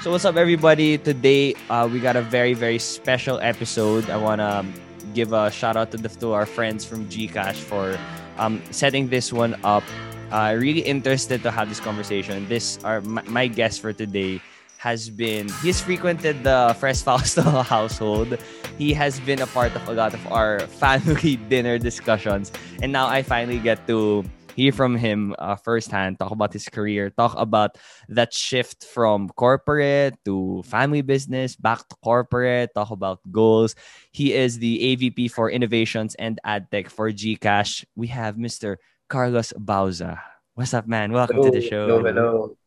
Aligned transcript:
So 0.00 0.12
what's 0.12 0.24
up, 0.24 0.36
everybody? 0.36 0.96
Today 0.96 1.54
uh, 1.68 1.88
we 1.90 1.98
got 1.98 2.14
a 2.14 2.22
very 2.22 2.54
very 2.54 2.78
special 2.78 3.40
episode. 3.42 4.08
I 4.08 4.16
wanna 4.16 4.64
give 5.12 5.32
a 5.32 5.50
shout 5.50 5.76
out 5.76 5.90
to 5.90 5.96
the 5.96 6.08
to 6.22 6.38
our 6.38 6.46
friends 6.46 6.84
from 6.84 7.10
Gcash 7.10 7.58
for 7.58 7.98
um, 8.38 8.62
setting 8.70 9.08
this 9.08 9.32
one 9.32 9.58
up. 9.64 9.82
Uh, 10.30 10.54
really 10.56 10.86
interested 10.86 11.42
to 11.42 11.50
have 11.50 11.68
this 11.68 11.80
conversation. 11.80 12.46
This 12.46 12.78
our 12.84 13.00
my, 13.00 13.22
my 13.26 13.46
guest 13.48 13.80
for 13.82 13.92
today 13.92 14.40
has 14.78 15.10
been 15.10 15.50
he's 15.66 15.82
frequented 15.82 16.44
the 16.44 16.76
Fresh 16.78 17.02
Fausto 17.02 17.42
household. 17.66 18.38
He 18.78 18.94
has 18.94 19.18
been 19.18 19.42
a 19.42 19.50
part 19.50 19.74
of 19.74 19.82
a 19.88 19.92
lot 19.98 20.14
of 20.14 20.22
our 20.30 20.60
family 20.78 21.42
dinner 21.50 21.76
discussions, 21.76 22.52
and 22.82 22.92
now 22.92 23.08
I 23.10 23.26
finally 23.26 23.58
get 23.58 23.82
to 23.88 24.22
hear 24.58 24.74
from 24.74 24.98
him 24.98 25.38
uh, 25.38 25.54
firsthand, 25.54 26.18
talk 26.18 26.34
about 26.34 26.50
his 26.50 26.66
career, 26.66 27.14
talk 27.14 27.38
about 27.38 27.78
that 28.10 28.34
shift 28.34 28.82
from 28.82 29.30
corporate 29.38 30.18
to 30.26 30.66
family 30.66 30.98
business, 30.98 31.54
back 31.54 31.86
to 31.86 31.94
corporate, 32.02 32.74
talk 32.74 32.90
about 32.90 33.22
goals. 33.30 33.78
He 34.10 34.34
is 34.34 34.58
the 34.58 34.82
AVP 34.82 35.30
for 35.30 35.46
Innovations 35.46 36.18
and 36.18 36.42
AdTech 36.42 36.90
for 36.90 37.06
Gcash. 37.14 37.86
We 37.94 38.10
have 38.10 38.34
Mr. 38.34 38.82
Carlos 39.06 39.54
Bauza. 39.54 40.18
What's 40.58 40.74
up, 40.74 40.90
man? 40.90 41.14
Welcome 41.14 41.38
hello, 41.38 41.54
to 41.54 41.54
the 41.54 41.62
show. 41.62 41.86
Hello, 41.86 42.02
hello. 42.02 42.58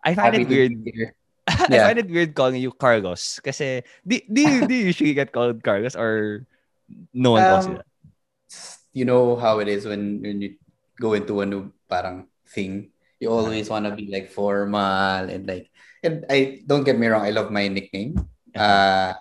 I 0.00 0.16
find 0.16 0.40
Happy 0.40 0.48
it 0.48 0.48
weird. 0.48 1.12
I 1.46 1.92
find 1.92 1.98
it 2.00 2.08
weird 2.08 2.32
calling 2.32 2.56
you 2.56 2.72
Carlos. 2.72 3.36
Kasi, 3.44 3.84
do, 4.00 4.16
do, 4.32 4.40
you, 4.40 4.56
do 4.64 4.72
you 4.72 4.84
usually 4.88 5.12
get 5.12 5.28
called 5.28 5.60
Carlos 5.60 5.92
or 5.92 6.48
no 7.12 7.36
one 7.36 7.44
calls 7.44 7.68
you 7.68 7.76
Um, 7.76 7.76
that? 7.84 7.92
You 8.94 9.04
know 9.04 9.36
how 9.36 9.58
it 9.58 9.68
is 9.68 9.84
when, 9.84 10.22
when 10.22 10.40
you 10.40 10.54
go 11.00 11.14
into 11.14 11.40
a 11.40 11.46
new 11.46 11.70
parang 11.88 12.26
thing. 12.46 12.90
You 13.20 13.30
always 13.30 13.70
want 13.70 13.86
to 13.86 13.94
be 13.94 14.10
like 14.10 14.30
formal 14.30 15.28
and 15.30 15.46
like 15.46 15.70
and 16.02 16.26
I 16.28 16.60
don't 16.66 16.84
get 16.84 16.98
me 16.98 17.06
wrong, 17.08 17.24
I 17.24 17.30
love 17.30 17.50
my 17.50 17.68
nickname. 17.68 18.18
Uh 18.54 19.14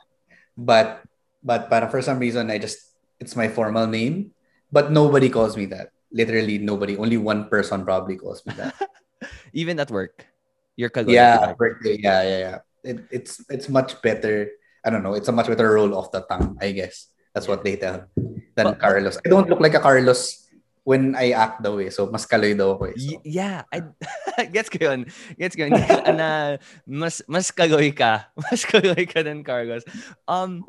but 0.58 1.02
but 1.42 1.70
parang 1.70 1.90
for 1.90 2.02
some 2.02 2.20
reason 2.20 2.52
I 2.52 2.58
just 2.60 2.94
it's 3.20 3.36
my 3.36 3.48
formal 3.48 3.88
name, 3.88 4.32
but 4.72 4.92
nobody 4.92 5.30
calls 5.30 5.56
me 5.56 5.66
that. 5.72 5.96
Literally 6.12 6.60
nobody. 6.60 6.98
Only 6.98 7.18
one 7.18 7.50
person 7.50 7.86
probably 7.86 8.18
calls 8.18 8.46
me 8.46 8.54
that. 8.60 8.76
Even 9.54 9.80
at 9.80 9.90
work. 9.90 10.28
You're 10.76 10.90
Kaloy. 10.90 11.14
yeah, 11.14 11.54
birthday. 11.54 11.98
Yeah, 12.02 12.22
yeah, 12.24 12.40
yeah. 12.40 12.58
It, 12.84 12.98
it's 13.10 13.40
it's 13.50 13.70
much 13.70 14.02
better. 14.02 14.50
I 14.84 14.90
don't 14.90 15.02
know. 15.02 15.14
It's 15.14 15.30
a 15.30 15.32
much 15.32 15.48
better 15.48 15.72
roll 15.72 15.96
off 15.96 16.12
the 16.12 16.22
tongue, 16.28 16.58
I 16.60 16.74
guess. 16.74 17.08
That's 17.34 17.48
what 17.48 17.64
they 17.64 17.78
tell 17.78 18.10
than 18.58 18.76
but- 18.76 18.80
Carlos. 18.82 19.18
I 19.26 19.30
don't 19.30 19.48
look 19.50 19.62
like 19.62 19.74
a 19.74 19.80
Carlos 19.80 20.43
when 20.84 21.16
I 21.16 21.32
act 21.32 21.64
the 21.64 21.72
way. 21.72 21.90
So 21.90 22.08
mas 22.12 22.28
kaloy 22.28 22.56
daw 22.56 22.76
ako 22.76 22.92
eh. 22.92 22.96
So, 23.00 23.08
Y- 23.08 23.40
yeah, 23.40 23.64
I 23.72 23.84
gets 24.56 24.68
ko 24.70 24.92
yun. 24.92 25.08
Gets 25.40 25.56
ko 25.56 25.68
yun. 25.68 25.80
na 26.16 26.60
mas 26.86 27.24
mas 27.28 27.50
kaloy 27.52 27.96
ka. 27.96 28.28
Mas 28.44 28.68
kaloy 28.68 29.08
ka 29.08 29.24
than 29.24 29.44
Carlos. 29.44 29.84
Um 30.28 30.68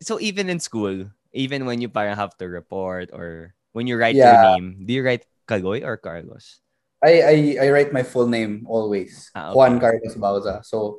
so 0.00 0.20
even 0.20 0.48
in 0.52 0.60
school, 0.60 1.08
even 1.32 1.64
when 1.66 1.80
you 1.80 1.88
parang 1.88 2.16
have 2.16 2.36
to 2.38 2.46
report 2.48 3.10
or 3.12 3.54
when 3.72 3.86
you 3.88 3.96
write 3.96 4.16
your 4.16 4.36
name, 4.56 4.84
do 4.84 4.92
you 4.94 5.02
write 5.02 5.24
Kaloy 5.48 5.84
or 5.84 5.96
Carlos? 5.96 6.60
I, 6.98 7.22
I 7.22 7.36
I 7.62 7.66
write 7.70 7.92
my 7.94 8.02
full 8.02 8.26
name 8.26 8.66
always. 8.66 9.30
Ah, 9.34 9.50
okay. 9.50 9.56
Juan 9.56 9.78
Carlos 9.78 10.14
Bauza. 10.18 10.60
So 10.66 10.98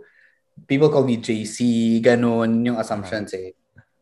people 0.68 0.88
call 0.88 1.04
me 1.04 1.20
JC, 1.20 2.00
ganun 2.00 2.64
yung 2.64 2.80
assumptions 2.80 3.36
eh. 3.36 3.52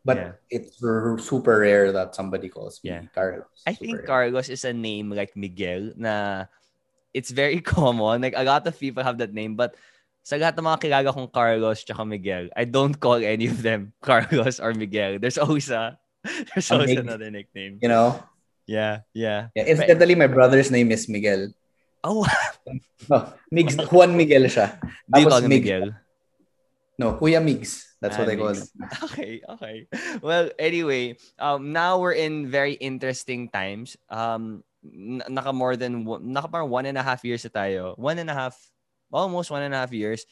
But 0.08 0.16
Yeah. 0.16 0.32
it's 0.48 0.80
r- 0.80 1.20
super 1.20 1.60
rare 1.60 1.92
that 1.92 2.16
somebody 2.16 2.48
calls 2.48 2.80
me 2.80 2.96
Yeah. 2.96 3.04
Carlos. 3.12 3.44
I 3.68 3.76
think 3.76 4.00
rare. 4.00 4.08
Carlos 4.08 4.48
is 4.48 4.64
a 4.64 4.72
name 4.72 5.12
like 5.12 5.36
Miguel 5.36 5.92
na 6.00 6.48
it's 7.12 7.28
very 7.28 7.60
common. 7.76 8.24
Like 8.24 8.32
a 8.32 8.44
lot 8.48 8.64
of 8.64 8.72
people 8.80 9.04
have 9.04 9.20
that 9.20 9.36
name, 9.36 9.52
but 9.52 9.76
sa 10.24 10.40
lahat 10.40 10.56
ng 10.56 10.64
mga 10.64 10.80
kilala 10.80 11.08
kong 11.12 11.28
Carlos 11.28 11.84
tsaka 11.84 12.04
Miguel, 12.08 12.48
I 12.56 12.64
don't 12.64 12.96
call 12.96 13.20
any 13.20 13.52
of 13.52 13.60
them 13.60 13.92
Carlos 14.00 14.56
or 14.64 14.72
Miguel. 14.72 15.20
There's 15.20 15.36
always 15.36 15.68
a 15.68 16.00
there's 16.56 16.72
always 16.72 16.96
another 16.96 17.28
nickname. 17.28 17.76
you 17.84 17.88
know? 17.92 18.16
Yeah, 18.68 19.08
yeah. 19.16 19.48
Yeah, 19.56 19.64
incidentally, 19.72 20.12
my 20.16 20.28
brother's 20.28 20.68
name 20.68 20.92
is 20.92 21.08
Miguel. 21.08 21.52
Oh, 22.04 22.28
No, 23.08 23.16
oh, 23.16 23.24
Migs, 23.48 23.76
Juan 23.88 24.12
Miguel 24.12 24.44
siya. 24.52 24.76
do 25.08 25.20
you 25.20 25.28
call 25.28 25.40
Miguel? 25.48 25.96
No, 27.00 27.16
Kuya 27.16 27.40
Migs. 27.40 27.87
That's 28.00 28.16
what 28.18 28.28
I 28.28 28.36
call 28.36 28.54
Migs. 28.54 28.70
him. 28.74 28.88
Okay, 29.10 29.32
okay. 29.48 29.76
Well, 30.22 30.50
anyway, 30.58 31.18
um, 31.38 31.72
now 31.72 31.98
we're 31.98 32.14
in 32.14 32.46
very 32.46 32.74
interesting 32.78 33.50
times. 33.50 33.96
Um, 34.08 34.62
naka 34.84 35.52
more 35.52 35.74
than 35.74 36.04
one- 36.06 36.32
naka 36.32 36.46
parang 36.48 36.70
one 36.70 36.86
and 36.86 36.96
a 36.98 37.02
half 37.02 37.24
years 37.26 37.42
na 37.42 37.50
tayo. 37.50 37.98
One 37.98 38.18
and 38.22 38.30
a 38.30 38.34
half, 38.34 38.54
almost 39.10 39.50
one 39.50 39.62
and 39.66 39.74
a 39.74 39.78
half 39.82 39.90
years 39.92 40.22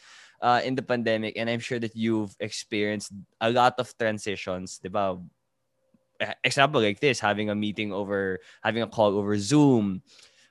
uh, 0.40 0.62
in 0.62 0.74
the 0.78 0.82
pandemic. 0.86 1.34
And 1.36 1.50
I'm 1.50 1.58
sure 1.60 1.78
that 1.82 1.96
you've 1.96 2.36
experienced 2.38 3.10
a 3.40 3.50
lot 3.50 3.74
of 3.82 3.90
transitions, 3.98 4.78
di 4.78 4.88
ba? 4.88 5.18
Eh, 6.22 6.32
Example 6.44 6.80
like 6.80 7.00
this, 7.00 7.20
having 7.20 7.50
a 7.50 7.54
meeting 7.58 7.92
over, 7.92 8.38
having 8.62 8.82
a 8.82 8.88
call 8.88 9.18
over 9.18 9.36
Zoom, 9.36 10.02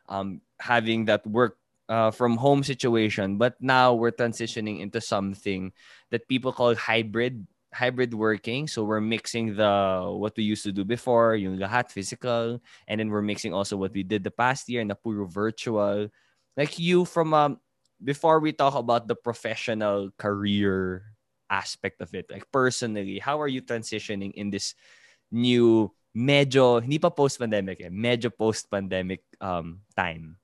um, 0.10 0.42
having 0.60 1.06
that 1.06 1.26
work 1.26 1.58
uh, 1.90 2.12
from 2.12 2.38
home 2.38 2.64
situation. 2.64 3.38
But 3.38 3.56
now 3.60 3.94
we're 3.94 4.12
transitioning 4.12 4.82
into 4.82 5.02
something 5.02 5.74
that 6.12 6.28
people 6.28 6.52
call 6.54 6.76
hybrid 6.76 7.48
hybrid 7.74 8.14
working. 8.14 8.68
So 8.68 8.84
we're 8.84 9.04
mixing 9.04 9.56
the 9.56 10.08
what 10.08 10.34
we 10.38 10.44
used 10.44 10.64
to 10.64 10.72
do 10.72 10.86
before, 10.86 11.36
yung 11.36 11.60
lahat 11.60 11.92
physical, 11.92 12.62
and 12.88 13.00
then 13.00 13.10
we're 13.10 13.26
mixing 13.26 13.54
also 13.54 13.76
what 13.76 13.94
we 13.94 14.04
did 14.04 14.24
the 14.24 14.32
past 14.32 14.70
year 14.70 14.84
na 14.84 14.96
puro 14.96 15.28
virtual. 15.28 16.08
Like 16.56 16.80
you 16.80 17.04
from 17.04 17.34
um 17.34 17.60
before 18.04 18.40
we 18.40 18.52
talk 18.52 18.76
about 18.76 19.08
the 19.08 19.16
professional 19.16 20.12
career 20.18 21.04
aspect 21.50 22.02
of 22.02 22.16
it, 22.16 22.32
like 22.32 22.48
personally, 22.52 23.20
how 23.20 23.42
are 23.42 23.52
you 23.52 23.62
transitioning 23.62 24.32
in 24.34 24.50
this 24.50 24.74
new 25.32 25.92
medyo 26.16 26.80
hindi 26.80 26.96
pa 26.96 27.12
post-pandemic 27.12 27.84
eh, 27.84 27.92
medyo 27.92 28.32
post-pandemic 28.32 29.28
um 29.44 29.84
time. 30.00 30.40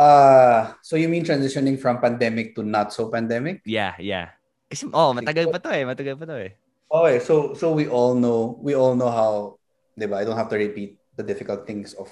Uh, 0.00 0.72
so 0.80 0.96
you 0.96 1.12
mean 1.12 1.20
transitioning 1.20 1.76
from 1.76 2.00
pandemic 2.00 2.56
to 2.56 2.64
not 2.64 2.88
so 2.88 3.12
pandemic? 3.12 3.60
Yeah, 3.68 3.92
yeah. 4.00 4.32
Kasi 4.72 4.88
oh, 4.88 5.12
matagal 5.12 5.52
pa 5.52 5.60
to 5.60 5.76
eh, 5.76 5.84
matagal 5.84 6.16
pa 6.16 6.24
to 6.24 6.36
eh. 6.40 6.56
Okay, 6.88 7.20
so 7.20 7.52
so 7.52 7.76
we 7.76 7.84
all 7.84 8.16
know 8.16 8.56
we 8.64 8.72
all 8.72 8.96
know 8.96 9.12
how, 9.12 9.60
diba? 10.00 10.16
I 10.16 10.24
don't 10.24 10.40
have 10.40 10.48
to 10.48 10.56
repeat 10.56 10.96
the 11.20 11.22
difficult 11.22 11.68
things 11.68 11.92
of 11.92 12.08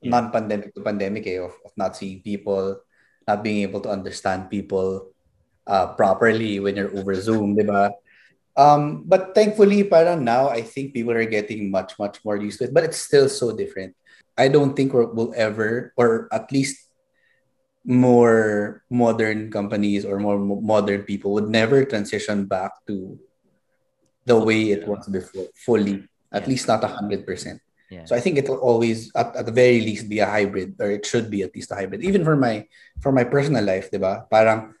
Yeah. 0.00 0.16
non-pandemic 0.16 0.72
to 0.72 0.80
pandemic 0.80 1.28
eh, 1.28 1.36
of, 1.36 1.52
of 1.60 1.76
not 1.76 1.92
seeing 1.92 2.24
people, 2.24 2.80
not 3.28 3.44
being 3.44 3.60
able 3.60 3.84
to 3.84 3.92
understand 3.92 4.48
people 4.48 5.12
uh, 5.68 5.92
properly 5.92 6.56
when 6.56 6.72
you're 6.72 6.88
over 6.96 7.12
Zoom, 7.20 7.52
diba? 7.52 7.92
Um, 8.56 9.04
but 9.04 9.36
thankfully, 9.36 9.84
parang 9.84 10.24
now 10.24 10.48
I 10.48 10.64
think 10.64 10.96
people 10.96 11.12
are 11.12 11.28
getting 11.28 11.68
much 11.68 12.00
much 12.00 12.24
more 12.24 12.40
used 12.40 12.64
to 12.64 12.72
it, 12.72 12.74
but 12.74 12.84
it's 12.84 12.96
still 12.96 13.28
so 13.28 13.52
different. 13.52 13.92
I 14.40 14.48
don't 14.48 14.72
think 14.72 14.96
we'll 14.96 15.36
ever, 15.36 15.92
or 16.00 16.32
at 16.32 16.48
least 16.48 16.89
more 17.84 18.82
modern 18.90 19.50
companies 19.50 20.04
or 20.04 20.18
more 20.20 20.38
modern 20.38 21.02
people 21.02 21.32
would 21.32 21.48
never 21.48 21.84
transition 21.84 22.44
back 22.44 22.72
to 22.86 23.18
the 24.26 24.36
way 24.36 24.70
it 24.70 24.86
was 24.86 25.08
before 25.08 25.48
fully 25.56 26.04
at 26.32 26.44
Yeah. 26.44 26.48
least 26.52 26.68
not 26.68 26.84
a 26.84 26.92
hundred 26.92 27.24
percent 27.24 27.58
Yeah. 27.90 28.04
so 28.06 28.14
i 28.14 28.20
think 28.22 28.38
it 28.38 28.46
will 28.46 28.60
always 28.62 29.10
at, 29.16 29.34
at 29.34 29.46
the 29.48 29.56
very 29.56 29.80
least 29.82 30.06
be 30.12 30.20
a 30.22 30.28
hybrid 30.28 30.76
or 30.78 30.92
it 30.92 31.02
should 31.08 31.26
be 31.32 31.42
at 31.42 31.50
least 31.56 31.72
a 31.72 31.78
hybrid 31.80 32.04
even 32.04 32.22
for 32.22 32.36
my 32.36 32.68
for 33.02 33.10
my 33.10 33.24
personal 33.24 33.64
life 33.64 33.90
diba? 33.90 34.28
parang 34.30 34.76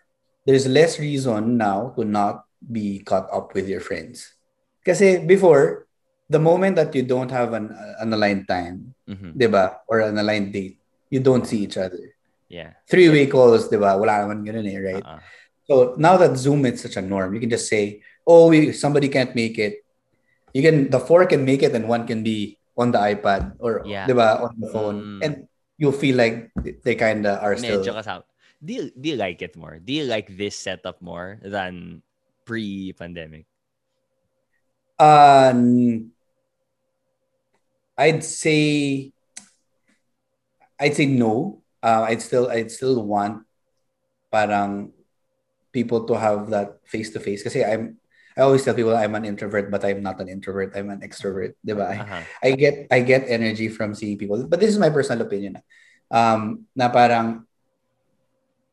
there's 0.46 0.68
less 0.68 1.00
reason 1.00 1.56
now 1.58 1.90
to 1.96 2.04
not 2.04 2.44
be 2.60 3.00
caught 3.02 3.26
up 3.32 3.50
with 3.56 3.66
your 3.66 3.80
friends 3.82 4.36
kasi 4.84 5.18
before 5.24 5.88
the 6.30 6.38
moment 6.38 6.76
that 6.78 6.94
you 6.94 7.02
don't 7.02 7.32
have 7.34 7.50
an, 7.56 7.72
an 7.98 8.12
aligned 8.14 8.46
time 8.46 8.92
Mhm. 9.08 9.34
diba? 9.34 9.80
or 9.90 10.04
an 10.06 10.14
aligned 10.20 10.52
date 10.54 10.76
you 11.10 11.18
don't 11.18 11.48
see 11.48 11.64
each 11.66 11.80
other 11.80 12.14
Yeah. 12.50 12.74
three-way 12.90 13.30
calls, 13.30 13.70
di 13.70 13.78
ba? 13.78 13.94
Wala 13.94 14.26
naman 14.26 14.42
ganun 14.42 14.66
eh, 14.66 14.74
right? 14.82 15.06
Uh-uh. 15.06 15.22
So 15.70 15.94
now 15.94 16.18
that 16.18 16.34
Zoom 16.34 16.66
is 16.66 16.82
such 16.82 16.98
a 16.98 17.02
norm, 17.02 17.30
you 17.30 17.38
can 17.38 17.48
just 17.48 17.70
say, 17.70 18.02
oh, 18.26 18.50
we, 18.50 18.74
somebody 18.74 19.06
can't 19.06 19.30
make 19.38 19.54
it. 19.54 19.86
You 20.50 20.66
can, 20.66 20.90
the 20.90 20.98
four 20.98 21.24
can 21.30 21.46
make 21.46 21.62
it 21.62 21.70
and 21.78 21.86
one 21.86 22.10
can 22.10 22.26
be 22.26 22.58
on 22.74 22.90
the 22.90 22.98
iPad 22.98 23.54
or, 23.62 23.86
Yeah. 23.86 24.10
di 24.10 24.12
ba, 24.18 24.42
on 24.42 24.58
the 24.58 24.66
phone. 24.66 24.98
Mm. 24.98 25.18
And 25.22 25.34
you'll 25.78 25.94
feel 25.94 26.18
like 26.18 26.50
they 26.82 26.98
kind 26.98 27.22
of 27.22 27.38
are 27.38 27.54
still, 27.54 27.86
Medyo 27.86 27.94
kasama. 27.94 28.26
Do 28.58 28.74
you, 28.74 28.90
do 28.98 29.14
you 29.14 29.16
like 29.16 29.40
it 29.46 29.54
more? 29.54 29.78
Do 29.78 29.94
you 29.94 30.10
like 30.10 30.34
this 30.36 30.58
setup 30.58 31.00
more 31.00 31.38
than 31.40 32.02
pre-pandemic? 32.44 33.46
Um, 34.98 36.10
I'd 37.96 38.24
say, 38.26 39.12
I'd 40.80 40.98
say 40.98 41.06
no. 41.06 41.62
Uh, 41.82 42.06
I'd 42.08 42.22
still, 42.22 42.48
I'd 42.50 42.70
still 42.70 43.02
want 43.04 43.44
parang 44.30 44.92
people 45.72 46.04
to 46.06 46.14
have 46.14 46.50
that 46.50 46.78
face 46.84 47.10
to 47.10 47.20
face. 47.20 47.42
Kasi 47.42 47.64
I'm, 47.64 47.96
I 48.36 48.42
always 48.42 48.64
tell 48.64 48.74
people 48.74 48.96
I'm 48.96 49.14
an 49.14 49.24
introvert, 49.24 49.70
but 49.70 49.84
I'm 49.84 50.02
not 50.02 50.20
an 50.20 50.28
introvert. 50.28 50.72
I'm 50.76 50.90
an 50.90 51.00
extrovert, 51.00 51.54
di 51.64 51.74
ba? 51.74 51.98
Uh-huh. 51.98 52.22
I 52.42 52.52
get 52.52 52.86
I 52.90 53.00
get 53.02 53.26
energy 53.26 53.68
from 53.68 53.94
seeing 53.94 54.16
people. 54.16 54.46
But 54.46 54.60
this 54.60 54.70
is 54.70 54.78
my 54.78 54.88
personal 54.88 55.26
opinion. 55.26 55.58
Um, 56.10 56.66
na 56.74 56.88
parang 56.88 57.44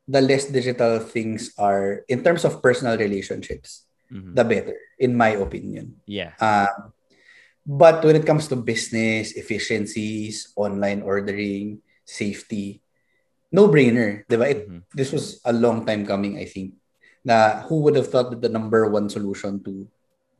the 0.08 0.22
less 0.22 0.48
digital 0.48 1.00
things 1.04 1.52
are 1.60 2.08
in 2.08 2.24
terms 2.24 2.46
of 2.48 2.64
personal 2.64 2.96
relationships, 2.96 3.84
Mhm. 4.08 4.40
the 4.40 4.46
better, 4.48 4.78
in 4.98 5.12
my 5.12 5.36
opinion. 5.36 6.00
Yeah. 6.08 6.32
Um, 6.40 6.96
but 7.68 8.00
when 8.08 8.16
it 8.16 8.24
comes 8.24 8.48
to 8.48 8.56
business, 8.56 9.36
efficiencies, 9.36 10.56
online 10.56 11.04
ordering, 11.04 11.84
safety, 12.08 12.80
no 13.52 13.68
brainer. 13.68 14.24
Diba? 14.28 14.46
It, 14.50 14.68
Mhm. 14.70 14.82
This 14.94 15.12
was 15.12 15.40
a 15.46 15.54
long 15.54 15.86
time 15.86 16.06
coming, 16.06 16.38
I 16.38 16.46
think. 16.46 16.76
Na 17.28 17.62
who 17.68 17.84
would 17.84 17.96
have 17.96 18.08
thought 18.08 18.32
that 18.32 18.42
the 18.42 18.50
number 18.52 18.88
one 18.88 19.10
solution 19.10 19.60
to 19.64 19.88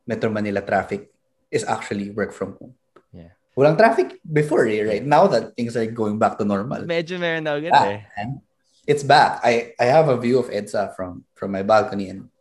Metro 0.08 0.30
Manila 0.32 0.60
traffic 0.64 1.12
is 1.52 1.64
actually 1.64 2.10
work 2.12 2.32
from 2.32 2.56
home? 2.56 2.72
Yeah. 3.12 3.36
Walang 3.56 3.76
traffic 3.76 4.16
before, 4.24 4.64
eh, 4.68 4.80
right? 4.84 5.04
Now 5.04 5.26
that 5.28 5.52
things 5.56 5.76
are 5.76 5.84
going 5.88 6.16
back 6.16 6.38
to 6.40 6.44
normal. 6.48 6.84
Medyo 6.88 7.20
meron 7.20 7.44
na 7.44 7.56
agad 7.60 7.72
Ah, 7.76 8.00
eh. 8.16 8.40
It's 8.88 9.04
back. 9.04 9.44
I, 9.44 9.76
I 9.76 9.84
have 9.92 10.08
a 10.08 10.16
view 10.16 10.40
of 10.40 10.48
EDSA 10.48 10.96
from, 10.96 11.24
from 11.36 11.52
my 11.52 11.60
balcony 11.60 12.08
and 12.08 12.32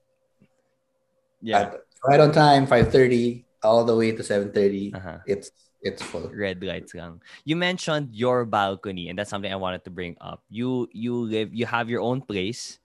Yeah. 1.43 1.67
at- 1.75 1.83
right 2.07 2.19
on 2.23 2.31
time, 2.31 2.67
5.30, 2.67 3.43
all 3.63 3.83
the 3.83 3.95
way 3.95 4.15
to 4.15 4.23
7.30. 4.23 4.95
Uh-huh. 4.95 5.17
It's 5.27 5.51
it's 5.81 6.01
full. 6.03 6.33
red 6.33 6.63
lights 6.63 6.93
lang. 6.93 7.21
You 7.45 7.55
mentioned 7.55 8.15
your 8.15 8.45
balcony, 8.45 9.09
and 9.09 9.17
that's 9.17 9.29
something 9.29 9.51
I 9.51 9.57
wanted 9.59 9.83
to 9.85 9.91
bring 9.91 10.17
up. 10.21 10.43
You 10.49 10.87
you 10.91 11.15
live 11.15 11.53
you 11.53 11.65
have 11.65 11.89
your 11.89 12.01
own 12.01 12.21
place. 12.21 12.79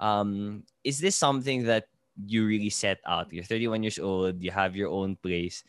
Um, 0.00 0.64
is 0.84 1.00
this 1.00 1.16
something 1.16 1.64
that 1.66 1.88
you 2.16 2.46
really 2.46 2.70
set 2.70 3.00
out? 3.06 3.32
You're 3.32 3.44
31 3.44 3.82
years 3.82 3.98
old. 3.98 4.42
You 4.42 4.50
have 4.52 4.76
your 4.76 4.90
own 4.90 5.16
place. 5.16 5.64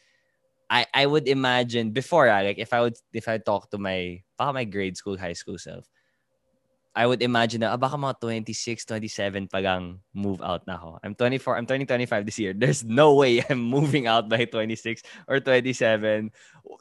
I 0.69 0.85
I 0.93 1.05
would 1.05 1.27
imagine 1.27 1.91
before 1.91 2.27
like 2.27 2.57
if 2.59 2.73
I 2.73 2.81
would 2.81 2.97
if 3.13 3.27
I 3.27 3.37
talk 3.37 3.69
to 3.71 3.77
my 3.77 4.23
my 4.39 4.65
grade 4.65 4.97
school 4.97 5.17
high 5.17 5.33
school 5.37 5.57
self, 5.57 5.89
I 6.93 7.09
would 7.09 7.25
imagine 7.25 7.65
na 7.65 7.73
ah, 7.73 7.77
baka 7.77 7.97
mga 7.97 8.21
26, 8.21 8.85
27 8.85 9.49
pa 9.49 9.59
move 10.13 10.41
out 10.45 10.61
na 10.69 10.77
ako. 10.77 11.01
I'm 11.01 11.17
24, 11.17 11.57
I'm 11.57 11.65
turning 11.65 11.89
25 11.89 12.25
this 12.25 12.37
year. 12.37 12.53
There's 12.57 12.85
no 12.85 13.17
way 13.17 13.41
I'm 13.41 13.65
moving 13.65 14.05
out 14.05 14.29
by 14.29 14.45
26 14.45 15.01
or 15.25 15.41
27. 15.41 16.29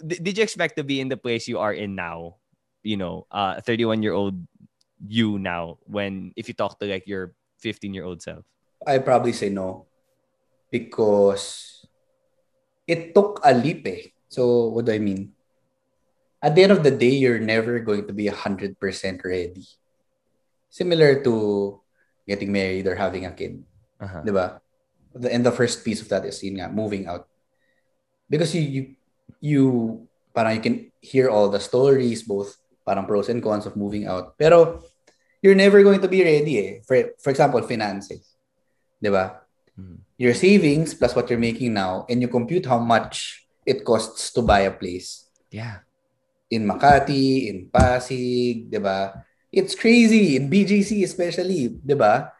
D- 0.04 0.20
did 0.20 0.36
you 0.36 0.44
expect 0.44 0.76
to 0.76 0.84
be 0.84 1.00
in 1.00 1.08
the 1.08 1.16
place 1.16 1.48
you 1.48 1.58
are 1.58 1.72
in 1.72 1.96
now? 1.96 2.36
You 2.84 3.00
know, 3.00 3.24
uh 3.32 3.64
31 3.64 4.02
year 4.04 4.12
old 4.12 4.36
you 5.00 5.38
now 5.38 5.78
when 5.88 6.36
if 6.36 6.46
you 6.46 6.54
talk 6.54 6.78
to 6.78 6.86
like 6.86 7.08
your 7.08 7.32
15 7.64 7.94
year 7.94 8.04
old 8.04 8.20
self. 8.20 8.44
I 8.84 8.98
probably 8.98 9.32
say 9.32 9.48
no 9.48 9.86
because 10.70 11.86
it 12.86 13.14
took 13.14 13.40
a 13.44 13.54
leap. 13.54 13.86
Eh. 13.86 14.12
So 14.28 14.68
what 14.76 14.84
do 14.84 14.92
I 14.92 14.98
mean? 14.98 15.32
At 16.42 16.56
the 16.56 16.64
end 16.64 16.72
of 16.72 16.82
the 16.82 16.90
day, 16.90 17.14
you're 17.14 17.38
never 17.38 17.78
going 17.78 18.08
to 18.08 18.12
be 18.12 18.26
100% 18.26 18.74
ready. 19.22 19.62
Similar 20.72 21.20
to 21.28 21.76
getting 22.24 22.48
married 22.48 22.88
or 22.88 22.96
having 22.96 23.28
a 23.28 23.32
kid. 23.36 23.60
Uh-huh. 24.00 24.24
Diba? 24.24 24.56
The, 25.12 25.28
and 25.28 25.44
the 25.44 25.52
first 25.52 25.84
piece 25.84 26.00
of 26.00 26.08
that 26.08 26.24
is 26.24 26.40
yun 26.40 26.56
nga, 26.56 26.72
moving 26.72 27.04
out. 27.04 27.28
Because 28.24 28.56
you, 28.56 28.64
you, 28.64 28.82
you, 29.44 29.64
parang 30.32 30.56
you 30.56 30.64
can 30.64 30.76
hear 31.04 31.28
all 31.28 31.52
the 31.52 31.60
stories, 31.60 32.24
both 32.24 32.56
parang 32.88 33.04
pros 33.04 33.28
and 33.28 33.44
cons 33.44 33.68
of 33.68 33.76
moving 33.76 34.08
out. 34.08 34.32
Pero, 34.40 34.80
you're 35.44 35.58
never 35.58 35.84
going 35.84 36.00
to 36.00 36.08
be 36.08 36.24
ready 36.24 36.56
eh. 36.56 36.72
For, 36.88 37.12
for 37.20 37.28
example, 37.28 37.60
finances. 37.68 38.24
Diba? 38.96 39.44
Mhm. 39.76 40.00
Your 40.16 40.32
savings 40.32 40.94
plus 40.96 41.12
what 41.12 41.28
you're 41.28 41.40
making 41.42 41.74
now, 41.76 42.06
and 42.08 42.22
you 42.22 42.28
compute 42.28 42.64
how 42.64 42.78
much 42.78 43.44
it 43.68 43.84
costs 43.84 44.32
to 44.32 44.40
buy 44.40 44.64
a 44.64 44.72
place 44.72 45.28
Yeah. 45.52 45.84
in 46.48 46.64
Makati, 46.64 47.48
in 47.48 47.68
Pasig, 47.72 48.68
'di 48.68 48.80
ba? 48.80 49.24
It's 49.52 49.76
crazy 49.76 50.40
in 50.40 50.48
BGC 50.48 51.04
especially, 51.04 51.68
'di 51.68 51.92
ba? 51.92 52.32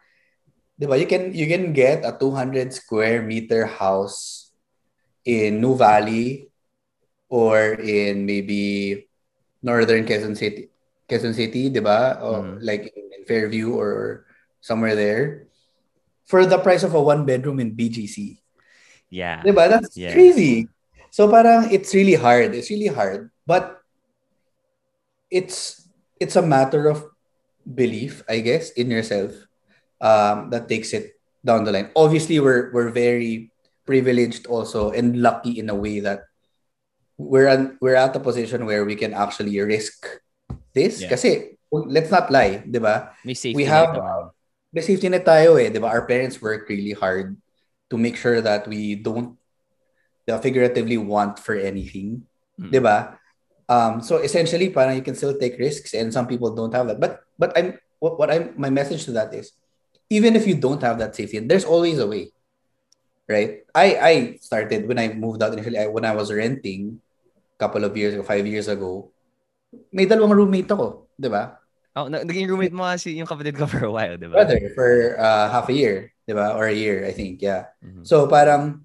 'Di 0.81 0.85
ba? 0.89 0.97
You 0.97 1.05
can 1.05 1.29
you 1.29 1.45
can 1.45 1.69
get 1.71 2.01
a 2.01 2.17
200 2.17 2.73
square 2.73 3.21
meter 3.21 3.69
house 3.69 4.49
in 5.21 5.61
Nuvali 5.61 6.49
or 7.29 7.77
in 7.77 8.25
maybe 8.25 9.05
northern 9.61 10.09
Quezon 10.09 10.33
City, 10.35 10.73
Quezon 11.05 11.37
City, 11.37 11.69
'di 11.69 11.79
ba? 11.85 12.17
Or 12.17 12.57
Mhm. 12.57 12.65
like 12.65 12.89
in, 12.89 13.05
in 13.13 13.21
Fairview 13.29 13.77
or 13.77 14.25
somewhere 14.59 14.97
there 14.97 15.45
for 16.25 16.49
the 16.49 16.57
price 16.57 16.81
of 16.81 16.97
a 16.97 17.01
one 17.01 17.29
bedroom 17.29 17.61
in 17.61 17.77
BGC. 17.77 18.41
Yeah. 19.13 19.45
'Di 19.45 19.53
ba? 19.53 19.69
That's 19.69 19.93
Yeah. 19.93 20.17
crazy. 20.17 20.65
So 21.13 21.29
parang 21.29 21.69
it's 21.69 21.93
really 21.93 22.17
hard. 22.17 22.57
It's 22.57 22.73
really 22.73 22.89
hard. 22.89 23.29
But 23.45 23.85
it's 25.29 25.82
it's 26.19 26.35
a 26.35 26.45
matter 26.45 26.87
of 26.89 27.05
belief, 27.63 28.23
I 28.29 28.39
guess, 28.39 28.71
in 28.71 28.91
yourself 28.91 29.31
um, 30.01 30.49
that 30.51 30.67
takes 30.67 30.93
it 30.93 31.15
down 31.45 31.63
the 31.63 31.71
line. 31.71 31.89
Obviously, 31.95 32.39
we're 32.39 32.71
we're 32.71 32.91
very 32.91 33.51
privileged 33.85 34.47
also 34.47 34.91
and 34.91 35.19
lucky 35.19 35.59
in 35.59 35.69
a 35.69 35.75
way 35.75 35.99
that 35.99 36.23
we're 37.17 37.47
an, 37.47 37.77
we're 37.81 37.99
at 37.99 38.15
a 38.15 38.19
position 38.23 38.65
where 38.65 38.85
we 38.85 38.95
can 38.95 39.13
actually 39.13 39.59
risk 39.59 40.07
this. 40.73 41.01
Yeah. 41.03 41.09
Kasi 41.11 41.59
let's 41.71 42.11
not 42.11 42.31
lie, 42.31 42.63
'di 42.63 42.79
ba? 42.79 43.11
We 43.25 43.65
have 43.67 43.97
naman. 43.97 44.31
may 44.73 44.81
safety 44.81 45.05
net 45.09 45.25
tayo 45.25 45.59
eh, 45.59 45.69
'di 45.69 45.79
ba? 45.83 45.91
Our 45.91 46.05
parents 46.09 46.41
work 46.41 46.65
really 46.69 46.95
hard 46.97 47.37
to 47.91 47.95
make 47.99 48.17
sure 48.17 48.41
that 48.41 48.65
we 48.65 48.95
don't 48.97 49.37
uh, 50.25 50.39
figuratively 50.41 50.97
want 50.97 51.37
for 51.37 51.53
anything, 51.53 52.25
Mm. 52.53 52.69
'di 52.69 52.79
ba? 52.81 53.17
Um, 53.69 54.01
so 54.01 54.17
essentially, 54.19 54.69
parang 54.69 54.95
you 54.95 55.05
can 55.05 55.15
still 55.15 55.37
take 55.37 55.57
risks, 55.59 55.93
and 55.93 56.11
some 56.11 56.27
people 56.27 56.53
don't 56.55 56.73
have 56.73 56.87
that. 56.87 56.99
But 56.99 57.23
but 57.39 57.51
I'm 57.57 57.79
what, 57.99 58.19
what 58.19 58.29
I'm 58.31 58.53
my 58.57 58.69
message 58.69 59.05
to 59.05 59.13
that 59.15 59.33
is, 59.33 59.53
even 60.09 60.35
if 60.35 60.45
you 60.47 60.55
don't 60.55 60.81
have 60.83 60.99
that 60.99 61.15
safety, 61.15 61.39
there's 61.39 61.65
always 61.65 61.99
a 61.99 62.07
way, 62.07 62.31
right? 63.27 63.63
I 63.73 63.85
I 63.95 64.13
started 64.43 64.87
when 64.87 64.99
I 64.99 65.15
moved 65.15 65.41
out 65.41 65.53
initially. 65.53 65.79
I, 65.79 65.87
when 65.87 66.05
I 66.05 66.13
was 66.15 66.31
renting, 66.31 66.99
a 67.55 67.59
couple 67.59 67.83
of 67.83 67.95
years 67.95 68.13
ago, 68.13 68.23
five 68.23 68.45
years 68.45 68.67
ago, 68.67 69.11
may 69.91 70.05
dalawang 70.05 70.35
roommate 70.35 70.69
ako, 70.69 71.07
'di 71.15 71.29
ba? 71.31 71.57
Oh, 71.93 72.09
na- 72.09 72.25
naging 72.25 72.49
roommate 72.49 72.73
mo 72.73 72.89
kasi 72.89 73.13
yung 73.13 73.29
kapatid 73.29 73.53
ko 73.53 73.69
for 73.69 73.85
a 73.85 73.93
while, 73.93 74.17
di 74.17 74.25
ba? 74.25 74.33
brother 74.41 74.59
for 74.73 75.13
uh, 75.21 75.45
half 75.53 75.69
a 75.69 75.75
year, 75.77 76.09
diba? 76.25 76.57
Or 76.57 76.65
a 76.65 76.73
year, 76.73 77.05
I 77.05 77.13
think. 77.13 77.39
Yeah. 77.41 77.69
Mhm. 77.85 78.01
So 78.01 78.25
parang 78.25 78.81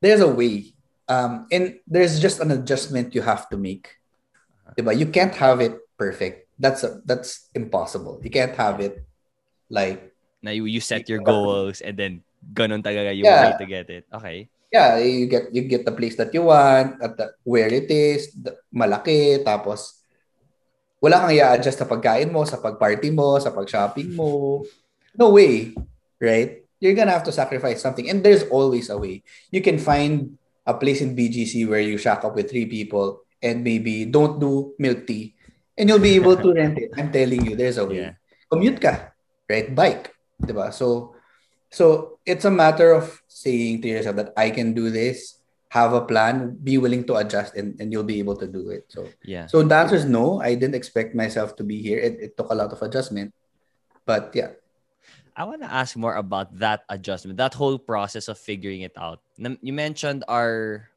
there's 0.00 0.24
a 0.24 0.30
way. 0.30 0.72
Um, 1.08 1.48
and 1.50 1.80
there's 1.88 2.20
just 2.20 2.40
an 2.40 2.52
adjustment 2.52 3.14
you 3.14 3.22
have 3.22 3.48
to 3.48 3.56
make. 3.56 3.96
Diba? 4.76 4.92
You 4.92 5.08
can't 5.08 5.34
have 5.34 5.60
it 5.60 5.80
perfect. 5.96 6.46
That's 6.58 6.84
a, 6.84 7.00
that's 7.04 7.48
impossible. 7.54 8.20
You 8.22 8.30
can't 8.30 8.54
have 8.56 8.80
it 8.80 9.02
like 9.70 10.12
Na 10.42 10.52
you, 10.52 10.66
you 10.66 10.80
set 10.80 11.08
your 11.08 11.18
goals 11.18 11.80
and 11.80 11.96
then 11.98 12.22
ganun 12.54 12.84
talaga 12.84 13.10
yung 13.10 13.26
Yeah. 13.26 13.50
way 13.50 13.54
to 13.58 13.66
get 13.66 13.90
it. 13.90 14.04
Okay. 14.12 14.46
yeah, 14.72 15.00
you 15.00 15.26
get 15.26 15.48
you 15.52 15.64
get 15.64 15.84
the 15.84 15.94
place 15.96 16.16
that 16.16 16.32
you 16.36 16.44
want, 16.44 17.00
at 17.00 17.16
the, 17.16 17.32
where 17.44 17.72
it 17.72 17.88
is, 17.90 18.32
the, 18.36 18.56
malaki, 18.68 19.40
tapos 19.40 20.04
wala 21.00 21.24
kang 21.24 21.34
i-adjust 21.34 21.78
sa 21.80 21.88
pagkain 21.88 22.30
mo, 22.30 22.44
sa 22.44 22.58
pag-party 22.60 23.10
mo, 23.10 23.38
sa 23.38 23.50
pag-shopping 23.54 24.14
mo. 24.18 24.62
No 25.14 25.30
way, 25.30 25.74
right? 26.20 26.62
You're 26.78 26.94
gonna 26.94 27.14
have 27.14 27.26
to 27.26 27.34
sacrifice 27.34 27.82
something. 27.82 28.06
And 28.06 28.22
there's 28.22 28.46
always 28.50 28.90
a 28.90 28.98
way. 28.98 29.26
You 29.50 29.62
can 29.62 29.78
find 29.78 30.37
a 30.68 30.76
place 30.76 31.00
in 31.00 31.16
BGC 31.16 31.64
where 31.64 31.80
you 31.80 31.96
shack 31.96 32.28
up 32.28 32.36
with 32.36 32.52
three 32.52 32.68
people 32.68 33.24
and 33.40 33.64
maybe 33.64 34.04
don't 34.04 34.36
do 34.36 34.76
milk 34.76 35.08
tea 35.08 35.32
and 35.80 35.88
you'll 35.88 36.02
be 36.02 36.14
able 36.20 36.36
to 36.36 36.52
rent 36.60 36.76
it. 36.76 36.92
I'm 36.92 37.08
telling 37.08 37.40
you, 37.48 37.56
there's 37.56 37.80
a 37.80 37.86
way. 37.88 38.12
Yeah. 38.12 38.12
Commute 38.52 38.76
ka, 38.76 39.16
right? 39.48 39.72
Bike, 39.72 40.12
diba? 40.44 40.68
So, 40.74 41.16
so 41.72 42.18
it's 42.26 42.44
a 42.44 42.52
matter 42.52 42.92
of 42.92 43.08
saying 43.28 43.80
to 43.82 43.88
yourself 43.88 44.16
that 44.16 44.32
I 44.36 44.50
can 44.50 44.74
do 44.76 44.90
this, 44.92 45.40
have 45.70 45.92
a 45.92 46.00
plan, 46.04 46.56
be 46.64 46.76
willing 46.76 47.04
to 47.04 47.16
adjust, 47.16 47.54
and, 47.54 47.78
and 47.80 47.92
you'll 47.92 48.04
be 48.08 48.18
able 48.18 48.36
to 48.36 48.46
do 48.48 48.68
it. 48.70 48.84
So, 48.88 49.08
Yeah. 49.24 49.46
so 49.46 49.62
the 49.62 49.74
answer 49.76 49.96
is 49.96 50.04
no. 50.04 50.40
I 50.40 50.54
didn't 50.54 50.74
expect 50.76 51.14
myself 51.14 51.56
to 51.56 51.64
be 51.64 51.80
here. 51.80 51.98
It, 52.00 52.16
it 52.20 52.36
took 52.36 52.50
a 52.50 52.56
lot 52.56 52.72
of 52.72 52.80
adjustment, 52.82 53.32
but 54.04 54.32
yeah, 54.34 54.56
I 55.38 55.46
want 55.46 55.62
to 55.62 55.70
ask 55.70 55.94
more 55.94 56.18
about 56.18 56.50
that 56.58 56.82
adjustment, 56.90 57.38
that 57.38 57.54
whole 57.54 57.78
process 57.78 58.26
of 58.26 58.42
figuring 58.42 58.82
it 58.82 58.98
out. 58.98 59.22
You 59.38 59.70
mentioned 59.72 60.26
our 60.26 60.90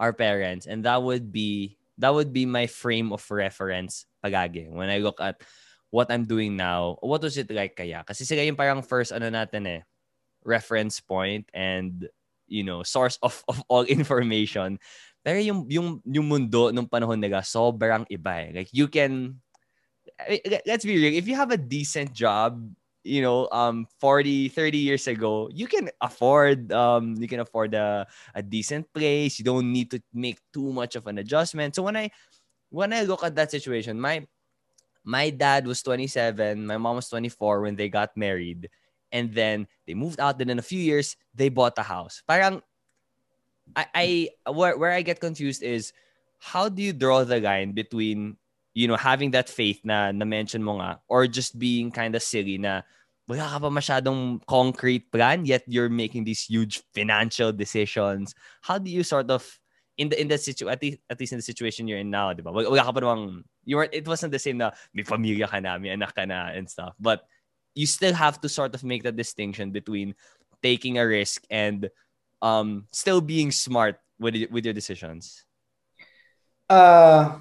our 0.00 0.16
parents, 0.16 0.64
and 0.64 0.88
that 0.88 1.04
would 1.04 1.28
be 1.28 1.76
that 2.00 2.08
would 2.16 2.32
be 2.32 2.48
my 2.48 2.64
frame 2.64 3.12
of 3.12 3.20
reference 3.28 4.08
pagagi 4.24 4.72
when 4.72 4.88
I 4.88 5.04
look 5.04 5.20
at 5.20 5.44
what 5.92 6.08
I'm 6.08 6.24
doing 6.24 6.56
now. 6.56 6.96
What 7.04 7.20
was 7.20 7.36
it 7.36 7.52
like 7.52 7.76
kaya? 7.76 8.00
Kasi 8.08 8.24
sila 8.24 8.40
yung 8.48 8.56
parang 8.56 8.80
first 8.80 9.12
ano 9.12 9.28
natin 9.28 9.68
eh, 9.68 9.80
reference 10.48 11.04
point 11.04 11.44
and 11.52 12.08
you 12.48 12.64
know, 12.64 12.80
source 12.88 13.20
of 13.20 13.44
of 13.52 13.60
all 13.68 13.84
information. 14.00 14.80
Pero 15.20 15.44
yung 15.44 15.68
yung 15.68 16.00
yung 16.08 16.24
mundo 16.24 16.72
nung 16.72 16.88
panahon 16.88 17.20
nila 17.20 17.44
sobrang 17.44 18.08
iba 18.08 18.48
eh. 18.48 18.50
Like 18.64 18.72
you 18.72 18.88
can 18.88 19.44
I- 20.16 20.40
I- 20.40 20.64
let's 20.64 20.88
be 20.88 20.96
real, 20.96 21.12
if 21.12 21.28
you 21.28 21.36
have 21.36 21.52
a 21.52 21.60
decent 21.60 22.16
job 22.16 22.56
you 23.04 23.20
know 23.20 23.48
um 23.52 23.86
40 24.00 24.48
30 24.48 24.78
years 24.78 25.06
ago 25.06 25.48
you 25.52 25.68
can 25.68 25.90
afford 26.00 26.72
um 26.72 27.14
you 27.20 27.28
can 27.28 27.40
afford 27.40 27.74
a, 27.74 28.06
a 28.34 28.42
decent 28.42 28.88
place 28.92 29.38
you 29.38 29.44
don't 29.44 29.70
need 29.70 29.90
to 29.90 30.00
make 30.12 30.40
too 30.52 30.72
much 30.72 30.96
of 30.96 31.06
an 31.06 31.18
adjustment 31.18 31.74
so 31.76 31.82
when 31.82 31.96
i 31.96 32.10
when 32.70 32.92
i 32.92 33.02
look 33.02 33.22
at 33.22 33.36
that 33.36 33.50
situation 33.50 34.00
my 34.00 34.24
my 35.04 35.28
dad 35.28 35.66
was 35.68 35.82
27, 35.82 36.66
my 36.66 36.78
mom 36.78 36.96
was 36.96 37.08
24 37.08 37.60
when 37.60 37.76
they 37.76 37.88
got 37.88 38.16
married. 38.16 38.70
And 39.12 39.32
then 39.32 39.68
they 39.86 39.94
moved 39.94 40.18
out. 40.18 40.38
Then 40.38 40.50
in 40.50 40.58
a 40.58 40.64
few 40.64 40.80
years, 40.80 41.14
they 41.34 41.50
bought 41.50 41.78
a 41.78 41.84
house. 41.84 42.22
Parang, 42.26 42.62
I, 43.76 43.86
I 43.94 44.50
where, 44.50 44.76
where 44.76 44.90
I 44.90 45.02
get 45.02 45.20
confused 45.20 45.62
is 45.62 45.92
how 46.40 46.68
do 46.68 46.82
you 46.82 46.92
draw 46.92 47.22
the 47.22 47.38
line 47.38 47.72
between, 47.72 48.36
you 48.74 48.90
know, 48.90 48.98
having 48.98 49.30
that 49.30 49.48
faith 49.48 49.80
na 49.86 50.10
na-mention 50.10 50.62
mo 50.62 50.82
nga 50.82 50.98
or 51.06 51.30
just 51.30 51.56
being 51.58 51.94
kind 51.94 52.14
of 52.18 52.22
silly 52.22 52.58
na 52.58 52.82
wala 53.24 53.46
ka 53.48 53.56
pa 53.62 53.70
masyadong 53.70 54.42
concrete 54.44 55.08
plan 55.08 55.46
yet 55.46 55.64
you're 55.64 55.88
making 55.88 56.26
these 56.26 56.44
huge 56.44 56.82
financial 56.92 57.54
decisions. 57.54 58.34
How 58.60 58.76
do 58.76 58.90
you 58.90 59.06
sort 59.06 59.30
of 59.30 59.46
in 59.96 60.10
the 60.10 60.18
in 60.20 60.26
the 60.26 60.36
situation 60.36 60.74
at 60.74 60.82
least, 60.82 60.98
at 61.08 61.16
least 61.22 61.32
in 61.32 61.38
the 61.38 61.46
situation 61.46 61.86
you're 61.86 62.02
in 62.02 62.10
now, 62.10 62.34
di 62.34 62.42
ba? 62.42 62.50
Wala 62.50 62.82
ka 62.82 62.92
pa 62.92 63.00
namang 63.00 63.46
you 63.64 63.78
weren't 63.78 63.94
it 63.94 64.04
wasn't 64.04 64.34
the 64.34 64.42
same 64.42 64.58
na 64.58 64.74
may 64.92 65.06
pamilya 65.06 65.48
ka 65.48 65.62
na, 65.62 65.78
may 65.78 65.94
anak 65.94 66.12
ka 66.12 66.26
na 66.26 66.50
and 66.52 66.68
stuff. 66.68 66.92
But 66.98 67.24
you 67.78 67.86
still 67.86 68.12
have 68.12 68.42
to 68.42 68.50
sort 68.50 68.74
of 68.74 68.82
make 68.82 69.06
that 69.06 69.16
distinction 69.16 69.70
between 69.70 70.18
taking 70.62 70.98
a 70.98 71.06
risk 71.06 71.46
and 71.48 71.88
um 72.42 72.90
still 72.90 73.22
being 73.22 73.54
smart 73.54 74.02
with 74.18 74.34
with 74.50 74.66
your 74.66 74.74
decisions. 74.74 75.46
Uh 76.68 77.38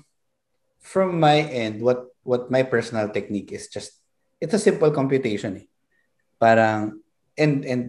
from 0.84 1.18
my 1.18 1.42
end, 1.48 1.82
what 1.82 2.12
what 2.22 2.52
my 2.52 2.62
personal 2.62 3.10
technique 3.10 3.56
is 3.56 3.72
just 3.72 3.98
it's 4.44 4.54
a 4.54 4.62
simple 4.62 4.92
computation. 4.92 5.64
Eh. 5.64 5.68
Parang 6.38 7.00
and 7.40 7.64
and 7.64 7.84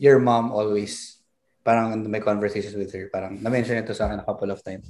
your 0.00 0.18
mom 0.18 0.50
always 0.50 1.20
parang 1.62 1.92
in 1.92 2.00
my 2.08 2.24
conversations 2.24 2.72
with 2.72 2.88
her, 2.96 3.12
parang 3.12 3.44
na-mention 3.44 3.76
ito 3.76 3.92
sa 3.92 4.08
akin 4.08 4.24
a 4.24 4.26
couple 4.26 4.48
of 4.48 4.64
times. 4.64 4.88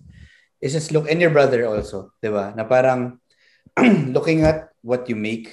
It's 0.62 0.78
just 0.78 0.94
look, 0.94 1.10
and 1.10 1.18
your 1.18 1.34
brother 1.34 1.66
also, 1.66 2.14
di 2.22 2.30
ba? 2.30 2.54
Na 2.54 2.62
parang 2.62 3.18
looking 4.14 4.46
at 4.46 4.70
what 4.86 5.10
you 5.10 5.18
make, 5.18 5.50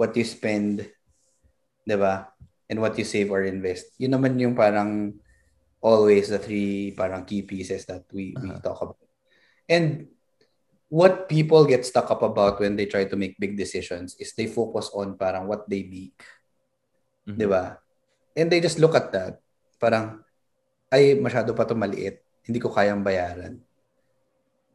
what 0.00 0.16
you 0.16 0.24
spend, 0.24 0.88
di 1.84 1.96
ba? 2.00 2.32
And 2.72 2.80
what 2.80 2.96
you 2.96 3.04
save 3.04 3.28
or 3.28 3.44
invest. 3.44 3.92
Yun 4.00 4.16
naman 4.16 4.40
yung 4.40 4.56
parang 4.56 5.20
always 5.84 6.32
the 6.32 6.40
three 6.40 6.96
parang 6.96 7.28
key 7.28 7.44
pieces 7.44 7.84
that 7.84 8.08
we, 8.08 8.32
uh-huh. 8.32 8.56
we 8.56 8.64
talk 8.64 8.80
about. 8.80 9.00
And 9.68 10.08
what 10.92 11.24
people 11.24 11.64
get 11.64 11.88
stuck 11.88 12.12
up 12.12 12.20
about 12.20 12.60
when 12.60 12.76
they 12.76 12.84
try 12.84 13.08
to 13.08 13.16
make 13.16 13.40
big 13.40 13.56
decisions 13.56 14.12
is 14.20 14.36
they 14.36 14.44
focus 14.44 14.92
on 14.92 15.16
parang 15.16 15.48
what 15.48 15.64
they 15.64 15.88
make. 15.88 16.20
Mm-hmm. 17.24 17.40
Di 17.40 17.46
ba? 17.48 17.80
And 18.36 18.52
they 18.52 18.60
just 18.60 18.76
look 18.76 18.92
at 18.92 19.08
that 19.16 19.40
parang, 19.80 20.20
ay, 20.92 21.16
masyado 21.16 21.56
pa 21.56 21.64
to 21.64 21.72
maliit. 21.72 22.20
Hindi 22.44 22.60
ko 22.60 22.68
kayang 22.68 23.00
bayaran. 23.00 23.64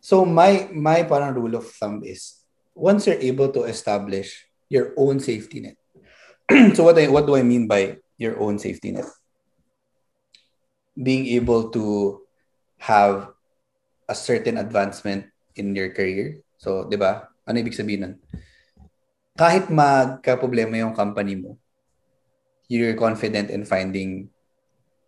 So 0.01 0.25
my 0.25 0.65
my 0.73 1.05
parang 1.05 1.37
rule 1.37 1.61
of 1.61 1.69
thumb 1.69 2.01
is 2.01 2.41
once 2.73 3.05
you're 3.05 3.21
able 3.21 3.53
to 3.53 3.69
establish 3.69 4.49
your 4.73 4.97
own 4.97 5.21
safety 5.21 5.69
net. 5.69 5.77
so 6.73 6.81
what 6.81 6.97
I 6.97 7.13
what 7.13 7.29
do 7.29 7.37
I 7.37 7.45
mean 7.45 7.69
by 7.69 8.01
your 8.17 8.41
own 8.41 8.57
safety 8.57 8.89
net? 8.89 9.05
Being 10.97 11.29
able 11.37 11.69
to 11.77 12.25
have 12.81 13.37
a 14.09 14.17
certain 14.17 14.57
advancement 14.57 15.29
in 15.57 15.73
your 15.73 15.91
career. 15.91 16.41
So, 16.57 16.85
'di 16.85 16.97
ba? 16.97 17.29
Ano 17.43 17.57
ibig 17.59 17.77
sabihin 17.77 18.01
nun? 18.01 18.15
Kahit 19.37 19.69
magka-problema 19.69 20.81
yung 20.81 20.97
company 20.97 21.37
mo, 21.37 21.61
you're 22.65 22.97
confident 22.97 23.53
in 23.53 23.63
finding 23.63 24.33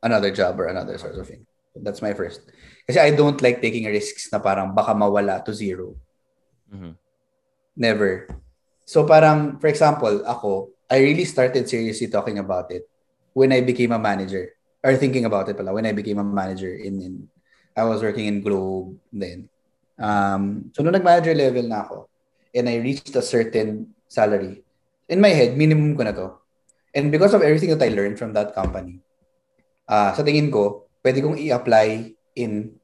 another 0.05 0.29
job 0.29 0.59
or 0.61 0.69
another 0.69 0.97
source 1.01 1.17
of 1.17 1.27
thing. 1.27 1.43
That's 1.75 2.01
my 2.01 2.13
first. 2.13 2.45
Kasi 2.85 2.99
I 2.99 3.13
don't 3.13 3.39
like 3.41 3.61
taking 3.61 3.85
risks 3.89 4.29
na 4.31 4.39
parang 4.39 4.73
baka 4.73 4.93
mawala 4.93 5.43
to 5.45 5.53
zero. 5.53 5.95
Mm-hmm. 6.69 6.93
Never. 7.77 8.27
So 8.85 9.05
parang, 9.05 9.61
for 9.61 9.69
example, 9.69 10.25
ako, 10.25 10.73
I 10.89 11.01
really 11.05 11.25
started 11.25 11.69
seriously 11.69 12.09
talking 12.09 12.41
about 12.41 12.73
it 12.73 12.89
when 13.33 13.53
I 13.53 13.61
became 13.61 13.93
a 13.93 14.01
manager. 14.01 14.57
Or 14.81 14.95
thinking 14.95 15.27
about 15.27 15.51
it 15.51 15.59
pala, 15.59 15.75
when 15.75 15.85
I 15.85 15.91
became 15.91 16.17
a 16.17 16.23
manager 16.23 16.71
in, 16.71 17.03
in 17.03 17.13
I 17.75 17.83
was 17.83 18.01
working 18.01 18.25
in 18.25 18.41
Globe 18.41 18.97
then. 19.11 19.51
Um, 19.99 20.71
so 20.73 20.81
nung 20.81 20.95
nag-manager 20.95 21.35
level 21.35 21.67
na 21.67 21.83
ako, 21.83 22.07
and 22.55 22.65
I 22.71 22.79
reached 22.79 23.13
a 23.13 23.21
certain 23.21 23.93
salary, 24.07 24.63
in 25.09 25.19
my 25.21 25.29
head, 25.29 25.59
minimum 25.59 25.93
ko 25.99 26.03
na 26.07 26.15
to. 26.15 26.27
And 26.95 27.11
because 27.11 27.35
of 27.35 27.43
everything 27.43 27.69
that 27.75 27.83
I 27.83 27.93
learned 27.93 28.17
from 28.17 28.33
that 28.33 28.55
company, 28.55 29.03
uh, 29.85 30.15
sa 30.15 30.23
tingin 30.23 30.49
ko, 30.49 30.89
pwede 31.03 31.21
kong 31.21 31.37
i-apply 31.37 32.15
in 32.39 32.79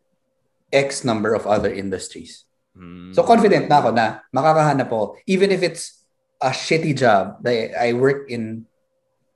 X 0.69 1.07
number 1.07 1.33
of 1.33 1.47
other 1.47 1.71
industries. 1.71 2.45
Mm. 2.75 3.15
So 3.15 3.23
confident 3.23 3.71
na 3.71 3.79
ako 3.79 3.89
na 3.95 4.19
makakahanap 4.35 4.91
ako. 4.91 5.15
Even 5.25 5.49
if 5.49 5.63
it's 5.63 6.03
a 6.43 6.51
shitty 6.51 6.93
job, 6.99 7.39
that 7.41 7.79
I 7.79 7.95
work 7.95 8.27
in 8.29 8.67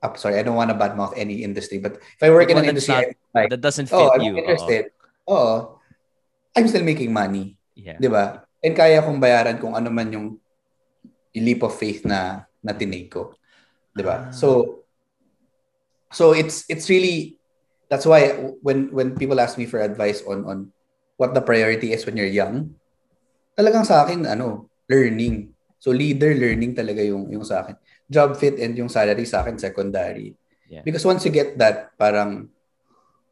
I'm 0.00 0.16
sorry, 0.16 0.40
I 0.40 0.42
don't 0.42 0.56
want 0.56 0.72
to 0.72 0.76
badmouth 0.80 1.12
any 1.12 1.44
industry, 1.44 1.76
but 1.76 2.00
if 2.00 2.22
I 2.24 2.32
work 2.32 2.48
in 2.48 2.56
an 2.56 2.64
industry 2.64 2.96
not, 2.96 3.04
like, 3.36 3.50
that 3.52 3.60
doesn't 3.60 3.92
fit 3.92 4.00
oh, 4.00 4.08
I'm 4.16 4.24
you, 4.24 4.36
interested. 4.36 4.96
Oh, 5.28 5.76
I'm 6.56 6.68
still 6.68 6.84
making 6.84 7.12
money. 7.12 7.59
Yeah. 7.76 7.98
'Di 7.98 8.08
ba? 8.10 8.44
And 8.60 8.74
kaya 8.76 9.00
kong 9.00 9.22
bayaran 9.22 9.56
kung 9.56 9.72
ano 9.72 9.88
man 9.88 10.12
yung 10.12 10.26
leap 11.34 11.62
of 11.62 11.76
faith 11.76 12.04
na 12.04 12.44
na 12.60 12.74
tinake 12.76 13.10
ko. 13.10 13.32
'Di 13.94 14.02
ba? 14.04 14.28
Ah. 14.28 14.34
So 14.34 14.80
so 16.10 16.34
it's 16.34 16.66
it's 16.66 16.90
really 16.90 17.38
that's 17.90 18.06
why 18.06 18.34
when 18.62 18.90
when 18.94 19.18
people 19.18 19.38
ask 19.38 19.58
me 19.58 19.66
for 19.66 19.82
advice 19.82 20.22
on 20.26 20.46
on 20.46 20.58
what 21.20 21.34
the 21.36 21.42
priority 21.42 21.92
is 21.92 22.06
when 22.08 22.16
you're 22.16 22.30
young, 22.30 22.72
talagang 23.52 23.84
sa 23.84 24.06
akin 24.06 24.24
ano, 24.24 24.70
learning. 24.88 25.52
So 25.80 25.92
leader 25.92 26.32
learning 26.32 26.76
talaga 26.76 27.04
yung 27.04 27.28
yung 27.28 27.44
sa 27.44 27.64
akin. 27.64 27.76
Job 28.10 28.34
fit 28.36 28.58
and 28.58 28.74
yung 28.76 28.88
salary 28.88 29.24
sa 29.24 29.44
akin 29.44 29.56
secondary. 29.60 30.34
Yeah. 30.70 30.82
Because 30.86 31.04
once 31.04 31.26
you 31.26 31.32
get 31.34 31.58
that 31.58 31.94
parang 31.98 32.48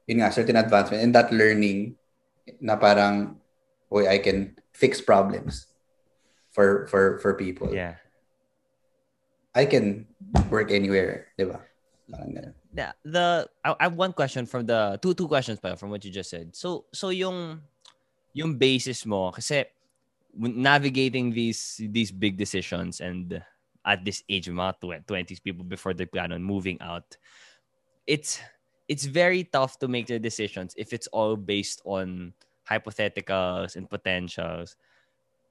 yun 0.08 0.24
nga 0.24 0.32
certain 0.32 0.56
advancement 0.56 1.04
and 1.04 1.12
that 1.12 1.28
learning 1.30 1.92
na 2.58 2.80
parang 2.80 3.36
boy 3.90 4.08
I 4.08 4.18
can 4.18 4.56
fix 4.72 5.00
problems 5.00 5.66
for 6.50 6.86
for 6.88 7.18
for 7.18 7.34
people. 7.34 7.72
Yeah. 7.72 7.96
I 9.54 9.66
can 9.66 10.06
work 10.50 10.70
anywhere, 10.70 11.32
'di 11.34 11.50
ba? 11.50 11.58
Yeah, 12.72 12.92
the 13.02 13.48
I, 13.64 13.74
I 13.74 13.82
have 13.90 13.96
one 13.98 14.12
question 14.12 14.46
from 14.46 14.64
the 14.64 15.00
two 15.02 15.12
two 15.12 15.26
questions 15.26 15.58
pa 15.58 15.74
from 15.74 15.90
what 15.90 16.04
you 16.04 16.12
just 16.12 16.30
said. 16.30 16.54
So 16.54 16.86
so 16.94 17.10
yung 17.10 17.60
yung 18.36 18.54
basis 18.54 19.02
mo 19.02 19.32
kasi 19.34 19.66
navigating 20.36 21.32
these 21.32 21.80
these 21.90 22.12
big 22.12 22.36
decisions 22.36 23.00
and 23.00 23.42
at 23.82 24.04
this 24.04 24.22
age 24.28 24.46
mga 24.46 25.02
20s 25.08 25.42
people 25.42 25.64
before 25.64 25.96
they 25.96 26.04
plan 26.04 26.30
on 26.30 26.44
moving 26.44 26.76
out 26.84 27.16
it's 28.06 28.38
it's 28.86 29.04
very 29.04 29.44
tough 29.44 29.78
to 29.80 29.88
make 29.88 30.06
the 30.06 30.20
decisions 30.20 30.76
if 30.76 30.92
it's 30.92 31.08
all 31.08 31.34
based 31.34 31.80
on 31.84 32.32
hypotheticals 32.68 33.76
and 33.76 33.88
potentials. 33.88 34.76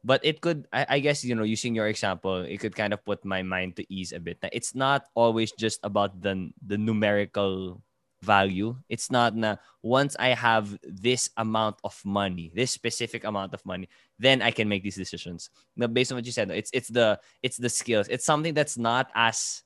But 0.04 0.24
it 0.24 0.40
could 0.42 0.68
I, 0.72 0.86
I, 0.88 1.00
guess 1.00 1.26
you 1.26 1.36
know 1.36 1.44
using 1.44 1.76
your 1.76 1.88
example 1.88 2.46
it 2.46 2.60
could 2.62 2.76
kind 2.76 2.94
of 2.94 3.04
put 3.04 3.26
my 3.26 3.42
mind 3.42 3.76
to 3.78 3.84
ease 3.92 4.14
a 4.14 4.20
bit. 4.20 4.38
It's 4.54 4.76
not 4.76 5.10
always 5.16 5.52
just 5.52 5.82
about 5.84 6.22
the 6.22 6.54
the 6.66 6.78
numerical 6.78 7.82
value. 8.22 8.78
It's 8.90 9.12
not 9.12 9.36
na 9.36 9.58
once 9.82 10.16
i 10.20 10.34
have 10.34 10.78
this 10.84 11.30
amount 11.38 11.78
of 11.84 11.96
money 12.04 12.52
this 12.54 12.72
specific 12.72 13.24
amount 13.24 13.54
of 13.54 13.64
money 13.64 13.88
then 14.20 14.42
i 14.42 14.50
can 14.52 14.68
make 14.70 14.84
these 14.84 14.96
decisions. 14.96 15.50
Now 15.76 15.88
based 15.88 16.12
on 16.12 16.18
what 16.18 16.26
you 16.26 16.32
said 16.32 16.52
it's 16.52 16.70
it's 16.74 16.90
the 16.90 17.20
it's 17.42 17.58
the 17.58 17.70
skills. 17.70 18.08
It's 18.08 18.26
something 18.26 18.54
that's 18.54 18.78
not 18.78 19.10
as 19.14 19.64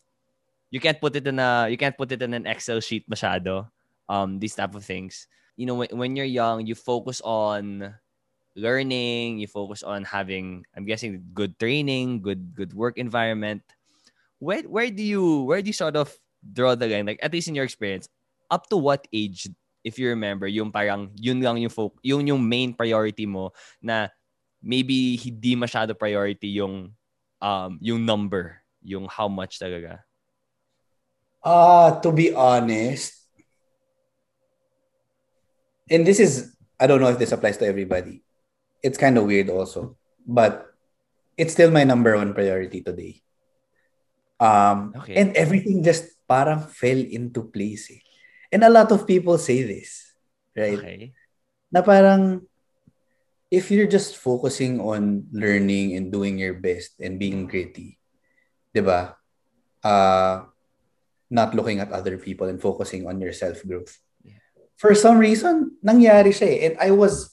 you 0.72 0.79
can't 0.79 1.00
put 1.00 1.15
it 1.15 1.27
in 1.27 1.38
a 1.38 1.67
you 1.70 1.77
can't 1.77 1.98
put 1.98 2.12
it 2.12 2.24
in 2.24 2.34
an 2.34 2.48
excel 2.48 2.79
sheet 2.79 3.08
machado 3.08 3.70
um 4.10 4.39
these 4.39 4.55
type 4.55 4.74
of 4.74 4.84
things 4.84 5.27
you 5.62 5.70
know 5.70 5.77
when, 5.77 5.94
when 5.94 6.18
you're 6.18 6.25
young 6.25 6.65
you 6.65 6.74
focus 6.74 7.22
on 7.22 7.94
learning, 8.56 9.39
you 9.39 9.48
focus 9.48 9.84
on 9.84 10.03
having, 10.03 10.65
I'm 10.75 10.86
guessing, 10.86 11.24
good 11.34 11.58
training, 11.60 12.22
good 12.22 12.56
good 12.56 12.74
work 12.74 12.98
environment. 12.98 13.63
Where 14.39 14.63
where 14.63 14.89
do 14.89 15.03
you 15.03 15.44
where 15.48 15.62
do 15.62 15.70
you 15.70 15.77
sort 15.77 15.96
of 15.96 16.12
draw 16.41 16.75
the 16.75 16.88
line? 16.88 17.06
Like 17.06 17.22
at 17.22 17.32
least 17.32 17.48
in 17.48 17.56
your 17.56 17.65
experience, 17.65 18.10
up 18.50 18.68
to 18.70 18.77
what 18.77 19.08
age, 19.13 19.48
if 19.84 20.00
you 20.00 20.10
remember, 20.10 20.48
yung 20.48 20.72
parang 20.72 21.13
yun 21.15 21.39
lang 21.39 21.58
yung 21.62 21.72
fo- 21.72 21.96
yung 22.03 22.27
yung 22.27 22.41
main 22.41 22.74
priority 22.74 23.25
mo 23.25 23.53
na 23.80 24.10
maybe 24.62 25.15
hindi 25.18 25.56
masyado 25.56 25.96
priority 25.96 26.60
yung 26.60 26.91
um 27.39 27.72
yung 27.80 28.03
number, 28.03 28.60
yung 28.84 29.08
how 29.08 29.30
much 29.30 29.62
talaga. 29.62 30.03
Uh 31.41 31.98
to 32.01 32.13
be 32.13 32.34
honest, 32.34 33.21
and 35.91 36.07
this 36.07 36.19
is 36.19 36.55
I 36.79 36.88
don't 36.88 37.03
know 37.03 37.12
if 37.12 37.19
this 37.19 37.36
applies 37.36 37.60
to 37.62 37.67
everybody 37.67 38.24
it's 38.81 38.98
kind 38.98 39.17
of 39.17 39.29
weird 39.29 39.50
also, 39.50 39.95
but 40.25 40.74
it's 41.38 41.53
still 41.53 41.71
my 41.71 41.86
number 41.86 42.17
one 42.17 42.33
priority 42.33 42.81
today. 42.81 43.21
Um, 44.41 44.93
okay. 44.98 45.15
And 45.15 45.38
everything 45.38 45.86
just 45.86 46.17
parang 46.27 46.65
fell 46.65 46.98
into 46.98 47.45
place. 47.45 47.93
Eh. 47.93 48.01
And 48.51 48.65
a 48.65 48.74
lot 48.74 48.91
of 48.91 49.07
people 49.07 49.38
say 49.38 49.63
this, 49.63 50.12
right? 50.57 50.77
Okay. 50.77 51.13
Na 51.71 51.86
parang, 51.86 52.41
if 53.53 53.69
you're 53.71 53.88
just 53.88 54.17
focusing 54.17 54.81
on 54.81 55.29
learning 55.31 55.95
and 55.95 56.12
doing 56.12 56.41
your 56.41 56.57
best 56.57 57.00
and 57.00 57.21
being 57.21 57.48
gritty, 57.48 57.95
'di 58.74 58.81
ba? 58.81 59.15
Uh 59.86 60.50
not 61.31 61.55
looking 61.55 61.79
at 61.79 61.95
other 61.95 62.19
people 62.19 62.51
and 62.51 62.60
focusing 62.60 63.07
on 63.07 63.24
your 63.24 63.31
self-growth. 63.31 63.95
Yeah. 63.95 64.11
For 64.82 64.98
some 64.98 65.22
reason, 65.22 65.78
nangyari 65.86 66.34
siya 66.34 66.50
eh. 66.50 66.60
And 66.66 66.76
I 66.82 66.90
was 66.90 67.30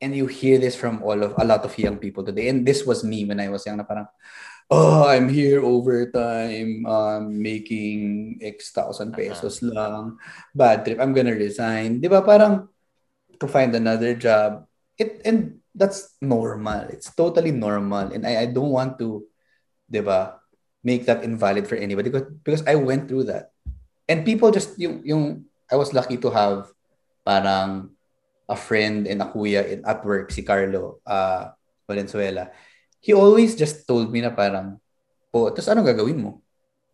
and 0.00 0.16
you 0.16 0.24
hear 0.24 0.56
this 0.56 0.72
from 0.72 1.04
all 1.04 1.20
of 1.20 1.36
a 1.36 1.44
lot 1.44 1.60
of 1.64 1.76
young 1.76 2.00
people 2.00 2.24
today. 2.24 2.48
And 2.48 2.64
this 2.64 2.88
was 2.88 3.04
me 3.04 3.28
when 3.28 3.36
I 3.36 3.52
was 3.52 3.68
young 3.68 3.76
na 3.76 3.84
parang 3.84 4.08
oh, 4.72 5.04
I'm 5.04 5.28
here 5.28 5.60
overtime, 5.60 6.88
um, 6.88 7.36
making 7.36 8.40
X 8.40 8.72
thousand 8.72 9.12
pesos 9.12 9.60
uh-huh. 9.60 9.76
lang. 9.76 10.04
Bad 10.56 10.88
trip, 10.88 11.04
I'm 11.04 11.12
gonna 11.12 11.36
resign. 11.36 12.00
Di 12.00 12.08
ba 12.08 12.24
parang 12.24 12.72
to 13.36 13.44
find 13.44 13.76
another 13.76 14.16
job. 14.16 14.64
It 14.96 15.20
and 15.28 15.60
that's 15.74 16.16
normal. 16.22 16.88
It's 16.88 17.12
totally 17.12 17.52
normal. 17.52 18.08
And 18.14 18.24
I, 18.24 18.44
I 18.44 18.46
don't 18.46 18.70
want 18.70 18.96
to, 19.04 19.26
di 19.90 20.00
ba, 20.00 20.40
make 20.86 21.04
that 21.10 21.26
invalid 21.26 21.66
for 21.66 21.74
anybody 21.74 22.08
because, 22.08 22.30
because 22.40 22.64
I 22.64 22.78
went 22.78 23.10
through 23.10 23.28
that. 23.28 23.50
And 24.08 24.24
people 24.24 24.52
just, 24.54 24.78
yung, 24.78 25.02
yung, 25.04 25.50
I 25.70 25.76
was 25.76 25.92
lucky 25.96 26.20
to 26.20 26.28
have 26.30 26.68
parang 27.24 27.94
a 28.44 28.56
friend 28.56 29.08
and 29.08 29.24
a 29.24 29.28
kuya 29.28 29.64
in, 29.64 29.80
at 29.84 30.04
work, 30.04 30.28
si 30.28 30.44
Carlo 30.44 31.00
uh, 31.08 31.52
Valenzuela. 31.88 32.52
He 33.00 33.12
always 33.16 33.56
just 33.56 33.88
told 33.88 34.12
me 34.12 34.20
na 34.20 34.32
parang, 34.32 34.80
oh, 35.32 35.48
tapos 35.52 35.68
ano 35.72 35.80
gagawin 35.84 36.20
mo? 36.20 36.44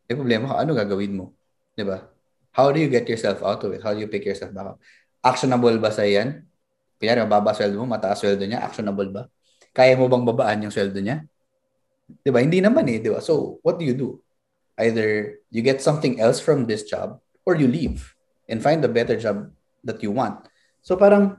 May 0.06 0.14
problema 0.18 0.54
ka, 0.54 0.54
ano 0.62 0.74
gagawin 0.74 1.14
mo? 1.14 1.34
Ba? 1.80 2.06
How 2.52 2.70
do 2.74 2.78
you 2.78 2.90
get 2.90 3.08
yourself 3.08 3.40
out 3.40 3.62
of 3.62 3.70
it? 3.72 3.82
How 3.82 3.94
do 3.94 4.02
you 4.02 4.10
pick 4.10 4.26
yourself 4.26 4.52
back 4.52 4.74
up? 4.74 4.78
Actionable 5.22 5.78
ba 5.78 5.90
sa 5.90 6.02
yan? 6.02 6.44
Kaya 7.00 7.24
mababa 7.24 7.56
sweldo 7.56 7.80
mo, 7.80 7.88
mataas 7.88 8.20
sweldo 8.20 8.44
niya, 8.44 8.60
actionable 8.60 9.08
ba? 9.08 9.22
Kaya 9.72 9.96
mo 9.96 10.10
bang 10.10 10.26
babaan 10.26 10.66
yung 10.66 10.74
sweldo 10.74 10.98
niya? 11.00 11.24
'Di 12.10 12.30
ba? 12.34 12.42
Hindi 12.42 12.58
naman 12.58 12.84
eh, 12.90 12.98
'di 12.98 13.10
ba? 13.14 13.22
So, 13.22 13.62
what 13.62 13.78
do 13.78 13.86
you 13.86 13.94
do? 13.94 14.18
Either 14.76 15.38
you 15.48 15.62
get 15.62 15.80
something 15.80 16.18
else 16.18 16.42
from 16.42 16.66
this 16.66 16.84
job 16.84 17.22
or 17.46 17.54
you 17.54 17.68
leave 17.70 18.12
and 18.50 18.58
find 18.58 18.82
a 18.82 18.90
better 18.90 19.14
job 19.14 19.48
that 19.86 20.02
you 20.02 20.10
want. 20.10 20.44
So 20.82 20.98
parang 20.98 21.38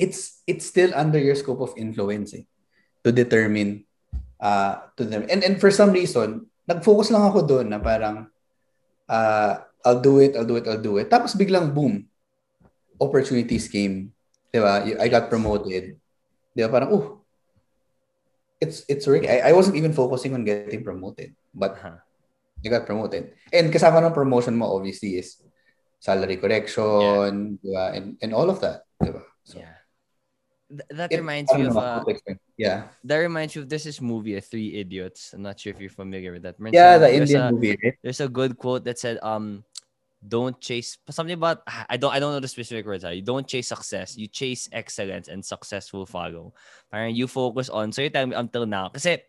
it's 0.00 0.42
it's 0.48 0.66
still 0.66 0.90
under 0.96 1.20
your 1.20 1.36
scope 1.36 1.60
of 1.60 1.76
influence 1.76 2.34
eh, 2.34 2.48
to 3.04 3.12
determine 3.12 3.84
uh 4.40 4.90
to 4.96 5.04
them. 5.04 5.28
And 5.30 5.44
and 5.44 5.60
for 5.60 5.70
some 5.70 5.92
reason, 5.92 6.50
nag-focus 6.66 7.12
lang 7.12 7.28
ako 7.28 7.46
doon 7.46 7.70
na 7.70 7.78
parang 7.78 8.32
uh 9.06 9.62
I'll 9.84 10.00
do 10.00 10.18
it, 10.18 10.32
I'll 10.32 10.48
do 10.48 10.56
it, 10.56 10.66
I'll 10.66 10.80
do 10.80 10.96
it. 10.96 11.12
Tapos 11.12 11.36
biglang 11.36 11.76
boom. 11.76 12.08
Opportunities 12.96 13.68
came. 13.68 14.14
'Di 14.48 14.58
ba? 14.62 14.86
I 14.86 15.06
got 15.12 15.28
promoted. 15.28 15.98
'Di 16.54 16.60
ba? 16.64 16.70
Parang 16.70 16.90
oh, 16.94 17.06
it's 18.62 18.86
it's 18.88 19.04
really 19.04 19.28
I, 19.28 19.50
I 19.50 19.52
wasn't 19.52 19.76
even 19.76 19.92
focusing 19.92 20.32
on 20.32 20.46
getting 20.46 20.86
promoted, 20.86 21.34
but 21.52 21.76
uh-huh. 21.76 22.00
you 22.62 22.70
got 22.70 22.88
promoted. 22.88 23.34
And 23.52 23.68
kasama 23.68 24.00
ng 24.00 24.16
promotion 24.16 24.56
mo 24.56 24.72
obviously 24.72 25.20
is 25.20 25.36
salary 26.04 26.36
correction, 26.36 27.56
yeah. 27.64 27.96
and 27.96 28.20
and 28.20 28.30
all 28.36 28.52
of 28.52 28.60
that. 28.60 28.84
So, 29.00 29.56
yeah. 29.56 29.80
Th- 30.68 30.88
that 30.92 31.12
it, 31.12 31.16
reminds 31.16 31.48
me 31.56 31.64
of 31.64 31.76
uh, 31.80 32.04
yeah. 32.60 32.92
That 33.08 33.24
reminds 33.24 33.56
you 33.56 33.64
of 33.64 33.72
this 33.72 33.88
is 33.88 34.04
movie, 34.04 34.36
Three 34.40 34.76
Idiots. 34.76 35.32
I'm 35.32 35.40
not 35.40 35.56
sure 35.56 35.72
if 35.72 35.80
you're 35.80 35.88
familiar 35.88 36.36
with 36.36 36.44
that. 36.44 36.60
yeah, 36.72 37.00
the 37.00 37.08
Indian 37.08 37.40
a, 37.40 37.52
movie. 37.52 37.76
Right? 37.80 37.96
There's 38.04 38.20
a 38.20 38.28
good 38.28 38.60
quote 38.60 38.84
that 38.84 39.00
said, 39.00 39.16
um, 39.24 39.64
don't 40.20 40.60
chase 40.60 40.96
something 41.08 41.36
about 41.36 41.64
I 41.68 41.96
don't 41.96 42.12
I 42.12 42.20
don't 42.20 42.32
know 42.32 42.40
the 42.40 42.48
specific 42.52 42.84
words. 42.84 43.04
You 43.04 43.24
don't 43.24 43.48
chase 43.48 43.68
success. 43.68 44.16
You 44.16 44.28
chase 44.28 44.68
excellence 44.72 45.28
and 45.28 45.44
success 45.44 45.92
will 45.92 46.06
follow. 46.08 46.52
Parang 46.92 47.14
you 47.14 47.28
focus 47.28 47.68
on 47.68 47.92
so 47.92 48.00
you 48.00 48.08
tell 48.08 48.26
me 48.26 48.36
until 48.36 48.64
now. 48.64 48.88
Kasi 48.88 49.20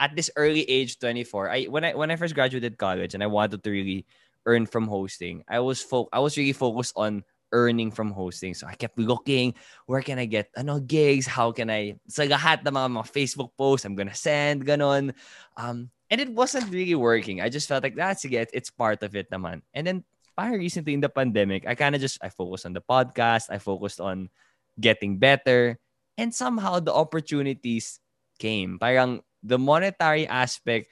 at 0.00 0.16
this 0.16 0.30
early 0.36 0.64
age 0.64 0.98
24, 1.00 1.50
I 1.50 1.64
when 1.68 1.84
I 1.84 1.92
when 1.92 2.10
I 2.10 2.16
first 2.16 2.34
graduated 2.34 2.80
college 2.80 3.12
and 3.12 3.22
I 3.22 3.28
wanted 3.28 3.60
to 3.60 3.70
really 3.70 4.08
earn 4.48 4.64
from 4.64 4.88
hosting, 4.88 5.44
I 5.44 5.60
was 5.60 5.84
fo- 5.84 6.08
I 6.08 6.24
was 6.24 6.40
really 6.40 6.56
focused 6.56 6.96
on 6.96 7.22
earning 7.52 7.92
from 7.92 8.12
hosting. 8.12 8.52
So 8.52 8.66
I 8.66 8.74
kept 8.74 8.98
looking, 8.98 9.54
where 9.84 10.00
can 10.00 10.18
I 10.18 10.24
get 10.24 10.48
ano 10.56 10.80
gigs? 10.80 11.28
How 11.28 11.52
can 11.52 11.68
I 11.68 12.00
sa 12.08 12.24
lahat 12.24 12.64
ng 12.64 12.72
mga, 12.72 12.88
mga 12.96 13.08
Facebook 13.12 13.52
posts 13.56 13.84
I'm 13.84 13.96
gonna 13.96 14.16
send 14.16 14.64
ganon. 14.64 15.12
Um 15.56 15.92
and 16.08 16.20
it 16.20 16.32
wasn't 16.32 16.72
really 16.72 16.96
working. 16.96 17.40
I 17.44 17.52
just 17.52 17.68
felt 17.68 17.84
like 17.84 17.96
that's 17.96 18.24
it. 18.24 18.50
It's 18.52 18.72
part 18.72 19.04
of 19.04 19.12
it 19.12 19.28
naman. 19.28 19.60
And 19.76 19.84
then 19.84 19.98
parang 20.36 20.60
recently 20.60 20.96
in 20.96 21.04
the 21.04 21.12
pandemic, 21.12 21.68
I 21.68 21.76
kind 21.76 21.94
of 21.94 22.00
just 22.00 22.16
I 22.24 22.32
focused 22.32 22.64
on 22.64 22.72
the 22.72 22.84
podcast, 22.84 23.52
I 23.52 23.60
focused 23.60 24.00
on 24.00 24.32
getting 24.80 25.18
better, 25.18 25.76
and 26.16 26.32
somehow 26.32 26.80
the 26.80 26.94
opportunities 26.94 28.00
came. 28.38 28.78
Parang 28.78 29.20
the 29.42 29.58
monetary 29.58 30.26
aspect, 30.26 30.88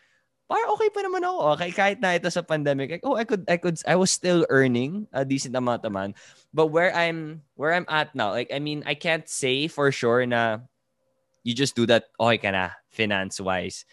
parang 0.46 0.70
okay 0.78 0.90
pa 0.90 1.02
naman 1.02 1.26
ako. 1.26 1.38
Okay, 1.58 1.70
kahit 1.74 1.98
na 1.98 2.14
ito 2.14 2.30
sa 2.30 2.42
pandemic, 2.42 2.90
like, 2.90 3.06
oh, 3.06 3.18
I 3.18 3.26
could, 3.26 3.42
I 3.50 3.58
could, 3.58 3.78
I 3.86 3.98
was 3.98 4.10
still 4.10 4.46
earning 4.48 5.06
a 5.12 5.26
decent 5.26 5.54
amount 5.54 5.82
money. 5.90 6.14
But 6.54 6.70
where 6.70 6.94
I'm, 6.94 7.42
where 7.54 7.74
I'm 7.74 7.86
at 7.90 8.14
now, 8.14 8.30
like, 8.30 8.50
I 8.54 8.58
mean, 8.58 8.82
I 8.86 8.94
can't 8.94 9.28
say 9.28 9.66
for 9.66 9.90
sure 9.90 10.24
na 10.24 10.62
you 11.42 11.54
just 11.54 11.74
do 11.74 11.86
that, 11.86 12.10
okay 12.18 12.38
ka 12.38 12.50
na, 12.50 12.70
finance-wise. 12.90 13.84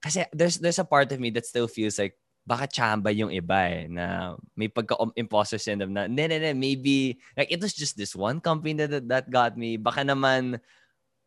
Kasi 0.00 0.24
there's, 0.32 0.56
there's 0.58 0.78
a 0.80 0.84
part 0.84 1.12
of 1.12 1.20
me 1.20 1.30
that 1.30 1.46
still 1.46 1.68
feels 1.68 1.98
like, 1.98 2.16
baka 2.48 2.64
chamba 2.64 3.12
yung 3.12 3.28
iba 3.28 3.60
eh, 3.68 3.86
na 3.92 4.36
may 4.56 4.68
pagka-imposter 4.68 5.60
syndrome 5.60 5.92
na, 5.92 6.08
ne, 6.08 6.26
ne, 6.26 6.38
ne, 6.40 6.52
maybe, 6.56 7.20
like, 7.36 7.52
it 7.52 7.60
was 7.60 7.76
just 7.76 7.96
this 7.96 8.16
one 8.16 8.40
company 8.40 8.72
that, 8.72 9.08
that 9.08 9.28
got 9.28 9.56
me. 9.56 9.76
Baka 9.76 10.00
naman, 10.00 10.60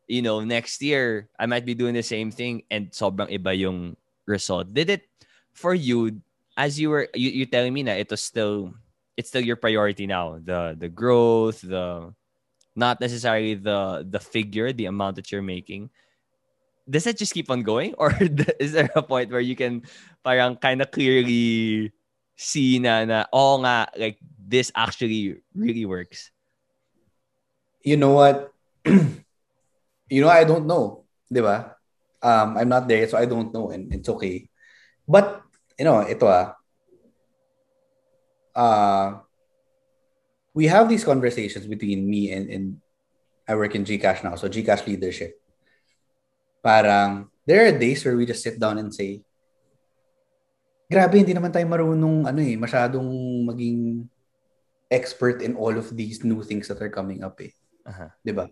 you 0.08 0.22
know, 0.22 0.42
next 0.42 0.82
year, 0.82 1.30
I 1.38 1.46
might 1.46 1.64
be 1.64 1.74
doing 1.78 1.94
the 1.94 2.02
same 2.02 2.32
thing 2.34 2.66
and 2.70 2.90
sobrang 2.90 3.30
iba 3.30 3.54
yung 3.56 3.94
result. 4.26 4.74
Did 4.74 4.90
it, 4.90 5.02
for 5.52 5.74
you, 5.74 6.20
as 6.56 6.78
you 6.78 6.90
were, 6.90 7.08
you, 7.14 7.30
you 7.30 7.46
telling 7.46 7.72
me 7.72 7.82
na 7.82 7.92
it 7.92 8.10
was 8.10 8.22
still, 8.22 8.74
it's 9.16 9.28
still 9.28 9.42
your 9.42 9.56
priority 9.56 10.06
now, 10.06 10.38
the, 10.42 10.76
the 10.78 10.88
growth, 10.88 11.60
the, 11.60 12.12
not 12.74 13.00
necessarily 13.00 13.54
the, 13.54 14.06
the 14.08 14.20
figure, 14.20 14.72
the 14.72 14.86
amount 14.86 15.16
that 15.16 15.30
you're 15.30 15.42
making, 15.42 15.90
does 16.88 17.04
that 17.04 17.16
just 17.16 17.34
keep 17.34 17.50
on 17.50 17.62
going? 17.62 17.94
Or 17.98 18.12
is 18.58 18.72
there 18.72 18.90
a 18.94 19.02
point 19.02 19.30
where 19.30 19.40
you 19.40 19.56
can 19.56 19.82
parang 20.24 20.56
kind 20.56 20.82
of 20.82 20.90
clearly 20.90 21.92
see 22.36 22.78
na 22.78 23.04
na 23.04 23.24
oh 23.32 23.60
nga 23.62 23.86
like 23.96 24.18
this 24.38 24.72
actually 24.74 25.38
really 25.54 25.86
works? 25.86 26.30
You 27.82 27.96
know 27.96 28.12
what? 28.12 28.52
You 30.12 30.20
know 30.20 30.28
i 30.28 30.44
don't 30.44 30.68
know 30.68 31.08
diba 31.32 31.72
um 32.22 32.56
i'm 32.56 32.70
not 32.70 32.86
there 32.86 33.06
so 33.06 33.18
i 33.18 33.26
don't 33.26 33.52
know 33.52 33.70
and 33.70 33.92
it's 33.92 34.08
okay 34.08 34.48
but 35.06 35.42
you 35.78 35.84
know 35.84 36.06
ito 36.06 36.26
ah 36.26 36.54
uh 38.54 39.06
we 40.54 40.68
have 40.68 40.88
these 40.88 41.04
conversations 41.04 41.66
between 41.66 42.04
me 42.04 42.30
and 42.32 42.48
and 42.52 42.66
I 43.48 43.58
work 43.58 43.74
in 43.74 43.82
Gcash 43.82 44.22
now 44.22 44.36
so 44.36 44.46
Gcash 44.46 44.86
leadership 44.86 45.34
parang 46.62 47.32
there 47.42 47.66
are 47.66 47.74
days 47.74 48.06
where 48.06 48.14
we 48.14 48.24
just 48.24 48.42
sit 48.42 48.58
down 48.58 48.78
and 48.78 48.94
say, 48.94 49.20
grabe, 50.86 51.18
hindi 51.18 51.34
naman 51.34 51.50
tayo 51.50 51.66
marunong 51.66 52.30
ano 52.30 52.38
eh, 52.38 52.54
masyadong 52.54 53.08
maging 53.50 54.06
expert 54.86 55.42
in 55.42 55.58
all 55.58 55.74
of 55.74 55.90
these 55.90 56.22
new 56.22 56.44
things 56.46 56.70
that 56.70 56.78
are 56.78 56.92
coming 56.92 57.26
up 57.26 57.34
eh. 57.42 57.50
Uh-huh. 57.82 58.10
'Di 58.22 58.32
ba? 58.32 58.46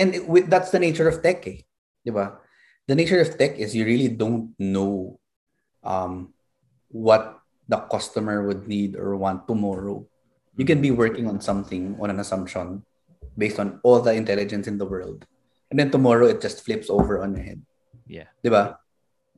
And 0.00 0.16
it, 0.16 0.24
with, 0.24 0.48
that's 0.48 0.72
the 0.72 0.80
nature 0.80 1.04
of 1.04 1.20
tech 1.20 1.44
eh. 1.44 1.68
'Di 2.04 2.10
ba? 2.12 2.40
The 2.88 2.96
nature 2.96 3.20
of 3.20 3.36
tech 3.38 3.56
is 3.60 3.76
you 3.76 3.84
really 3.86 4.08
don't 4.08 4.54
know 4.58 5.20
um 5.84 6.34
what 6.90 7.38
the 7.70 7.78
customer 7.86 8.42
would 8.42 8.66
need 8.66 8.98
or 8.98 9.14
want 9.14 9.46
tomorrow. 9.46 10.02
You 10.58 10.66
can 10.66 10.82
be 10.82 10.90
working 10.90 11.30
on 11.30 11.40
something 11.40 11.94
on 12.02 12.10
an 12.10 12.18
assumption 12.18 12.82
based 13.38 13.62
on 13.62 13.78
all 13.86 14.02
the 14.02 14.12
intelligence 14.12 14.66
in 14.66 14.76
the 14.76 14.84
world 14.84 15.24
and 15.70 15.78
then 15.78 15.90
tomorrow 15.90 16.26
it 16.26 16.42
just 16.42 16.64
flips 16.66 16.90
over 16.90 17.22
on 17.22 17.32
your 17.32 17.46
head. 17.46 17.62
Yeah. 18.06 18.28
Diba? 18.44 18.76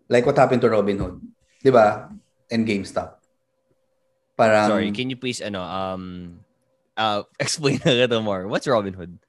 Like 0.08 0.24
what 0.24 0.36
happened 0.36 0.64
to 0.64 0.68
Robinhood. 0.72 1.20
Diba? 1.62 2.08
And 2.50 2.66
GameStop. 2.66 3.20
Parang, 4.36 4.68
Sorry, 4.68 4.90
can 4.92 5.12
you 5.12 5.16
please 5.16 5.44
ano 5.44 5.60
um 5.60 6.40
uh 6.96 7.22
explain 7.40 7.80
a 7.84 7.92
little 7.92 8.24
more? 8.24 8.48
What's 8.48 8.66
Robinhood? 8.66 9.20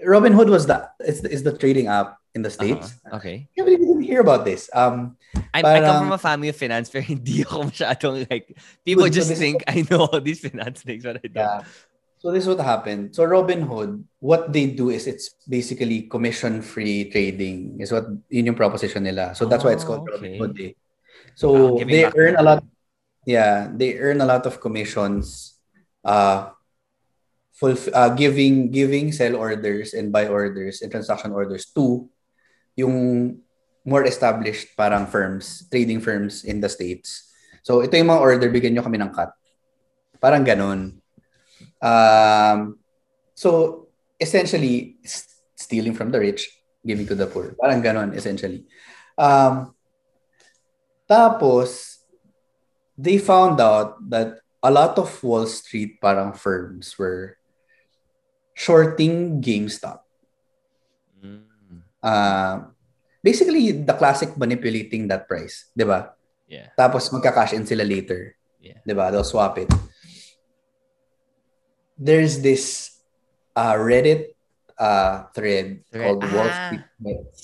Robinhood 0.00 0.48
was 0.48 0.66
the 0.66 0.88
is 1.04 1.20
the, 1.20 1.30
is 1.30 1.42
the 1.44 1.56
trading 1.56 1.86
app 1.86 2.16
in 2.36 2.44
the 2.44 2.52
states. 2.52 3.00
Uh-huh. 3.08 3.16
Okay. 3.16 3.48
I 3.48 3.52
can't 3.56 3.66
didn't 3.66 4.04
hear 4.04 4.20
about 4.20 4.44
this. 4.44 4.68
Um, 4.76 5.16
I, 5.56 5.64
parang, 5.64 5.82
I 5.82 5.86
come 5.88 5.98
from 6.04 6.12
a 6.12 6.20
family 6.20 6.52
of 6.52 6.56
finance, 6.60 6.92
pero 6.92 7.00
hindi 7.12 7.42
ako 7.42 7.72
masyadong 7.72 8.28
like 8.28 8.52
people 8.84 9.08
just 9.08 9.32
think 9.32 9.64
I 9.64 9.88
know 9.88 10.04
all 10.04 10.20
these 10.20 10.44
finance 10.44 10.84
things, 10.84 11.02
but 11.08 11.16
I 11.24 11.26
don't. 11.32 11.40
Yeah. 11.40 11.64
So 12.20 12.32
this 12.32 12.44
is 12.44 12.48
what 12.48 12.60
happened. 12.60 13.16
So 13.16 13.24
Robinhood, 13.24 14.04
what 14.20 14.52
they 14.52 14.68
do 14.68 14.90
is 14.90 15.06
it's 15.06 15.36
basically 15.48 16.08
commission-free 16.10 17.12
trading. 17.12 17.80
Is 17.80 17.92
what 17.92 18.08
yun 18.28 18.52
yung 18.52 18.58
proposition 18.58 19.04
nila. 19.04 19.32
So 19.32 19.48
that's 19.48 19.64
oh, 19.64 19.68
why 19.68 19.72
it's 19.72 19.84
called 19.84 20.04
oh, 20.04 20.20
okay. 20.20 20.36
Robinhood. 20.36 20.54
Eh. 20.60 20.72
So 21.34 21.80
they 21.80 22.04
earn 22.04 22.36
a 22.36 22.44
lot. 22.44 22.64
Yeah, 23.24 23.68
they 23.72 23.98
earn 23.98 24.20
a 24.20 24.28
lot 24.28 24.46
of 24.46 24.60
commissions 24.60 25.56
uh, 26.06 26.56
fulf- 27.52 27.92
uh, 27.92 28.10
giving 28.16 28.70
giving 28.70 29.12
sell 29.12 29.36
orders 29.36 29.92
and 29.92 30.12
buy 30.12 30.28
orders 30.28 30.80
and 30.80 30.92
transaction 30.92 31.32
orders 31.32 31.68
to 31.76 32.08
yung 32.76 33.40
more 33.82 34.04
established 34.04 34.76
parang 34.76 35.08
firms, 35.08 35.64
trading 35.72 35.98
firms 35.98 36.44
in 36.44 36.60
the 36.60 36.68
States. 36.68 37.32
So, 37.66 37.82
ito 37.82 37.96
yung 37.98 38.12
mga 38.12 38.22
order, 38.22 38.48
bigyan 38.52 38.78
nyo 38.78 38.86
kami 38.86 39.00
ng 39.00 39.10
cut. 39.10 39.34
Parang 40.22 40.46
ganun. 40.46 41.02
Um, 41.82 42.78
so, 43.34 43.88
essentially, 44.20 45.02
stealing 45.56 45.96
from 45.96 46.14
the 46.14 46.20
rich, 46.20 46.46
giving 46.86 47.06
to 47.10 47.18
the 47.18 47.26
poor. 47.26 47.56
Parang 47.58 47.82
ganun, 47.82 48.14
essentially. 48.14 48.66
Um, 49.18 49.74
tapos, 51.10 52.02
they 52.98 53.18
found 53.18 53.58
out 53.58 53.98
that 54.10 54.40
a 54.62 54.70
lot 54.70 54.98
of 54.98 55.10
Wall 55.22 55.46
Street 55.46 56.00
parang 56.00 56.34
firms 56.34 56.98
were 56.98 57.38
shorting 58.54 59.42
GameStop. 59.42 60.05
Uh, 62.06 62.70
basically, 63.18 63.74
the 63.74 63.94
classic 63.98 64.38
manipulating 64.38 65.10
that 65.10 65.26
price, 65.26 65.66
di 65.74 65.82
ba? 65.82 66.14
Yeah. 66.46 66.70
Tapos 66.78 67.10
magka-cash 67.10 67.58
in 67.58 67.66
sila 67.66 67.82
later. 67.82 68.38
Yeah. 68.62 68.78
Di 68.86 68.94
ba? 68.94 69.10
They'll 69.10 69.26
swap 69.26 69.58
it. 69.58 69.66
There's 71.98 72.38
this 72.38 72.94
uh, 73.58 73.74
Reddit 73.74 74.36
uh, 74.78 75.26
thread 75.34 75.82
Thread. 75.90 76.06
called 76.06 76.22
Wall 76.30 76.46
Ah. 76.46 76.54
Street 76.70 76.86
Bets. 77.02 77.40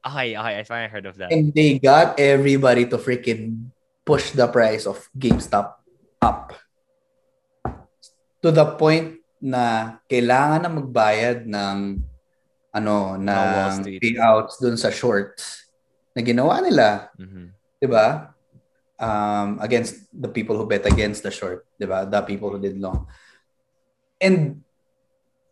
Okay, 0.00 0.28
okay. 0.32 0.54
I 0.58 0.62
finally 0.64 0.88
heard 0.90 1.06
of 1.06 1.14
that. 1.20 1.28
And 1.30 1.52
they 1.52 1.78
got 1.78 2.18
everybody 2.18 2.88
to 2.88 2.96
freaking 2.96 3.68
push 4.02 4.32
the 4.32 4.48
price 4.48 4.88
of 4.88 4.96
GameStop 5.12 5.76
up. 6.24 6.56
To 8.40 8.48
the 8.48 8.64
point 8.80 9.20
na 9.44 9.96
kailangan 10.08 10.64
na 10.64 10.70
magbayad 10.72 11.38
ng 11.44 12.00
ano 12.70 13.18
ng 13.18 13.72
Street. 13.82 14.00
payouts 14.00 14.62
dun 14.62 14.78
sa 14.78 14.94
shorts 14.94 15.66
na 16.14 16.22
ginawa 16.22 16.62
nila, 16.62 17.10
Mhm. 17.18 17.50
'di 17.78 17.88
ba? 17.90 18.34
Um, 19.00 19.56
against 19.64 20.12
the 20.12 20.28
people 20.28 20.60
who 20.60 20.68
bet 20.68 20.84
against 20.84 21.24
the 21.24 21.32
short, 21.32 21.64
'di 21.80 21.88
ba? 21.88 22.04
The 22.04 22.20
people 22.22 22.52
who 22.52 22.60
did 22.60 22.76
long. 22.76 23.08
And 24.20 24.60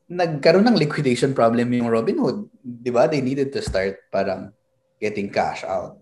nagkaroon 0.08 0.68
ng 0.68 0.76
liquidation 0.76 1.32
problem 1.32 1.72
yung 1.72 1.88
Robinhood, 1.88 2.48
'di 2.60 2.90
ba? 2.92 3.08
They 3.08 3.24
needed 3.24 3.52
to 3.56 3.64
start 3.64 3.98
parang 4.12 4.52
getting 5.00 5.32
cash 5.32 5.64
out. 5.64 5.96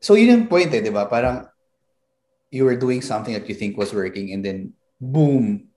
So 0.00 0.16
yun 0.16 0.32
yung 0.34 0.48
point 0.48 0.72
eh, 0.72 0.80
'di 0.80 0.90
ba? 0.90 1.06
Parang 1.06 1.46
you 2.52 2.64
were 2.64 2.76
doing 2.76 3.00
something 3.00 3.32
that 3.32 3.48
you 3.48 3.56
think 3.56 3.76
was 3.76 3.92
working 3.92 4.32
and 4.32 4.44
then 4.44 4.72
boom, 5.00 5.68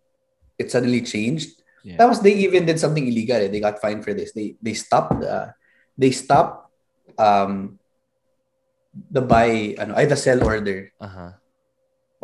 it 0.60 0.72
suddenly 0.72 1.04
changed. 1.04 1.65
Yeah. 1.86 2.02
That 2.02 2.10
was 2.10 2.18
they 2.26 2.34
even 2.42 2.66
did 2.66 2.82
something 2.82 3.06
illegal. 3.06 3.38
Eh. 3.38 3.50
They 3.54 3.62
got 3.62 3.78
fined 3.78 4.02
for 4.02 4.18
this. 4.18 4.34
They 4.34 4.58
they 4.58 4.74
stopped 4.74 5.22
uh, 5.22 5.54
they 5.94 6.10
stopped 6.10 6.66
um 7.22 7.78
the 9.14 9.22
buy 9.22 9.78
ano 9.78 9.94
ay 9.94 10.10
the 10.10 10.18
sell 10.18 10.42
order 10.42 10.90
Uh-huh. 10.98 11.38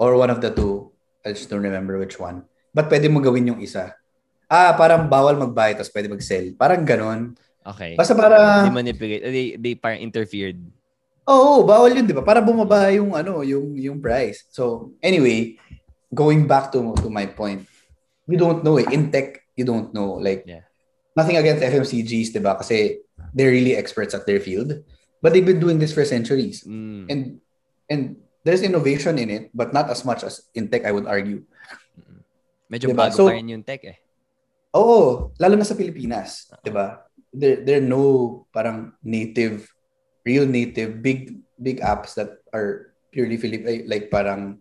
or 0.01 0.17
one 0.17 0.33
of 0.33 0.41
the 0.41 0.49
two. 0.49 0.89
I 1.21 1.37
just 1.37 1.45
don't 1.53 1.61
remember 1.61 2.01
which 2.01 2.17
one. 2.17 2.41
But 2.73 2.89
pwede 2.89 3.05
mo 3.13 3.21
gawin 3.21 3.53
yung 3.53 3.61
isa. 3.61 3.93
Ah, 4.49 4.73
parang 4.73 5.05
bawal 5.05 5.37
mag-buy 5.37 5.77
tapos 5.77 5.93
pwede 5.93 6.09
mag-sell. 6.09 6.57
Parang 6.57 6.81
ganon. 6.81 7.37
Okay. 7.61 7.93
Basta 7.93 8.17
para 8.17 8.65
They 8.65 8.73
manipulate. 8.73 9.21
They, 9.29 9.47
they 9.61 9.73
parang 9.77 10.01
interfered. 10.01 10.57
Oo, 11.29 11.61
bawal 11.61 11.93
yun, 11.93 12.09
'di 12.09 12.17
ba? 12.17 12.25
Para 12.25 12.41
bumaba 12.41 12.89
yung 12.89 13.13
ano, 13.13 13.45
yung 13.45 13.77
yung 13.77 14.01
price. 14.01 14.41
So, 14.49 14.89
anyway, 15.05 15.61
going 16.09 16.49
back 16.49 16.73
to 16.73 16.97
to 16.97 17.13
my 17.13 17.29
point. 17.29 17.61
You 18.25 18.41
don't 18.41 18.65
know 18.65 18.81
eh. 18.81 18.89
In 18.89 19.13
tech, 19.13 19.45
you 19.61 19.67
don't 19.67 19.93
know 19.93 20.17
like 20.17 20.41
Yeah. 20.49 20.65
nothing 21.13 21.37
against 21.37 21.61
FMCGs, 21.61 22.33
'di 22.33 22.41
ba? 22.41 22.57
Kasi 22.57 22.97
they're 23.31 23.53
really 23.53 23.77
experts 23.77 24.17
at 24.17 24.25
their 24.25 24.41
field. 24.41 24.81
But 25.21 25.37
they've 25.37 25.45
been 25.45 25.61
doing 25.61 25.77
this 25.77 25.93
for 25.93 26.01
centuries. 26.01 26.65
Mm. 26.65 27.05
And 27.05 27.21
and 27.85 28.01
there's 28.41 28.65
innovation 28.65 29.21
in 29.21 29.29
it, 29.29 29.43
but 29.53 29.69
not 29.69 29.93
as 29.93 30.01
much 30.01 30.25
as 30.25 30.49
in 30.57 30.65
tech, 30.73 30.81
I 30.81 30.89
would 30.89 31.05
argue. 31.05 31.45
Medyo 32.73 32.89
Diba? 32.89 33.05
bago 33.05 33.13
So- 33.13 33.29
pa 33.29 33.37
rin 33.37 33.53
yung 33.53 33.61
tech 33.61 33.85
eh. 33.85 34.01
Oo, 34.73 35.29
lalo 35.37 35.53
na 35.59 35.67
sa 35.67 35.77
Pilipinas, 35.77 36.49
'di 36.63 36.71
ba? 36.73 37.05
There 37.29 37.61
there 37.61 37.77
are 37.79 37.85
no 37.85 38.03
parang 38.49 38.95
native 39.03 39.67
real 40.25 40.47
native 40.47 40.99
big 41.05 41.37
big 41.59 41.79
apps 41.83 42.15
that 42.17 42.39
are 42.55 42.91
purely 43.11 43.35
Filip 43.35 43.63
eh, 43.67 43.83
like 43.85 44.07
parang 44.09 44.59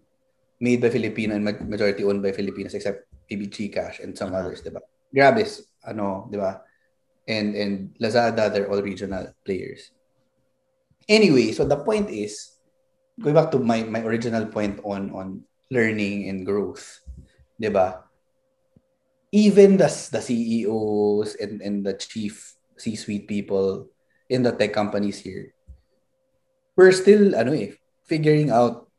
made 0.61 0.83
by 0.83 0.91
Filipino 0.93 1.33
and 1.35 1.47
majority 1.67 2.05
owned 2.05 2.21
by 2.21 2.35
Filipinos 2.35 2.75
except 2.77 3.07
PB 3.31 3.71
Cash 3.71 4.03
and 4.03 4.19
some 4.19 4.35
Uh-huh. 4.35 4.43
others, 4.43 4.67
'di 4.67 4.75
ba? 4.75 4.83
Grabis, 5.15 5.63
ano, 5.87 6.27
'di 6.27 6.39
ba? 6.39 6.67
And 7.31 7.55
and 7.55 7.75
Lazada, 8.03 8.51
they're 8.51 8.67
all 8.67 8.83
regional 8.83 9.31
players. 9.47 9.95
Anyway, 11.07 11.55
so 11.55 11.63
the 11.63 11.79
point 11.79 12.11
is 12.11 12.59
going 13.23 13.39
back 13.39 13.55
to 13.55 13.63
my 13.63 13.87
my 13.87 14.03
original 14.03 14.51
point 14.51 14.83
on 14.83 15.15
on 15.15 15.47
learning 15.71 16.27
and 16.27 16.43
growth, 16.43 17.07
'di 17.63 17.71
ba? 17.71 18.03
Even 19.31 19.79
the 19.79 19.87
the 19.87 20.19
CEOs 20.19 21.39
and 21.39 21.63
and 21.63 21.87
the 21.87 21.95
chief 21.95 22.59
C-suite 22.75 23.31
people 23.31 23.87
in 24.27 24.43
the 24.43 24.51
tech 24.51 24.75
companies 24.75 25.23
here, 25.23 25.55
we're 26.75 26.91
still 26.91 27.39
ano 27.39 27.55
eh, 27.55 27.79
figuring 28.11 28.51
out 28.51 28.91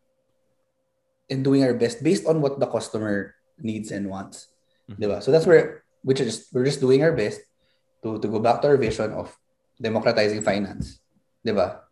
and 1.28 1.44
doing 1.44 1.64
our 1.68 1.76
best 1.76 2.00
based 2.00 2.24
on 2.28 2.40
what 2.40 2.60
the 2.60 2.68
customer 2.68 3.36
needs 3.64 3.92
and 3.94 4.10
wants. 4.10 4.52
Mhm. 4.90 4.98
Diba? 5.00 5.18
So 5.24 5.32
that's 5.32 5.46
where 5.48 5.84
which 6.02 6.20
is 6.20 6.50
we're 6.52 6.66
just 6.66 6.82
doing 6.82 7.06
our 7.06 7.14
best 7.14 7.42
to 8.02 8.18
to 8.18 8.28
go 8.28 8.42
back 8.42 8.62
to 8.62 8.74
our 8.74 8.80
vision 8.82 9.14
of 9.14 9.30
democratizing 9.78 10.42
finance. 10.42 11.00
Diba? 11.46 11.86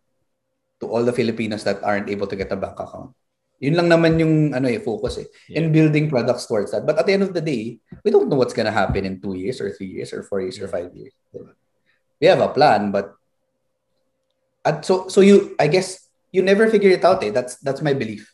To 0.82 0.86
all 0.88 1.04
the 1.04 1.16
Filipinos 1.16 1.64
that 1.68 1.84
aren't 1.84 2.10
able 2.10 2.28
to 2.28 2.38
get 2.38 2.52
a 2.52 2.58
bank 2.58 2.80
account. 2.80 3.14
Yun 3.60 3.76
lang 3.76 3.92
naman 3.92 4.16
yung 4.16 4.36
ano 4.56 4.72
eh 4.72 4.80
focus 4.80 5.20
eh. 5.20 5.28
And 5.52 5.76
building 5.76 6.08
products 6.08 6.48
towards 6.48 6.72
that. 6.72 6.88
But 6.88 6.96
at 6.96 7.04
the 7.04 7.14
end 7.20 7.28
of 7.28 7.36
the 7.36 7.44
day, 7.44 7.76
we 8.02 8.10
don't 8.10 8.32
know 8.32 8.40
what's 8.40 8.56
gonna 8.56 8.72
happen 8.72 9.04
in 9.04 9.20
two 9.20 9.36
years 9.36 9.60
or 9.60 9.76
three 9.76 10.00
years 10.00 10.16
or 10.16 10.24
four 10.24 10.40
years 10.40 10.56
or 10.64 10.72
five 10.72 10.96
years. 10.96 11.12
Diba? 11.36 11.52
We 12.24 12.32
have 12.32 12.40
a 12.40 12.56
plan, 12.56 12.96
but 12.96 13.20
at 14.64 14.88
so 14.88 15.12
so 15.12 15.20
you 15.20 15.56
I 15.60 15.68
guess 15.68 16.08
you 16.32 16.40
never 16.40 16.72
figure 16.72 16.92
it 16.92 17.04
out 17.04 17.20
eh. 17.24 17.36
That's 17.36 17.60
that's 17.60 17.84
my 17.84 17.92
belief. 17.92 18.32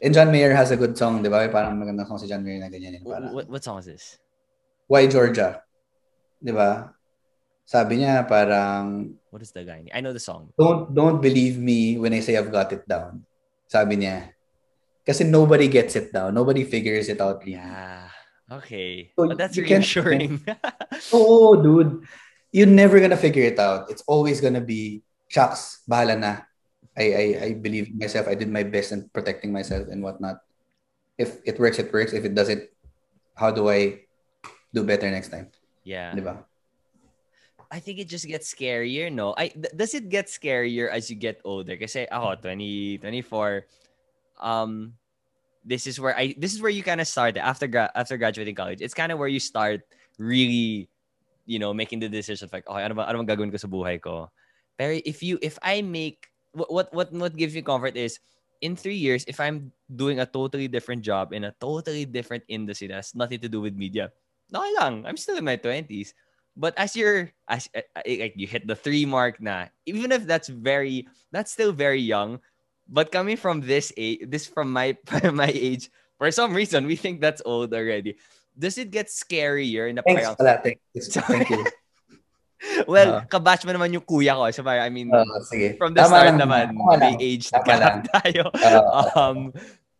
And 0.00 0.16
John 0.16 0.32
Mayer 0.32 0.56
has 0.56 0.72
a 0.72 0.78
good 0.80 0.96
song, 0.96 1.20
di 1.20 1.28
ba? 1.28 1.44
Parang 1.52 1.76
magandang 1.76 2.08
song 2.08 2.16
si 2.16 2.24
John 2.24 2.40
Mayer 2.40 2.64
na 2.64 2.72
ganyan. 2.72 3.04
What, 3.04 3.20
Parang, 3.20 3.32
what, 3.36 3.46
what 3.52 3.62
song 3.64 3.78
is 3.78 3.86
this? 3.86 4.16
Why 4.88 5.04
Georgia? 5.06 5.60
Di 6.40 6.52
ba? 6.56 6.96
Sabi 7.68 8.02
niya 8.02 8.26
parang 8.26 9.14
What 9.30 9.46
is 9.46 9.54
the 9.54 9.62
guy? 9.62 9.86
I 9.94 10.02
know 10.02 10.10
the 10.10 10.18
song. 10.18 10.50
don't 10.58 10.90
don't 10.90 11.22
believe 11.22 11.54
me 11.54 11.94
when 12.02 12.10
I 12.10 12.18
say 12.18 12.34
I've 12.34 12.50
got 12.50 12.74
it 12.74 12.82
down. 12.88 13.22
Sabi 13.70 14.02
niya. 14.02 14.34
Kasi 15.06 15.22
nobody 15.22 15.70
gets 15.70 15.94
it 15.94 16.10
down. 16.10 16.34
Nobody 16.34 16.66
figures 16.66 17.06
it 17.06 17.22
out. 17.22 17.46
really. 17.46 17.62
Yeah. 17.62 18.10
Okay. 18.50 19.14
So 19.14 19.30
but 19.30 19.38
that's 19.38 19.54
reassuring. 19.54 20.42
Oo, 21.14 21.62
dude. 21.62 22.02
You're 22.50 22.66
never 22.66 22.98
gonna 22.98 23.20
figure 23.20 23.46
it 23.46 23.62
out. 23.62 23.86
It's 23.86 24.02
always 24.10 24.42
gonna 24.42 24.60
be, 24.64 25.06
shucks, 25.30 25.86
bahala 25.86 26.18
na. 26.18 26.32
I, 27.00 27.06
I, 27.16 27.24
I 27.40 27.48
believe 27.56 27.88
myself. 27.96 28.28
I 28.28 28.36
did 28.36 28.52
my 28.52 28.62
best 28.62 28.92
in 28.92 29.08
protecting 29.08 29.52
myself 29.52 29.88
and 29.88 30.04
whatnot. 30.04 30.44
If 31.16 31.40
it 31.48 31.58
works, 31.58 31.80
it 31.80 31.88
works. 31.88 32.12
If 32.12 32.28
it 32.28 32.36
doesn't, 32.36 32.68
how 33.34 33.50
do 33.50 33.72
I 33.72 34.04
do 34.74 34.84
better 34.84 35.08
next 35.08 35.32
time? 35.32 35.48
yeah. 35.82 36.12
Di 36.12 36.20
ba? 36.20 36.44
I 37.70 37.78
think 37.78 38.02
it 38.02 38.08
just 38.10 38.26
gets 38.26 38.52
scarier, 38.52 39.08
no? 39.12 39.32
I 39.38 39.48
th- 39.54 39.72
does 39.72 39.94
it 39.94 40.10
get 40.10 40.26
scarier 40.26 40.90
as 40.90 41.08
you 41.08 41.16
get 41.16 41.40
older? 41.46 41.78
Kasi 41.78 42.04
ako 42.10 42.42
20 42.42 42.98
24 42.98 43.64
um 44.42 44.92
this 45.62 45.86
is 45.86 46.00
where 46.02 46.16
I 46.18 46.34
this 46.34 46.50
is 46.50 46.58
where 46.58 46.72
you 46.72 46.82
kind 46.82 46.98
of 47.00 47.06
start 47.06 47.38
after 47.38 47.70
gra- 47.70 47.94
after 47.94 48.18
graduating 48.18 48.58
college. 48.58 48.82
It's 48.82 48.96
kind 48.96 49.14
of 49.14 49.22
where 49.22 49.30
you 49.30 49.38
start 49.38 49.86
really 50.18 50.90
you 51.46 51.62
know 51.62 51.70
making 51.70 52.02
the 52.02 52.10
decisions 52.10 52.50
like 52.50 52.66
okay 52.66 52.82
ano 52.82 52.98
ba 52.98 53.06
ano 53.06 53.22
bang 53.22 53.30
gagawin 53.30 53.54
ko 53.54 53.60
sa 53.62 53.70
buhay 53.70 54.02
ko. 54.02 54.26
Pero 54.74 54.98
if 55.06 55.22
you 55.22 55.38
if 55.38 55.54
I 55.62 55.78
make 55.86 56.29
what 56.52 56.92
what 56.92 57.12
what, 57.12 57.36
gives 57.36 57.54
me 57.54 57.62
comfort 57.62 57.96
is 57.96 58.18
in 58.60 58.76
3 58.76 58.94
years 58.94 59.24
if 59.26 59.40
I'm 59.40 59.72
doing 59.88 60.20
a 60.20 60.26
totally 60.26 60.68
different 60.68 61.02
job 61.02 61.32
in 61.32 61.44
a 61.44 61.54
totally 61.60 62.04
different 62.04 62.44
industry 62.48 62.88
that 62.88 63.00
has 63.00 63.14
nothing 63.14 63.40
to 63.40 63.48
do 63.48 63.60
with 63.60 63.74
media. 63.74 64.12
Okay 64.52 64.72
lang. 64.78 65.06
I'm 65.06 65.16
still 65.16 65.38
in 65.38 65.46
my 65.46 65.56
20s. 65.56 66.12
But 66.56 66.74
as 66.76 66.96
you're 66.96 67.30
as 67.48 67.70
uh, 67.74 67.86
uh, 67.94 68.02
like 68.04 68.34
you 68.36 68.46
hit 68.46 68.66
the 68.66 68.74
three 68.74 69.06
mark 69.06 69.40
na, 69.40 69.70
even 69.86 70.12
if 70.12 70.26
that's 70.26 70.50
very 70.50 71.06
that's 71.30 71.54
still 71.54 71.72
very 71.72 72.02
young, 72.02 72.42
but 72.90 73.14
coming 73.14 73.38
from 73.38 73.62
this 73.62 73.94
age, 73.96 74.26
this 74.26 74.50
from 74.50 74.74
my 74.74 74.98
my 75.32 75.48
age, 75.48 75.88
for 76.18 76.30
some 76.34 76.52
reason 76.52 76.84
we 76.84 76.96
think 76.96 77.22
that's 77.22 77.40
old 77.46 77.72
already. 77.72 78.18
Does 78.58 78.76
it 78.76 78.90
get 78.90 79.08
scarier 79.08 79.94
na 79.94 80.02
Thanks 80.02 80.26
parang. 80.36 80.60
Thank, 80.60 80.82
thank 80.98 81.48
you. 81.48 81.64
well, 82.88 83.20
Ah. 83.20 83.24
kabatch 83.24 83.64
mo 83.64 83.72
naman 83.72 83.92
yung 83.92 84.04
kuya 84.04 84.36
ko. 84.36 84.44
So 84.52 84.62
I 84.68 84.88
mean, 84.92 85.08
Uh, 85.08 85.24
sige. 85.44 85.76
from 85.80 85.96
the 85.96 86.04
Tama 86.04 86.12
start 86.12 86.26
lang, 86.36 86.40
naman, 86.40 86.64
tama 86.76 86.96
may 87.00 87.14
lang. 87.16 87.20
age 87.20 87.46
Tama 87.48 87.72
lang. 87.76 87.96
tayo. 88.20 88.42
Uh, 88.52 89.04
Um, 89.16 89.38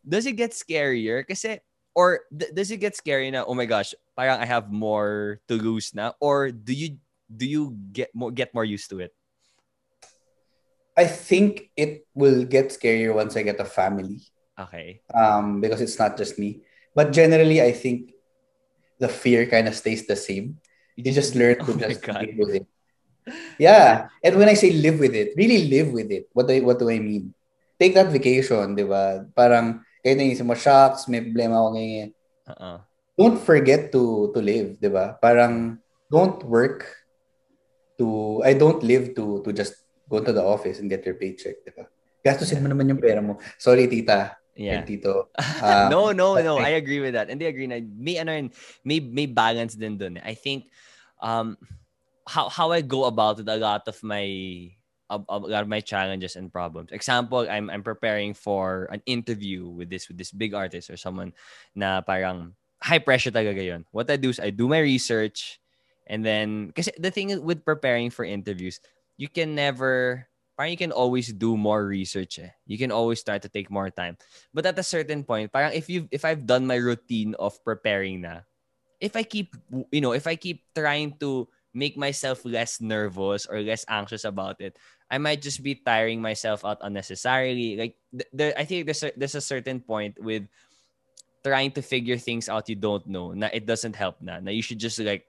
does 0.04 0.24
it 0.28 0.36
get 0.36 0.52
scarier? 0.52 1.24
Kasi, 1.24 1.60
or 1.96 2.24
th- 2.28 2.52
does 2.52 2.70
it 2.70 2.78
get 2.80 2.96
scary 2.96 3.30
na, 3.32 3.44
oh 3.48 3.56
my 3.56 3.64
gosh, 3.64 3.96
parang 4.16 4.38
I 4.40 4.46
have 4.46 4.68
more 4.68 5.40
to 5.48 5.56
lose 5.56 5.92
na? 5.96 6.12
Or 6.20 6.52
do 6.52 6.72
you 6.72 7.00
do 7.30 7.46
you 7.48 7.72
get 7.92 8.12
more 8.12 8.30
get 8.30 8.52
more 8.52 8.64
used 8.66 8.90
to 8.92 9.00
it? 9.00 9.12
I 10.96 11.06
think 11.06 11.70
it 11.76 12.04
will 12.12 12.44
get 12.44 12.68
scarier 12.74 13.14
once 13.14 13.36
I 13.36 13.42
get 13.42 13.60
a 13.60 13.64
family. 13.64 14.20
Okay. 14.58 15.00
Um, 15.14 15.60
because 15.64 15.80
it's 15.80 15.96
not 15.96 16.18
just 16.18 16.36
me. 16.36 16.60
But 16.92 17.12
generally, 17.16 17.62
I 17.62 17.72
think 17.72 18.12
the 19.00 19.08
fear 19.08 19.46
kind 19.48 19.64
of 19.68 19.72
stays 19.78 20.04
the 20.04 20.16
same. 20.18 20.60
You 21.04 21.12
just 21.12 21.34
learn 21.34 21.58
to 21.60 21.72
Oh 21.72 21.78
just 21.78 22.04
live 22.06 22.36
with 22.36 22.54
it. 22.62 22.66
Yeah. 23.58 24.08
And 24.24 24.34
when 24.36 24.48
I 24.48 24.54
say 24.54 24.72
live 24.72 24.98
with 24.98 25.14
it, 25.14 25.36
really 25.36 25.68
live 25.68 25.92
with 25.92 26.10
it. 26.10 26.28
What 26.32 26.48
do 26.48 26.54
I, 26.54 26.60
what 26.60 26.78
do 26.78 26.90
I 26.90 26.98
mean? 26.98 27.34
Take 27.78 27.94
that 27.94 28.12
vacation, 28.12 28.76
di 28.76 28.84
ba? 28.84 29.24
Parang, 29.32 29.80
kahit 30.04 30.16
naisip 30.16 30.44
mo, 30.44 30.52
shocks, 30.52 31.08
may 31.08 31.24
problema 31.24 31.60
ako 31.60 31.68
ngayon. 31.76 32.08
Uh-uh. 32.48 32.78
Don't 33.16 33.40
forget 33.40 33.92
to 33.92 34.32
to 34.32 34.40
live, 34.40 34.76
di 34.80 34.88
ba? 34.88 35.16
Parang, 35.16 35.80
don't 36.12 36.40
work 36.44 36.88
to, 37.96 38.40
I 38.44 38.52
don't 38.52 38.84
live 38.84 39.16
to 39.16 39.40
to 39.44 39.50
just 39.52 39.80
go 40.08 40.20
to 40.20 40.32
the 40.32 40.44
office 40.44 40.80
and 40.80 40.92
get 40.92 41.04
your 41.08 41.16
paycheck, 41.16 41.64
di 41.64 41.72
ba? 41.72 41.88
Gastusin 42.20 42.60
mo 42.60 42.68
naman 42.68 42.88
yung 42.92 43.00
pera 43.00 43.24
mo. 43.24 43.40
Sorry, 43.56 43.88
tita. 43.88 44.36
Yeah. 44.60 44.84
Tito. 44.84 45.32
Ah, 45.64 45.88
no, 45.88 46.12
no, 46.12 46.36
no. 46.40 46.60
I 46.60 46.76
agree 46.76 47.00
with 47.00 47.16
that. 47.16 47.28
And 47.32 47.40
they 47.40 47.48
agree 47.48 47.68
na 47.68 47.80
may 47.80 48.20
ano 48.20 48.32
yun, 48.32 48.48
may 48.84 49.00
may 49.00 49.24
balance 49.24 49.76
din 49.76 49.96
dun. 49.96 50.20
I 50.20 50.36
think 50.36 50.68
um 51.22 51.56
how 52.28 52.48
how 52.48 52.72
I 52.72 52.80
go 52.80 53.04
about 53.04 53.40
it 53.40 53.48
a 53.48 53.56
lot 53.56 53.88
of 53.88 54.02
my 54.02 54.70
a, 55.10 55.18
a 55.28 55.38
lot 55.38 55.62
of 55.62 55.68
my 55.68 55.80
challenges 55.80 56.36
and 56.36 56.52
problems. 56.52 56.92
Example, 56.92 57.44
I'm 57.50 57.68
I'm 57.68 57.82
preparing 57.82 58.32
for 58.32 58.88
an 58.94 59.02
interview 59.04 59.66
with 59.66 59.90
this 59.90 60.08
with 60.08 60.16
this 60.16 60.30
big 60.30 60.54
artist 60.54 60.88
or 60.88 60.96
someone 60.96 61.34
na 61.74 62.00
parang 62.00 62.54
high 62.80 63.02
pressure 63.02 63.34
talaga 63.34 63.60
yun. 63.60 63.84
What 63.90 64.08
I 64.08 64.16
do 64.16 64.30
is 64.30 64.38
I 64.38 64.54
do 64.54 64.70
my 64.70 64.78
research 64.78 65.58
and 66.06 66.24
then 66.24 66.70
because 66.70 66.88
the 66.96 67.10
thing 67.10 67.34
with 67.42 67.66
preparing 67.66 68.10
for 68.10 68.24
interviews, 68.24 68.80
you 69.18 69.28
can 69.28 69.54
never 69.54 70.26
parang 70.54 70.70
you 70.70 70.80
can 70.80 70.94
always 70.94 71.32
do 71.34 71.58
more 71.58 71.84
research 71.84 72.38
eh. 72.38 72.54
You 72.70 72.78
can 72.78 72.94
always 72.94 73.22
try 73.22 73.38
to 73.42 73.50
take 73.50 73.70
more 73.70 73.90
time. 73.90 74.16
But 74.54 74.66
at 74.66 74.78
a 74.78 74.86
certain 74.86 75.26
point, 75.26 75.50
parang 75.50 75.74
if 75.74 75.90
you 75.90 76.06
if 76.14 76.24
I've 76.24 76.46
done 76.46 76.70
my 76.70 76.78
routine 76.78 77.34
of 77.42 77.58
preparing 77.66 78.22
na, 78.22 78.46
if 79.00 79.16
I 79.16 79.24
keep 79.24 79.56
you 79.90 80.00
know, 80.00 80.12
if 80.12 80.26
I 80.26 80.36
keep 80.36 80.62
trying 80.76 81.16
to 81.20 81.48
make 81.72 81.96
myself 81.96 82.44
less 82.44 82.80
nervous 82.80 83.46
or 83.46 83.60
less 83.60 83.84
anxious 83.88 84.24
about 84.24 84.60
it, 84.60 84.76
I 85.10 85.18
might 85.18 85.40
just 85.42 85.62
be 85.62 85.74
tiring 85.74 86.20
myself 86.20 86.64
out 86.64 86.78
unnecessarily. 86.82 87.76
Like 87.76 87.96
th- 88.12 88.30
there, 88.32 88.52
I 88.56 88.64
think 88.64 88.86
there's 88.86 89.02
a, 89.02 89.12
there's 89.16 89.34
a 89.34 89.40
certain 89.40 89.80
point 89.80 90.20
with 90.22 90.44
trying 91.42 91.72
to 91.72 91.82
figure 91.82 92.18
things 92.18 92.48
out 92.48 92.68
you 92.68 92.76
don't 92.76 93.06
know. 93.06 93.32
Na 93.32 93.48
it 93.52 93.64
doesn't 93.64 93.96
help 93.96 94.20
na. 94.20 94.38
Na 94.40 94.52
you 94.52 94.62
should 94.62 94.78
just 94.78 95.00
like 95.00 95.24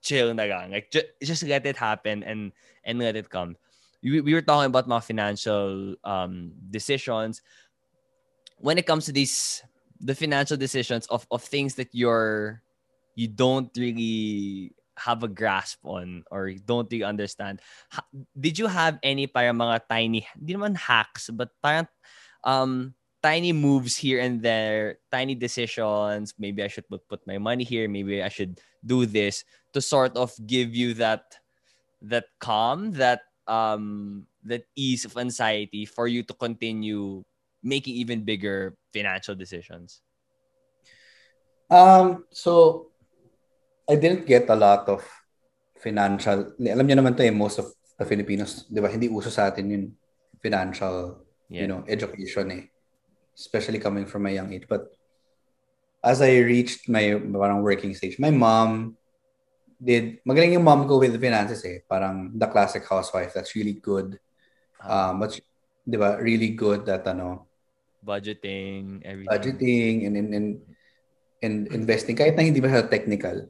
chill 0.00 0.32
na 0.32 0.48
lang. 0.48 0.72
Like 0.72 0.90
ju- 0.90 1.12
just 1.22 1.44
let 1.44 1.66
it 1.66 1.76
happen 1.76 2.24
and 2.24 2.52
and 2.84 2.98
let 2.98 3.14
it 3.14 3.28
come. 3.28 3.56
We, 4.02 4.20
we 4.20 4.34
were 4.34 4.42
talking 4.42 4.72
about 4.72 4.88
my 4.88 5.00
financial 5.00 5.94
um 6.02 6.56
decisions. 6.72 7.44
When 8.58 8.78
it 8.78 8.86
comes 8.86 9.04
to 9.06 9.12
these 9.12 9.62
the 10.00 10.16
financial 10.16 10.56
decisions 10.56 11.06
of 11.12 11.28
of 11.30 11.44
things 11.44 11.76
that 11.76 11.92
you're 11.92 12.62
you 13.14 13.28
don't 13.28 13.70
really 13.76 14.72
have 14.96 15.22
a 15.22 15.28
grasp 15.28 15.78
on 15.84 16.24
or 16.30 16.52
don't 16.66 16.90
really 16.90 17.04
understand. 17.04 17.60
Did 18.38 18.58
you 18.58 18.66
have 18.66 18.98
any 19.02 19.26
parang 19.26 19.56
mga 19.56 19.80
tiny, 19.88 20.26
di 20.36 20.54
naman 20.54 20.76
hacks, 20.76 21.30
but 21.32 21.50
parang 21.62 21.88
um, 22.44 22.94
tiny 23.22 23.52
moves 23.52 23.96
here 23.96 24.20
and 24.20 24.42
there, 24.42 24.98
tiny 25.10 25.34
decisions. 25.34 26.34
Maybe 26.38 26.62
I 26.62 26.68
should 26.68 26.84
put 26.90 27.22
my 27.26 27.38
money 27.38 27.64
here. 27.64 27.88
Maybe 27.88 28.22
I 28.22 28.28
should 28.28 28.60
do 28.84 29.06
this 29.06 29.44
to 29.72 29.80
sort 29.80 30.16
of 30.16 30.34
give 30.44 30.74
you 30.74 30.94
that 30.94 31.38
that 32.02 32.26
calm, 32.40 32.92
that 32.98 33.22
um, 33.46 34.26
that 34.44 34.66
ease 34.74 35.04
of 35.06 35.16
anxiety 35.16 35.86
for 35.86 36.06
you 36.06 36.22
to 36.24 36.34
continue 36.34 37.22
making 37.62 37.94
even 37.94 38.26
bigger 38.26 38.74
financial 38.92 39.34
decisions. 39.34 40.02
Um, 41.70 42.26
so 42.30 42.91
I 43.88 43.94
didn't 43.98 44.26
get 44.26 44.46
a 44.50 44.56
lot 44.56 44.86
of 44.88 45.02
financial. 45.82 46.54
Alam 46.58 46.86
niyo 46.86 46.96
naman 47.02 47.18
to 47.18 47.26
eh, 47.26 47.34
most 47.34 47.58
of 47.58 47.66
the 47.98 48.06
Filipinos, 48.06 48.66
'di 48.70 48.78
ba? 48.78 48.88
Hindi 48.90 49.10
uso 49.10 49.28
sa 49.28 49.50
atin 49.50 49.66
yung 49.70 49.86
financial, 50.42 51.22
Yeah. 51.52 51.66
you 51.66 51.68
know, 51.68 51.84
education 51.84 52.48
eh. 52.48 52.64
Especially 53.36 53.76
coming 53.76 54.08
from 54.08 54.24
a 54.24 54.32
young 54.32 54.48
age. 54.54 54.64
But 54.64 54.88
as 56.00 56.24
I 56.24 56.40
reached 56.40 56.88
my 56.88 57.12
parang 57.20 57.60
working 57.60 57.92
stage, 57.92 58.16
my 58.16 58.32
mom 58.32 58.96
did 59.76 60.22
magaling 60.24 60.54
yung 60.56 60.64
mom 60.64 60.86
ko 60.88 60.96
with 61.02 61.18
finances 61.20 61.60
eh. 61.66 61.82
Parang 61.84 62.32
the 62.32 62.48
classic 62.48 62.86
housewife 62.88 63.34
that's 63.34 63.52
really 63.52 63.76
good. 63.76 64.16
Um, 64.80 65.20
but 65.20 65.36
'di 65.84 65.96
ba, 65.98 66.16
really 66.22 66.54
good 66.54 66.86
at 66.88 67.04
ano, 67.04 67.50
budgeting, 68.02 69.02
everything. 69.04 69.28
budgeting 69.30 69.94
and 70.06 70.14
and 70.16 70.28
and, 70.34 70.48
and 71.42 71.56
investing 71.70 72.14
kahit 72.18 72.34
na 72.34 72.42
hindi 72.46 72.58
ba 72.62 72.70
siya 72.70 72.86
technical 72.90 73.46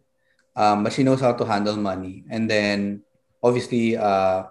um 0.55 0.85
but 0.85 0.93
she 0.93 1.03
knows 1.03 1.21
how 1.21 1.33
to 1.33 1.45
handle 1.45 1.77
money 1.77 2.25
and 2.29 2.49
then 2.49 3.01
obviously 3.43 3.97
uh 3.97 4.45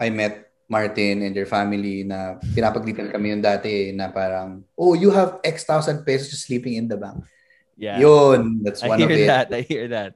I 0.00 0.08
met 0.10 0.48
Martin 0.70 1.22
and 1.26 1.34
their 1.34 1.46
family 1.50 2.06
na 2.06 2.38
pinapaglitan 2.54 3.10
kami 3.12 3.34
yung 3.34 3.42
dati 3.42 3.90
na 3.92 4.08
parang 4.08 4.62
oh 4.78 4.94
you 4.94 5.10
have 5.10 5.42
X 5.44 5.66
thousand 5.66 6.06
pesos 6.06 6.30
just 6.30 6.46
sleeping 6.46 6.74
in 6.74 6.86
the 6.88 6.96
bank 6.96 7.20
Yeah. 7.80 7.96
yun 7.96 8.60
that's 8.60 8.84
I 8.84 8.92
one 8.92 9.00
of 9.00 9.08
hear 9.08 9.24
it 9.24 9.28
that. 9.32 9.48
I 9.56 9.64
hear 9.64 9.88
that. 9.88 10.12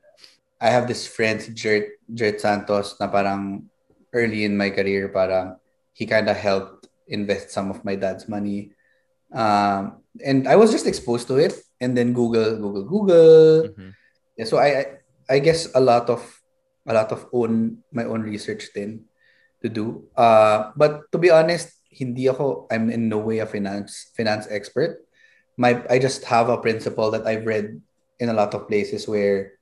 I 0.61 0.68
have 0.68 0.85
this 0.85 1.09
friend 1.09 1.40
Jert, 1.57 1.97
Jert 2.12 2.37
Santos 2.37 3.01
na 3.01 3.09
parang 3.09 3.64
early 4.12 4.44
in 4.44 4.53
my 4.53 4.68
career 4.68 5.09
parang 5.09 5.57
he 5.97 6.05
kind 6.05 6.29
of 6.29 6.37
helped 6.37 6.92
invest 7.09 7.57
some 7.57 7.73
of 7.73 7.81
my 7.81 7.97
dad's 7.97 8.29
money. 8.29 8.77
Um, 9.33 10.05
and 10.20 10.44
I 10.44 10.61
was 10.61 10.77
just 10.77 10.85
exposed 10.85 11.25
to 11.33 11.40
it 11.40 11.57
and 11.81 11.97
then 11.97 12.12
Google, 12.12 12.61
Google, 12.61 12.85
Google. 12.85 13.73
Mhm. 13.73 13.90
Yeah, 14.37 14.47
so 14.47 14.59
I, 14.59 14.99
I 15.31 15.38
guess 15.38 15.70
a 15.75 15.81
lot 15.81 16.11
of 16.11 16.23
a 16.87 16.92
lot 16.94 17.12
of 17.12 17.27
own 17.33 17.81
my 17.92 18.05
own 18.05 18.23
research 18.23 18.68
then 18.75 19.07
to 19.62 19.68
do. 19.68 20.05
Uh, 20.16 20.73
but 20.77 21.07
to 21.12 21.18
be 21.18 21.31
honest, 21.31 21.73
hindi 21.90 22.29
ako 22.29 22.66
I'm 22.70 22.90
in 22.90 23.09
no 23.09 23.18
way 23.18 23.38
a 23.38 23.47
finance 23.47 24.11
finance 24.16 24.47
expert. 24.51 25.01
My 25.57 25.79
I 25.88 25.99
just 26.03 26.27
have 26.27 26.51
a 26.51 26.59
principle 26.59 27.11
that 27.14 27.27
I've 27.27 27.47
read 27.47 27.79
in 28.18 28.29
a 28.29 28.37
lot 28.37 28.55
of 28.55 28.66
places 28.66 29.07
where 29.07 29.55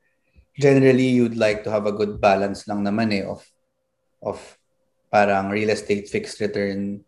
generally 0.60 1.08
you'd 1.08 1.36
like 1.36 1.64
to 1.64 1.70
have 1.70 1.86
a 1.86 1.92
good 1.92 2.20
balance 2.20 2.68
lang 2.68 2.84
naman 2.84 3.12
eh 3.12 3.24
of 3.24 3.44
of 4.24 4.40
parang 5.12 5.52
real 5.52 5.68
estate 5.68 6.08
fixed 6.08 6.40
return 6.40 7.04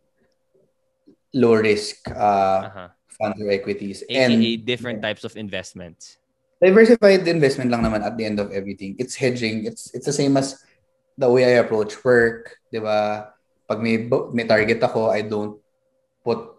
low 1.35 1.57
risk 1.57 2.05
uh, 2.13 2.69
Uh-huh. 2.69 2.89
funds 3.09 3.41
or 3.41 3.51
equities 3.51 4.03
AKA 4.09 4.25
and 4.25 4.67
different 4.67 5.01
types 5.03 5.25
of 5.25 5.37
investments. 5.37 6.19
Diversified 6.65 7.29
investment 7.29 7.69
lang 7.69 7.85
naman 7.85 8.01
at 8.01 8.17
the 8.17 8.25
end 8.25 8.41
of 8.41 8.49
everything. 8.49 8.97
It's 8.97 9.13
hedging. 9.13 9.69
It's 9.69 9.93
it's 9.93 10.09
the 10.09 10.17
same 10.17 10.33
as 10.41 10.57
the 11.21 11.29
way 11.29 11.45
I 11.45 11.61
approach 11.61 11.93
work, 12.01 12.57
'di 12.73 12.81
ba? 12.81 13.29
Pag 13.69 13.85
may 13.85 14.09
may 14.33 14.49
target 14.49 14.81
ako, 14.81 15.13
I 15.13 15.21
don't 15.29 15.61
put 16.25 16.57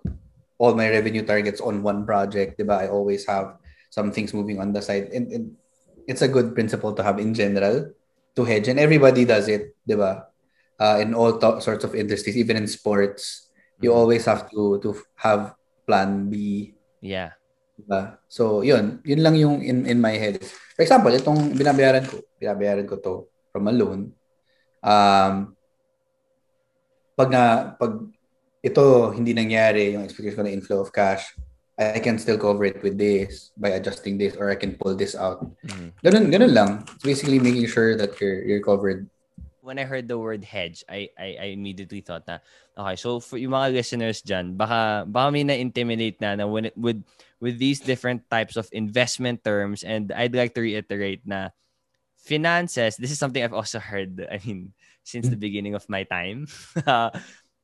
all 0.61 0.77
my 0.77 0.85
revenue 0.87 1.25
targets 1.25 1.57
on 1.57 1.81
one 1.81 2.05
project, 2.05 2.61
'di 2.61 2.65
ba? 2.69 2.85
I 2.85 2.87
always 2.93 3.25
have 3.25 3.57
some 3.89 4.13
things 4.13 4.29
moving 4.37 4.61
on 4.61 4.69
the 4.77 4.85
side. 4.85 5.09
And, 5.09 5.25
and 5.33 5.43
it's 6.05 6.21
a 6.21 6.29
good 6.29 6.53
principle 6.53 6.93
to 6.93 7.01
have 7.01 7.17
in 7.17 7.33
general 7.33 7.89
to 8.37 8.41
hedge 8.45 8.69
and 8.69 8.77
everybody 8.77 9.25
does 9.25 9.49
it, 9.49 9.73
'di 9.89 9.97
ba? 9.97 10.29
Uh, 10.77 10.99
in 11.01 11.17
all 11.17 11.39
to- 11.41 11.63
sorts 11.63 11.87
of 11.87 11.95
industries, 11.97 12.35
even 12.37 12.59
in 12.59 12.67
sports, 12.67 13.47
you 13.81 13.89
Mhm. 13.89 13.97
always 13.97 14.27
have 14.29 14.51
to 14.53 14.77
to 14.85 14.91
have 15.17 15.55
plan 15.87 16.27
B, 16.29 16.71
Yeah. 16.99 17.37
Diba? 17.75 18.17
So, 18.31 18.63
yun. 18.63 19.03
Yun 19.03 19.21
lang 19.21 19.35
yung 19.35 19.59
in, 19.59 19.83
in 19.85 19.99
my 19.99 20.15
head. 20.15 20.39
For 20.75 20.81
example, 20.81 21.11
itong 21.11 21.55
binabayaran 21.55 22.07
ko, 22.07 22.23
binabayaran 22.39 22.87
ko 22.87 22.95
to 23.03 23.13
from 23.51 23.67
a 23.67 23.73
loan. 23.75 24.15
Um, 24.79 25.55
pag 27.15 27.29
na, 27.31 27.43
pag 27.75 27.99
ito 28.63 29.11
hindi 29.11 29.35
nangyari, 29.35 29.93
yung 29.93 30.03
expectation 30.03 30.41
ko 30.41 30.45
na 30.47 30.55
inflow 30.55 30.79
of 30.81 30.91
cash, 30.95 31.35
I 31.75 31.99
can 31.99 32.15
still 32.15 32.39
cover 32.39 32.63
it 32.63 32.79
with 32.79 32.95
this 32.95 33.51
by 33.59 33.75
adjusting 33.75 34.15
this 34.15 34.39
or 34.39 34.47
I 34.47 34.55
can 34.55 34.79
pull 34.79 34.95
this 34.95 35.11
out. 35.11 35.43
Mhm. 35.67 35.91
Ganun, 35.99 36.25
ganun 36.31 36.53
lang. 36.55 36.69
It's 36.95 37.03
basically 37.03 37.39
making 37.43 37.67
sure 37.67 37.99
that 37.99 38.15
you're, 38.23 38.47
you're 38.47 38.63
covered. 38.63 39.11
When 39.59 39.75
I 39.75 39.83
heard 39.83 40.07
the 40.07 40.15
word 40.15 40.45
hedge, 40.45 40.85
I, 40.87 41.09
I, 41.19 41.35
I 41.35 41.47
immediately 41.51 41.99
thought 41.99 42.23
na, 42.29 42.39
okay, 42.77 42.95
so 42.95 43.19
for 43.19 43.35
yung 43.35 43.51
mga 43.51 43.75
listeners 43.75 44.21
dyan, 44.23 44.55
baka, 44.55 45.03
baka 45.03 45.27
may 45.33 45.43
na-intimidate 45.43 46.21
na 46.21 46.39
na 46.39 46.45
when 46.47 46.69
it, 46.69 46.77
with, 46.77 47.03
with 47.39 47.59
these 47.59 47.79
different 47.79 48.29
types 48.29 48.55
of 48.55 48.69
investment 48.71 49.43
terms, 49.43 49.83
and 49.83 50.11
I'd 50.11 50.35
like 50.35 50.53
to 50.55 50.61
reiterate 50.61 51.21
na 51.25 51.49
finances, 52.15 52.97
this 52.97 53.11
is 53.11 53.19
something 53.19 53.43
I've 53.43 53.53
also 53.53 53.79
heard, 53.79 54.25
I 54.31 54.39
mean, 54.45 54.73
since 55.03 55.29
the 55.29 55.37
beginning 55.37 55.75
of 55.75 55.87
my 55.89 56.03
time. 56.03 56.47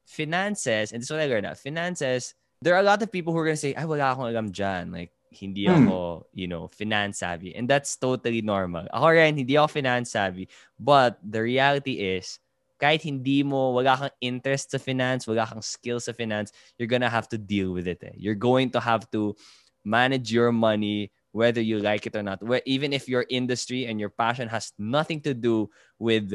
Finances, 0.06 0.92
and 0.92 1.00
this 1.02 1.08
is 1.08 1.12
what 1.12 1.22
I 1.24 1.28
learned, 1.32 1.48
na, 1.48 1.54
finances, 1.56 2.36
there 2.62 2.76
are 2.76 2.84
a 2.84 2.86
lot 2.86 3.02
of 3.02 3.12
people 3.12 3.32
who 3.32 3.40
are 3.40 3.46
going 3.46 3.56
to 3.56 3.62
say, 3.62 3.74
ay, 3.74 3.86
wala 3.86 4.12
akong 4.12 4.28
alam 4.28 4.52
dyan. 4.52 4.92
Like, 4.92 5.16
hindi 5.32 5.66
Hmm. 5.66 5.88
ako, 5.88 6.28
you 6.36 6.48
know, 6.52 6.68
finance 6.68 7.24
savvy. 7.24 7.56
And 7.56 7.64
that's 7.64 7.96
totally 7.96 8.44
normal. 8.44 8.92
Ako 8.92 9.08
rin, 9.16 9.40
hindi 9.40 9.56
ako 9.56 9.80
finance 9.80 10.12
savvy. 10.12 10.52
But 10.78 11.18
the 11.24 11.42
reality 11.42 12.04
is, 12.20 12.44
kahit 12.82 13.06
hindi 13.06 13.46
mo, 13.46 13.78
wala 13.78 13.94
kang 13.94 14.16
interest 14.20 14.74
sa 14.74 14.82
finance, 14.82 15.30
wala 15.30 15.46
kang 15.46 15.62
skill 15.62 16.02
sa 16.02 16.18
finance, 16.18 16.50
you're 16.82 16.90
gonna 16.90 17.10
have 17.10 17.30
to 17.30 17.38
deal 17.38 17.70
with 17.72 17.86
it. 17.86 18.02
Eh. 18.02 18.18
You're 18.18 18.34
going 18.34 18.74
to 18.74 18.82
have 18.82 19.06
to 19.14 19.38
manage 19.86 20.34
your 20.34 20.52
money 20.52 21.14
whether 21.32 21.62
you 21.62 21.80
like 21.80 22.10
it 22.10 22.16
or 22.18 22.26
not. 22.26 22.42
Where, 22.42 22.66
even 22.66 22.92
if 22.92 23.08
your 23.08 23.26
industry 23.30 23.86
and 23.86 24.02
your 24.02 24.10
passion 24.10 24.50
has 24.50 24.74
nothing 24.82 25.22
to 25.30 25.38
do 25.38 25.70
with 26.02 26.34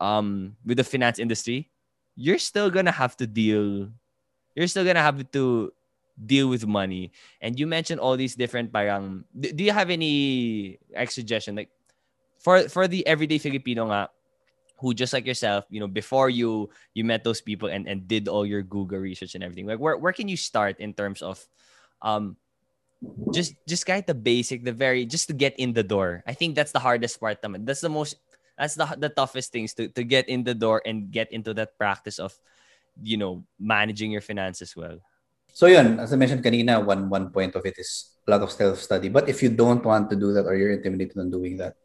um 0.00 0.56
with 0.64 0.80
the 0.80 0.88
finance 0.88 1.20
industry, 1.20 1.70
you're 2.16 2.40
still 2.40 2.72
gonna 2.72 2.96
have 2.96 3.14
to 3.20 3.28
deal. 3.28 3.92
You're 4.56 4.72
still 4.72 4.88
gonna 4.88 5.04
have 5.04 5.20
to 5.36 5.70
deal 6.16 6.48
with 6.48 6.66
money. 6.66 7.12
And 7.44 7.60
you 7.60 7.66
mentioned 7.66 8.00
all 8.00 8.16
these 8.16 8.34
different 8.34 8.72
parang. 8.72 9.28
Do, 9.36 9.52
do 9.52 9.62
you 9.62 9.72
have 9.72 9.90
any 9.90 10.78
like, 10.96 11.12
suggestion 11.12 11.54
like 11.60 11.70
for 12.40 12.68
for 12.72 12.88
the 12.88 13.06
everyday 13.06 13.38
Filipino 13.38 13.92
nga 13.92 14.08
who 14.76 14.94
just 14.94 15.12
like 15.12 15.26
yourself, 15.26 15.64
you 15.70 15.80
know, 15.80 15.88
before 15.88 16.28
you 16.28 16.70
you 16.94 17.04
met 17.04 17.24
those 17.24 17.40
people 17.40 17.68
and 17.68 17.86
and 17.88 18.08
did 18.08 18.28
all 18.28 18.44
your 18.44 18.62
Google 18.62 18.98
research 18.98 19.34
and 19.34 19.44
everything. 19.44 19.66
Like 19.66 19.78
where 19.78 19.96
where 19.96 20.12
can 20.12 20.28
you 20.28 20.36
start 20.36 20.80
in 20.80 20.94
terms 20.94 21.22
of 21.22 21.38
um 22.02 22.36
just 23.32 23.54
just 23.68 23.86
kind 23.86 24.04
the 24.06 24.14
basic, 24.14 24.64
the 24.64 24.72
very 24.72 25.06
just 25.06 25.28
to 25.28 25.34
get 25.34 25.54
in 25.58 25.72
the 25.72 25.84
door. 25.84 26.22
I 26.26 26.34
think 26.34 26.54
that's 26.54 26.72
the 26.72 26.82
hardest 26.82 27.20
part. 27.20 27.38
That's 27.42 27.80
the 27.80 27.92
most 27.92 28.16
that's 28.58 28.74
the 28.74 28.86
the 28.98 29.10
toughest 29.10 29.52
things 29.52 29.74
to 29.74 29.88
to 29.94 30.02
get 30.02 30.28
in 30.28 30.44
the 30.44 30.54
door 30.54 30.82
and 30.84 31.10
get 31.10 31.30
into 31.32 31.54
that 31.54 31.78
practice 31.78 32.18
of 32.18 32.34
you 33.02 33.16
know 33.16 33.44
managing 33.58 34.10
your 34.10 34.22
finances 34.22 34.76
well. 34.76 34.98
So 35.54 35.66
yun, 35.66 36.00
as 36.00 36.12
I 36.12 36.16
mentioned 36.16 36.42
kanina, 36.42 36.82
one 36.82 37.08
one 37.08 37.30
point 37.30 37.54
of 37.54 37.66
it 37.66 37.78
is 37.78 38.18
a 38.26 38.30
lot 38.30 38.42
of 38.42 38.50
self-study. 38.50 39.08
But 39.08 39.28
if 39.28 39.42
you 39.42 39.50
don't 39.50 39.84
want 39.84 40.10
to 40.10 40.16
do 40.16 40.32
that 40.34 40.46
or 40.46 40.56
you're 40.56 40.72
intimidated 40.72 41.18
on 41.18 41.30
doing 41.30 41.56
that, 41.58 41.76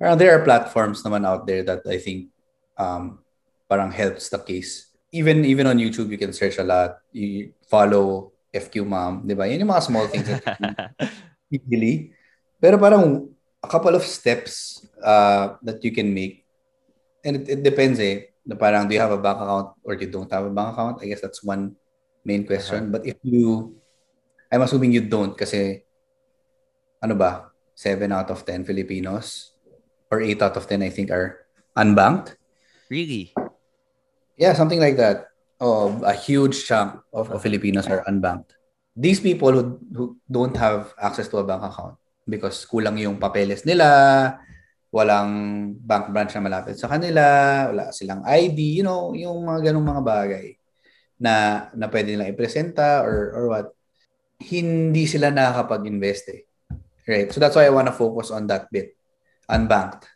uh, 0.00 0.16
there 0.16 0.32
are 0.32 0.42
platforms 0.44 1.04
naman 1.04 1.28
out 1.28 1.46
there 1.46 1.62
that 1.62 1.84
I 1.84 2.00
think 2.00 2.32
um, 2.80 3.20
parang 3.68 3.92
helps 3.92 4.32
the 4.32 4.40
case. 4.40 4.88
Even 5.12 5.44
even 5.44 5.66
on 5.66 5.76
YouTube, 5.76 6.08
you 6.10 6.18
can 6.18 6.32
search 6.32 6.58
a 6.58 6.64
lot. 6.64 7.02
You 7.12 7.52
follow 7.68 8.32
FQ 8.50 8.86
Mom, 8.86 9.26
di 9.26 9.34
ba? 9.36 9.46
Yan 9.46 9.62
yung 9.62 9.72
mga 9.74 9.86
small 9.86 10.06
things 10.08 10.26
that 10.26 10.42
easily. 11.54 12.14
Pero 12.58 12.78
parang 12.78 13.28
a 13.60 13.68
couple 13.68 13.94
of 13.94 14.02
steps 14.02 14.86
uh, 15.02 15.58
that 15.62 15.82
you 15.84 15.92
can 15.92 16.10
make. 16.10 16.46
And 17.20 17.42
it, 17.42 17.58
it 17.58 17.60
depends 17.62 18.00
eh. 18.00 18.32
Na 18.46 18.56
parang 18.56 18.88
do 18.88 18.96
you 18.96 19.02
have 19.02 19.12
a 19.12 19.20
bank 19.20 19.38
account 19.38 19.76
or 19.84 19.92
you 19.98 20.08
don't 20.08 20.30
have 20.32 20.46
a 20.46 20.52
bank 20.52 20.72
account? 20.74 21.02
I 21.02 21.10
guess 21.12 21.20
that's 21.20 21.44
one 21.44 21.76
main 22.24 22.46
question. 22.46 22.90
But 22.90 23.04
if 23.04 23.18
you, 23.22 23.76
I'm 24.50 24.62
assuming 24.62 24.92
you 24.92 25.04
don't 25.04 25.36
kasi, 25.36 25.84
ano 27.02 27.14
ba, 27.14 27.52
7 27.76 28.12
out 28.12 28.28
of 28.28 28.44
10 28.44 28.64
Filipinos 28.64 29.56
or 30.10 30.20
8 30.20 30.42
out 30.42 30.56
of 30.58 30.66
10 30.66 30.82
I 30.82 30.90
think 30.90 31.10
are 31.10 31.46
unbanked. 31.78 32.36
really? 32.90 33.32
Yeah, 34.34 34.52
something 34.58 34.80
like 34.82 34.98
that. 34.98 35.30
Oh, 35.60 36.00
a 36.02 36.16
huge 36.16 36.66
chunk 36.66 36.98
of, 37.12 37.30
of 37.30 37.44
Filipinos 37.44 37.86
are 37.86 38.02
unbanked. 38.08 38.56
These 38.96 39.20
people 39.20 39.52
who, 39.52 39.78
who 39.94 40.04
don't 40.26 40.56
have 40.56 40.92
access 40.98 41.28
to 41.28 41.38
a 41.38 41.46
bank 41.46 41.62
account 41.62 42.00
because 42.26 42.66
kulang 42.66 42.98
yung 42.98 43.20
papeles 43.20 43.62
nila, 43.62 44.40
walang 44.90 45.72
bank 45.78 46.10
branch 46.10 46.34
na 46.34 46.42
malapit 46.42 46.74
sa 46.80 46.90
kanila, 46.90 47.68
wala 47.70 47.94
silang 47.94 48.26
ID, 48.26 48.80
you 48.80 48.84
know, 48.84 49.14
yung 49.14 49.46
mga 49.46 49.70
ganong 49.70 49.86
mga 49.86 50.02
bagay 50.02 50.46
na 51.20 51.68
na 51.76 51.86
pwede 51.92 52.16
nilang 52.16 52.32
ipresenta 52.32 53.04
or 53.04 53.36
or 53.36 53.44
what 53.52 53.66
hindi 54.40 55.04
sila 55.04 55.28
nakakapag-invest 55.28 56.24
eh. 56.32 56.42
Right? 57.04 57.28
So 57.28 57.38
that's 57.38 57.54
why 57.54 57.68
I 57.68 57.74
want 57.74 57.92
to 57.92 57.96
focus 57.96 58.32
on 58.32 58.48
that 58.48 58.72
bit. 58.72 58.96
Unbanked. 59.50 60.06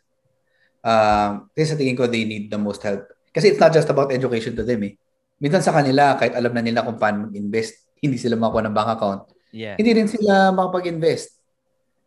Um, 0.85 1.49
kasi 1.51 1.73
sa 1.73 1.77
tingin 1.77 1.97
ko 1.97 2.05
they 2.05 2.23
need 2.23 2.47
the 2.47 2.61
most 2.61 2.79
help. 2.85 3.03
Kasi 3.33 3.51
it's 3.51 3.59
not 3.59 3.73
just 3.73 3.89
about 3.89 4.13
education 4.13 4.55
to 4.55 4.63
them 4.63 4.85
eh. 4.85 4.95
Minsan 5.41 5.59
sa 5.59 5.75
kanila, 5.75 6.15
kahit 6.15 6.31
alam 6.31 6.55
na 6.55 6.63
nila 6.63 6.85
kung 6.85 6.95
paano 6.95 7.27
mag-invest, 7.27 7.83
hindi 7.99 8.15
sila 8.15 8.39
makakuha 8.39 8.63
ng 8.69 8.75
bank 8.75 8.89
account. 8.95 9.21
Yeah. 9.51 9.75
Hindi 9.75 9.91
rin 9.91 10.07
sila 10.07 10.55
makapag-invest. 10.55 11.35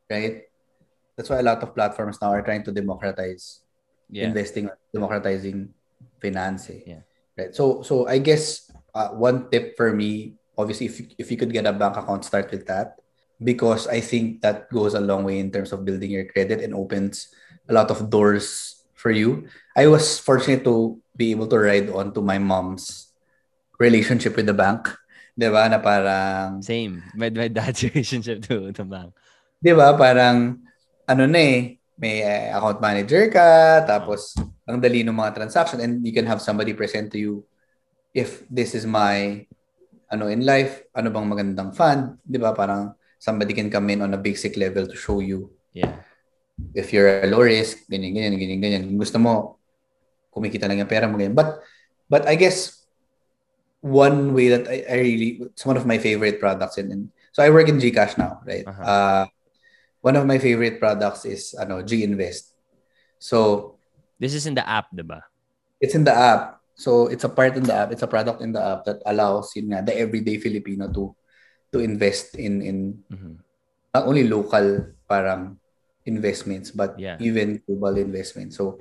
Right? 0.08 0.48
That's 1.12 1.28
why 1.28 1.42
a 1.42 1.46
lot 1.46 1.60
of 1.60 1.74
platforms 1.76 2.16
now 2.22 2.32
are 2.32 2.40
trying 2.40 2.64
to 2.64 2.72
democratize 2.72 3.60
Yeah. 4.08 4.32
investing, 4.32 4.72
democratizing 4.88 5.68
finance. 6.16 6.72
eh. 6.72 6.80
Yeah. 6.96 7.02
Right. 7.36 7.52
So 7.52 7.84
so 7.84 8.08
I 8.08 8.16
guess 8.24 8.72
uh, 8.96 9.12
one 9.12 9.52
tip 9.52 9.76
for 9.76 9.92
me, 9.92 10.40
obviously, 10.56 10.88
if 10.88 10.96
you, 10.96 11.06
if 11.20 11.26
you 11.28 11.36
could 11.36 11.52
get 11.52 11.68
a 11.68 11.76
bank 11.76 11.92
account, 12.00 12.24
start 12.24 12.48
with 12.48 12.64
that 12.72 12.96
because 13.42 13.86
I 13.86 14.00
think 14.00 14.42
that 14.42 14.70
goes 14.70 14.94
a 14.94 15.00
long 15.02 15.24
way 15.24 15.38
in 15.38 15.50
terms 15.50 15.72
of 15.72 15.84
building 15.84 16.10
your 16.10 16.26
credit 16.26 16.62
and 16.62 16.74
opens 16.74 17.30
a 17.68 17.72
lot 17.72 17.90
of 17.90 18.10
doors 18.10 18.78
for 18.94 19.10
you. 19.10 19.46
I 19.76 19.86
was 19.86 20.18
fortunate 20.18 20.64
to 20.64 20.98
be 21.14 21.30
able 21.30 21.46
to 21.48 21.58
ride 21.58 21.90
on 21.90 22.12
to 22.14 22.20
my 22.20 22.38
mom's 22.38 23.14
relationship 23.78 24.34
with 24.34 24.50
the 24.50 24.56
bank. 24.56 24.90
'Di 25.38 25.48
ba? 25.54 25.70
Na 25.70 25.78
parang 25.78 26.58
Same. 26.58 26.98
My, 27.14 27.30
my 27.30 27.46
dad's 27.46 27.82
relationship 27.88 28.42
to 28.50 28.74
the 28.74 28.84
bank. 28.84 29.14
'di 29.62 29.72
ba? 29.78 29.94
Parang 29.94 30.58
ano 31.06 31.22
na 31.30 31.38
eh, 31.38 31.78
may 31.94 32.26
eh, 32.26 32.50
account 32.50 32.82
manager 32.82 33.30
ka, 33.30 33.82
tapos 33.86 34.34
ang 34.66 34.82
dali 34.82 35.06
ng 35.06 35.14
mga 35.14 35.38
transaction 35.38 35.78
and 35.78 36.02
you 36.02 36.10
can 36.12 36.26
have 36.26 36.42
somebody 36.42 36.74
present 36.74 37.08
to 37.14 37.18
you 37.18 37.34
if 38.12 38.42
this 38.50 38.74
is 38.74 38.84
my 38.84 39.46
ano 40.10 40.26
in 40.26 40.42
life, 40.42 40.82
ano 40.90 41.14
bang 41.14 41.26
magandang 41.30 41.70
fund, 41.70 42.18
'di 42.26 42.38
ba? 42.42 42.50
Parang 42.50 42.98
somebody 43.18 43.52
can 43.54 43.68
come 43.70 43.90
in 43.90 44.00
on 44.02 44.14
a 44.14 44.20
basic 44.20 44.56
level 44.56 44.86
to 44.86 44.96
show 44.96 45.20
you 45.20 45.50
Yeah. 45.74 45.94
if 46.74 46.90
you're 46.90 47.22
a 47.22 47.28
low 47.30 47.42
risk, 47.42 47.86
ganyan, 47.86 48.14
ganyan, 48.16 48.34
ganyan, 48.34 48.58
ganyan. 48.58 48.84
Gusto 48.98 49.18
mo, 49.22 49.58
kumikita 50.34 50.66
lang 50.66 50.82
yung 50.82 50.90
pera 50.90 51.06
mo, 51.06 51.14
ganyan. 51.18 51.34
But, 51.34 51.62
but 52.10 52.26
I 52.26 52.34
guess, 52.34 52.82
one 53.80 54.34
way 54.34 54.48
that 54.50 54.66
I, 54.66 54.82
I 54.90 54.96
really, 54.98 55.30
it's 55.54 55.62
one 55.66 55.76
of 55.78 55.86
my 55.86 55.98
favorite 56.02 56.40
products. 56.42 56.78
And, 56.78 56.90
and 56.90 57.02
so 57.30 57.42
I 57.46 57.50
work 57.50 57.68
in 57.68 57.78
Gcash 57.78 58.18
now, 58.18 58.42
right? 58.42 58.66
Uh-huh. 58.66 58.82
Uh, 58.82 59.24
one 60.02 60.16
of 60.16 60.26
my 60.26 60.38
favorite 60.38 60.80
products 60.82 61.24
is, 61.24 61.54
ano, 61.54 61.82
G-Invest. 61.82 62.54
So, 63.18 63.74
This 64.18 64.34
is 64.34 64.46
in 64.50 64.54
the 64.58 64.66
app, 64.66 64.90
diba? 64.90 65.22
it's 65.78 65.94
in 65.94 66.02
the 66.02 66.10
app. 66.14 66.58
So, 66.74 67.06
it's 67.06 67.22
a 67.22 67.28
part 67.30 67.54
in 67.54 67.62
the 67.62 67.74
app. 67.74 67.92
It's 67.94 68.02
a 68.02 68.10
product 68.10 68.42
in 68.42 68.50
the 68.50 68.62
app 68.62 68.84
that 68.86 68.98
allows, 69.06 69.54
yun 69.54 69.70
nga, 69.70 69.82
the 69.86 69.94
everyday 69.94 70.38
Filipino 70.38 70.90
to, 70.90 71.14
to 71.72 71.78
invest 71.80 72.36
in, 72.36 72.60
in 72.64 72.76
Mhm. 73.08 73.32
not 73.92 74.04
only 74.08 74.24
local 74.24 74.92
parang 75.08 75.56
investments 76.08 76.72
but 76.72 76.96
Yeah. 76.96 77.20
even 77.20 77.60
global 77.68 77.96
investments. 78.00 78.56
So 78.56 78.80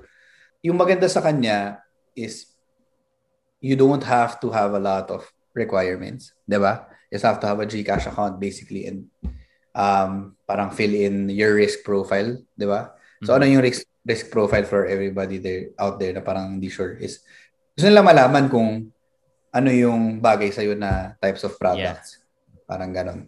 yung 0.63 0.80
maganda 0.80 1.12
sa 1.12 1.19
kanya 1.19 1.84
is 2.15 2.56
you 3.60 3.76
don't 3.76 4.04
have 4.06 4.39
to 4.39 4.54
have 4.54 4.71
a 4.78 4.82
lot 4.82 5.10
of 5.12 5.28
requirements, 5.58 6.32
'di 6.45 6.60
ba? 6.62 6.88
You 7.10 7.17
just 7.17 7.28
have 7.28 7.41
to 7.41 7.47
have 7.50 7.60
a 7.60 7.67
GCash 7.67 8.08
account 8.08 8.38
basically 8.39 8.86
and 8.88 9.10
um 9.73 10.38
parang 10.47 10.71
fill 10.73 10.93
in 10.93 11.28
your 11.34 11.58
risk 11.58 11.84
profile, 11.84 12.38
'di 12.56 12.67
ba? 12.69 12.93
So 13.26 13.34
Mhm. 13.34 13.36
ano 13.36 13.45
yung 13.58 13.63
risk 13.65 13.84
risk 14.08 14.32
profile 14.32 14.63
for 14.63 14.88
everybody 14.88 15.36
there 15.41 15.73
out 15.76 16.00
there 16.00 16.15
na 16.15 16.23
parang 16.23 16.56
hindi 16.62 16.71
sure 16.71 16.95
is 16.95 17.19
gusto 17.76 17.91
nila 17.91 18.06
malaman 18.06 18.47
kung 18.47 18.88
ano 19.52 19.69
yung 19.73 20.21
bagay 20.23 20.54
sa 20.54 20.63
na 20.78 21.17
types 21.19 21.43
of 21.43 21.58
products. 21.60 22.23
Parang 22.67 22.91
ganon. 22.91 23.25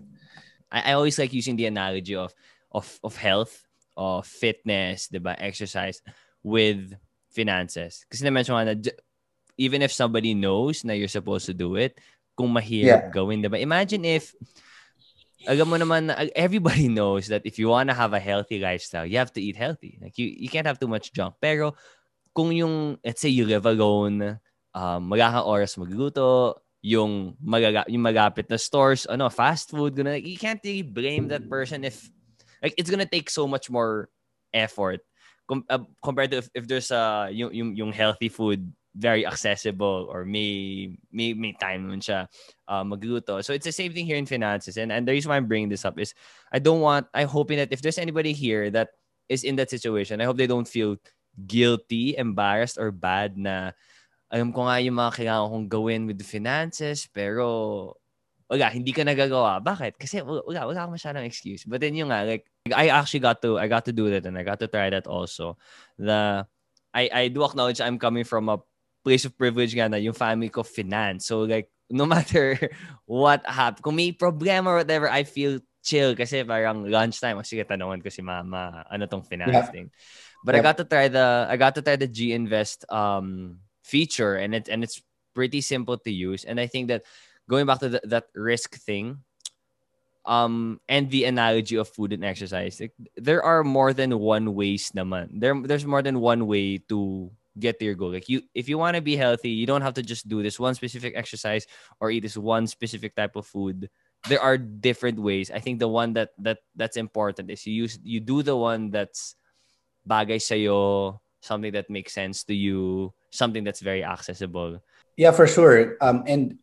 I, 0.71 0.91
I 0.91 0.93
always 0.93 1.17
like 1.17 1.33
using 1.33 1.55
the 1.55 1.65
analogy 1.65 2.15
of 2.15 2.35
of 2.71 2.85
of 3.01 3.15
health, 3.15 3.65
of 3.97 4.27
fitness, 4.27 5.09
diba? 5.09 5.35
exercise 5.39 6.03
with 6.43 6.93
finances. 7.31 8.05
Kasi 8.11 8.27
na-mention 8.27 8.67
na 8.67 8.75
even 9.59 9.81
if 9.81 9.91
somebody 9.91 10.35
knows 10.35 10.83
na 10.83 10.93
you're 10.93 11.11
supposed 11.11 11.47
to 11.47 11.55
do 11.55 11.75
it, 11.75 11.97
kung 12.37 12.51
mahirap 12.53 13.11
gawin, 13.11 13.43
diba? 13.43 13.59
Imagine 13.59 14.19
if 14.19 14.35
alam 15.47 15.71
mo 15.71 15.75
naman 15.79 16.11
everybody 16.35 16.91
knows 16.91 17.31
that 17.31 17.43
if 17.47 17.55
you 17.55 17.71
want 17.71 17.87
to 17.87 17.95
have 17.95 18.11
a 18.11 18.19
healthy 18.19 18.59
lifestyle, 18.59 19.07
you 19.07 19.17
have 19.17 19.31
to 19.31 19.41
eat 19.41 19.55
healthy. 19.55 19.99
Like 20.03 20.19
you 20.19 20.27
you 20.27 20.51
can't 20.51 20.67
have 20.67 20.79
too 20.79 20.91
much 20.91 21.15
junk. 21.15 21.39
Pero 21.39 21.75
kung 22.35 22.51
yung 22.51 22.99
let's 23.03 23.23
say 23.23 23.31
you 23.31 23.47
live 23.47 23.65
alone, 23.65 24.39
um, 24.75 25.01
wala 25.09 25.31
kang 25.31 25.47
oras 25.47 25.79
magluto, 25.79 26.59
yung 26.81 27.35
magaga 27.43 27.83
yung 27.87 28.03
magapit 28.03 28.49
na 28.49 28.57
stores, 28.57 29.05
ano, 29.05 29.29
fast 29.29 29.71
food, 29.71 29.95
gonna, 29.95 30.15
you 30.15 30.37
can't 30.37 30.61
really 30.63 30.81
blame 30.81 31.27
that 31.27 31.49
person 31.49 31.83
if 31.83 32.09
like 32.63 32.73
it's 32.77 32.89
gonna 32.89 33.05
take 33.05 33.29
so 33.29 33.47
much 33.47 33.69
more 33.69 34.09
effort 34.53 35.01
com- 35.49 35.65
uh, 35.69 35.83
compared 36.01 36.31
to 36.31 36.37
if, 36.37 36.49
if 36.53 36.67
there's 36.67 36.91
a 36.91 37.27
yung, 37.33 37.53
yung 37.53 37.69
yung 37.75 37.91
healthy 37.91 38.29
food 38.29 38.71
very 38.95 39.25
accessible 39.25 40.07
or 40.09 40.25
may 40.25 40.93
may 41.11 41.33
may 41.33 41.53
time 41.57 41.89
naman 41.89 42.01
siya 42.01 42.29
uh, 42.69 42.85
magluto. 42.85 43.41
So 43.43 43.53
it's 43.53 43.65
the 43.65 43.75
same 43.75 43.93
thing 43.93 44.05
here 44.05 44.17
in 44.17 44.29
finances. 44.29 44.77
And 44.77 44.91
and 44.93 45.07
the 45.07 45.13
reason 45.13 45.29
why 45.29 45.37
I'm 45.37 45.49
bringing 45.49 45.69
this 45.69 45.85
up 45.85 45.97
is 45.99 46.13
I 46.53 46.59
don't 46.59 46.81
want 46.81 47.09
I'm 47.13 47.27
hoping 47.27 47.57
that 47.57 47.73
if 47.73 47.81
there's 47.81 47.97
anybody 47.97 48.33
here 48.33 48.69
that 48.71 48.93
is 49.27 49.43
in 49.43 49.57
that 49.57 49.69
situation, 49.69 50.21
I 50.21 50.25
hope 50.25 50.37
they 50.37 50.49
don't 50.49 50.67
feel 50.67 50.97
guilty, 51.45 52.17
embarrassed 52.17 52.77
or 52.77 52.91
bad 52.91 53.37
na 53.37 53.71
alam 54.29 54.53
ko 54.53 54.69
nga 54.69 54.77
yung 54.77 54.97
mga 54.97 55.11
kailangan 55.17 55.49
kong 55.49 55.67
gawin 55.69 56.01
with 56.05 56.17
the 56.21 56.27
finances 56.27 57.09
pero 57.09 57.45
wala, 58.49 58.73
hindi 58.73 58.89
ka 58.89 59.05
nagagawa. 59.05 59.61
Bakit? 59.61 60.01
Kasi 60.01 60.25
wala, 60.25 60.65
wala 60.65 60.79
akong 60.81 60.97
masyadong 60.97 61.25
excuse. 61.29 61.63
But 61.69 61.85
then 61.85 61.93
yung 61.93 62.09
nga, 62.09 62.25
like, 62.25 62.49
I 62.73 62.89
actually 62.89 63.21
got 63.21 63.45
to, 63.45 63.61
I 63.61 63.69
got 63.69 63.85
to 63.85 63.93
do 63.93 64.09
that 64.09 64.25
and 64.25 64.33
I 64.33 64.41
got 64.41 64.57
to 64.65 64.67
try 64.67 64.89
that 64.89 65.05
also. 65.05 65.61
The, 66.01 66.49
I, 66.89 67.03
I 67.13 67.23
do 67.29 67.45
acknowledge 67.45 67.79
I'm 67.79 68.01
coming 68.01 68.25
from 68.25 68.49
a 68.49 68.57
place 69.05 69.23
of 69.23 69.37
privilege 69.37 69.77
nga 69.77 69.87
na 69.87 70.01
yung 70.01 70.17
family 70.17 70.49
ko 70.49 70.65
finance. 70.65 71.29
So 71.29 71.45
like, 71.45 71.69
no 71.93 72.05
matter 72.09 72.57
what 73.05 73.45
happens, 73.45 73.85
kung 73.85 73.95
may 73.95 74.17
problema 74.17 74.73
or 74.73 74.81
whatever, 74.81 75.05
I 75.05 75.29
feel 75.29 75.61
chill 75.85 76.17
kasi 76.17 76.41
parang 76.41 76.89
lunchtime, 76.89 77.37
o 77.37 77.45
sige, 77.45 77.69
tanungan 77.69 78.01
ko 78.01 78.09
si 78.09 78.25
mama, 78.25 78.81
ano 78.89 79.05
tong 79.05 79.21
finance 79.21 79.69
yeah. 79.69 79.69
thing. 79.69 79.87
But 80.41 80.57
yep. 80.57 80.61
I 80.61 80.65
got 80.65 80.77
to 80.81 80.85
try 80.89 81.05
the, 81.07 81.45
I 81.45 81.55
got 81.55 81.77
to 81.77 81.85
try 81.85 82.01
the 82.01 82.09
G 82.09 82.33
Invest 82.33 82.89
um, 82.89 83.61
feature 83.89 84.37
and 84.37 84.53
it, 84.53 84.69
and 84.69 84.85
it's 84.85 85.01
pretty 85.33 85.61
simple 85.61 85.97
to 85.97 86.11
use. 86.13 86.45
And 86.45 86.61
I 86.61 86.69
think 86.69 86.87
that 86.93 87.09
going 87.49 87.65
back 87.65 87.81
to 87.81 87.89
the, 87.89 88.01
that 88.05 88.29
risk 88.37 88.77
thing, 88.77 89.25
um, 90.29 90.79
and 90.85 91.09
the 91.09 91.25
analogy 91.25 91.75
of 91.75 91.89
food 91.89 92.13
and 92.13 92.23
exercise, 92.23 92.77
like, 92.77 92.93
there 93.17 93.41
are 93.41 93.63
more 93.63 93.93
than 93.93 94.19
one 94.19 94.53
ways 94.53 94.91
naman. 94.93 95.41
There, 95.41 95.57
there's 95.57 95.89
more 95.89 96.05
than 96.05 96.21
one 96.21 96.45
way 96.45 96.77
to 96.89 97.31
get 97.57 97.79
to 97.79 97.85
your 97.85 97.95
goal. 97.95 98.13
Like 98.13 98.29
you, 98.29 98.45
if 98.53 98.69
you 98.69 98.77
want 98.77 98.95
to 98.95 99.01
be 99.01 99.17
healthy, 99.17 99.49
you 99.49 99.65
don't 99.65 99.81
have 99.81 99.95
to 99.95 100.03
just 100.03 100.29
do 100.29 100.43
this 100.43 100.59
one 100.59 100.75
specific 100.75 101.17
exercise 101.17 101.65
or 101.99 102.11
eat 102.11 102.21
this 102.21 102.37
one 102.37 102.67
specific 102.67 103.15
type 103.15 103.35
of 103.35 103.47
food. 103.47 103.89
There 104.27 104.39
are 104.39 104.57
different 104.57 105.17
ways. 105.19 105.49
I 105.49 105.59
think 105.59 105.79
the 105.79 105.87
one 105.87 106.13
that 106.13 106.35
that 106.39 106.59
that's 106.75 106.97
important 106.99 107.49
is 107.49 107.65
you 107.65 107.73
use 107.73 107.99
you 108.03 108.19
do 108.19 108.43
the 108.43 108.55
one 108.55 108.91
that's 108.91 109.35
bagay 110.07 110.39
sa'yo, 110.39 111.19
something 111.41 111.71
that 111.73 111.89
makes 111.89 112.13
sense 112.13 112.43
to 112.45 112.55
you, 112.55 113.13
something 113.31 113.63
that's 113.63 113.79
very 113.79 114.03
accessible. 114.03 114.81
Yeah, 115.17 115.31
for 115.31 115.47
sure. 115.47 115.97
Um, 116.01 116.23
and 116.27 116.57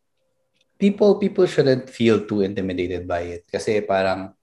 people 0.78 1.16
people 1.16 1.46
shouldn't 1.46 1.88
feel 1.88 2.24
too 2.26 2.42
intimidated 2.42 3.08
by 3.08 3.40
it 3.40 3.42
kasi 3.48 3.80
parang 3.80 4.36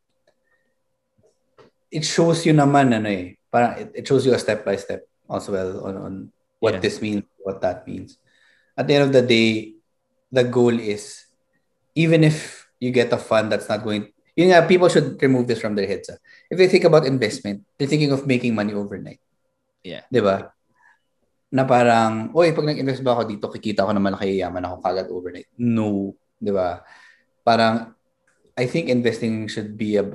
it 1.93 2.01
shows 2.01 2.41
you 2.45 2.53
naman 2.53 2.89
ano 2.89 3.05
eh 3.05 3.38
parang 3.53 3.77
it, 3.77 3.89
it 4.01 4.03
shows 4.09 4.25
you 4.25 4.34
a 4.34 4.41
step 4.41 4.65
by 4.65 4.73
step 4.73 5.05
as 5.29 5.45
well 5.45 5.86
on, 5.86 5.93
on 5.97 6.13
what 6.57 6.73
yeah. 6.73 6.81
this 6.81 7.01
means, 7.01 7.21
what 7.45 7.61
that 7.61 7.86
means. 7.86 8.17
At 8.73 8.89
the 8.89 8.97
end 8.97 9.05
of 9.05 9.13
the 9.13 9.21
day, 9.21 9.77
the 10.34 10.43
goal 10.43 10.73
is 10.73 11.29
even 11.93 12.23
if 12.25 12.65
you 12.81 12.89
get 12.89 13.13
a 13.13 13.21
fund 13.21 13.51
that's 13.51 13.69
not 13.69 13.86
going 13.86 14.09
you 14.36 14.49
know, 14.49 14.65
people 14.65 14.89
should 14.89 15.21
remove 15.21 15.47
this 15.47 15.61
from 15.61 15.75
their 15.75 15.86
heads. 15.86 16.09
Ah. 16.09 16.17
If 16.49 16.57
they 16.57 16.67
think 16.67 16.84
about 16.86 17.05
investment, 17.05 17.61
they're 17.77 17.88
thinking 17.88 18.11
of 18.11 18.25
making 18.25 18.55
money 18.55 18.73
overnight. 18.73 19.21
Yeah. 19.84 20.07
Di 20.07 20.23
ba? 20.23 20.49
Na 21.53 21.67
parang, 21.67 22.34
oy, 22.34 22.55
pag 22.55 22.65
nag-invest 22.65 23.05
ba 23.05 23.13
ako 23.19 23.23
dito, 23.29 23.45
kikita 23.51 23.86
ko 23.86 23.91
naman 23.93 24.17
yaman 24.17 24.65
ako 24.65 24.75
kagad 24.81 25.07
overnight. 25.11 25.51
No. 25.59 26.17
Di 26.39 26.49
ba? 26.49 26.81
Parang, 27.45 27.93
I 28.57 28.65
think 28.65 28.89
investing 28.89 29.45
should 29.51 29.77
be 29.77 29.99
a, 29.99 30.07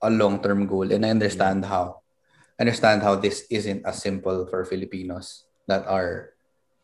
a 0.00 0.10
long-term 0.10 0.64
goal 0.64 0.88
and 0.88 1.04
I 1.04 1.10
understand 1.10 1.66
yeah. 1.66 1.72
how 1.72 1.84
understand 2.60 3.02
how 3.02 3.18
this 3.18 3.42
isn't 3.50 3.82
as 3.82 3.98
simple 3.98 4.46
for 4.46 4.62
Filipinos 4.64 5.44
that 5.66 5.82
are, 5.90 6.30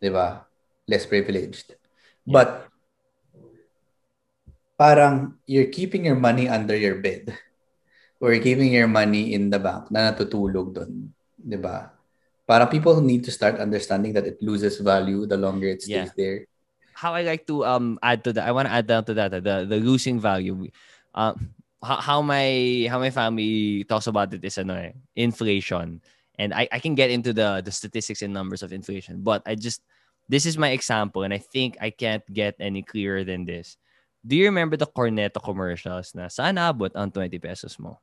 di 0.03 0.11
ba, 0.11 0.43
less 0.91 1.07
privileged. 1.07 1.79
Yeah. 2.27 2.35
But, 2.35 2.51
parang 4.79 5.43
you're 5.43 5.75
keeping 5.75 6.07
your 6.07 6.15
money 6.15 6.47
under 6.47 6.79
your 6.79 7.03
bed 7.03 7.35
or 8.23 8.31
you're 8.31 8.43
keeping 8.47 8.71
your 8.71 8.87
money 8.87 9.35
in 9.35 9.51
the 9.51 9.59
bank 9.59 9.91
na 9.91 10.11
natutulog 10.11 10.71
doon. 10.71 11.11
Di 11.35 11.59
ba? 11.59 11.98
Parang 12.49 12.73
people 12.73 12.97
need 13.05 13.29
to 13.29 13.31
start 13.31 13.61
understanding 13.61 14.17
that 14.17 14.25
it 14.25 14.41
loses 14.41 14.81
value 14.81 15.29
the 15.29 15.37
longer 15.37 15.69
it 15.69 15.85
stays 15.85 16.09
yeah. 16.09 16.17
there. 16.17 16.39
How 16.97 17.13
I 17.13 17.21
like 17.21 17.45
to 17.53 17.69
um 17.69 18.01
add 18.01 18.25
to 18.25 18.33
that, 18.33 18.49
I 18.49 18.57
want 18.57 18.67
to 18.67 18.73
add 18.73 18.89
down 18.89 19.05
to 19.05 19.15
that, 19.21 19.31
the, 19.31 19.69
the 19.69 19.77
losing 19.77 20.17
value. 20.17 20.73
Um, 21.13 21.53
how 21.85 22.23
my 22.23 22.89
how 22.89 22.99
my 22.99 23.13
family 23.13 23.85
talks 23.85 24.09
about 24.09 24.33
it 24.33 24.43
is 24.43 24.57
ano 24.57 24.75
eh, 24.81 24.97
inflation. 25.15 26.01
And 26.39 26.55
I, 26.55 26.69
I 26.73 26.79
can 26.81 26.95
get 26.97 27.11
into 27.13 27.37
the 27.37 27.61
the 27.61 27.71
statistics 27.71 28.25
and 28.25 28.33
numbers 28.33 28.65
of 28.65 28.73
inflation, 28.73 29.21
but 29.21 29.45
I 29.45 29.55
just 29.55 29.85
this 30.29 30.49
is 30.49 30.57
my 30.57 30.73
example 30.73 31.23
and 31.23 31.37
I 31.37 31.39
think 31.39 31.77
I 31.85 31.91
can't 31.91 32.25
get 32.33 32.57
any 32.59 32.81
clearer 32.81 33.25
than 33.29 33.45
this. 33.45 33.77
Do 34.25 34.37
you 34.37 34.49
remember 34.49 34.77
the 34.77 34.89
Cornetto 34.89 35.45
commercials 35.45 36.17
na 36.17 36.33
saan 36.33 36.57
abot 36.57 36.97
ang 36.97 37.13
20 37.13 37.37
pesos 37.39 37.77
mo? 37.77 38.01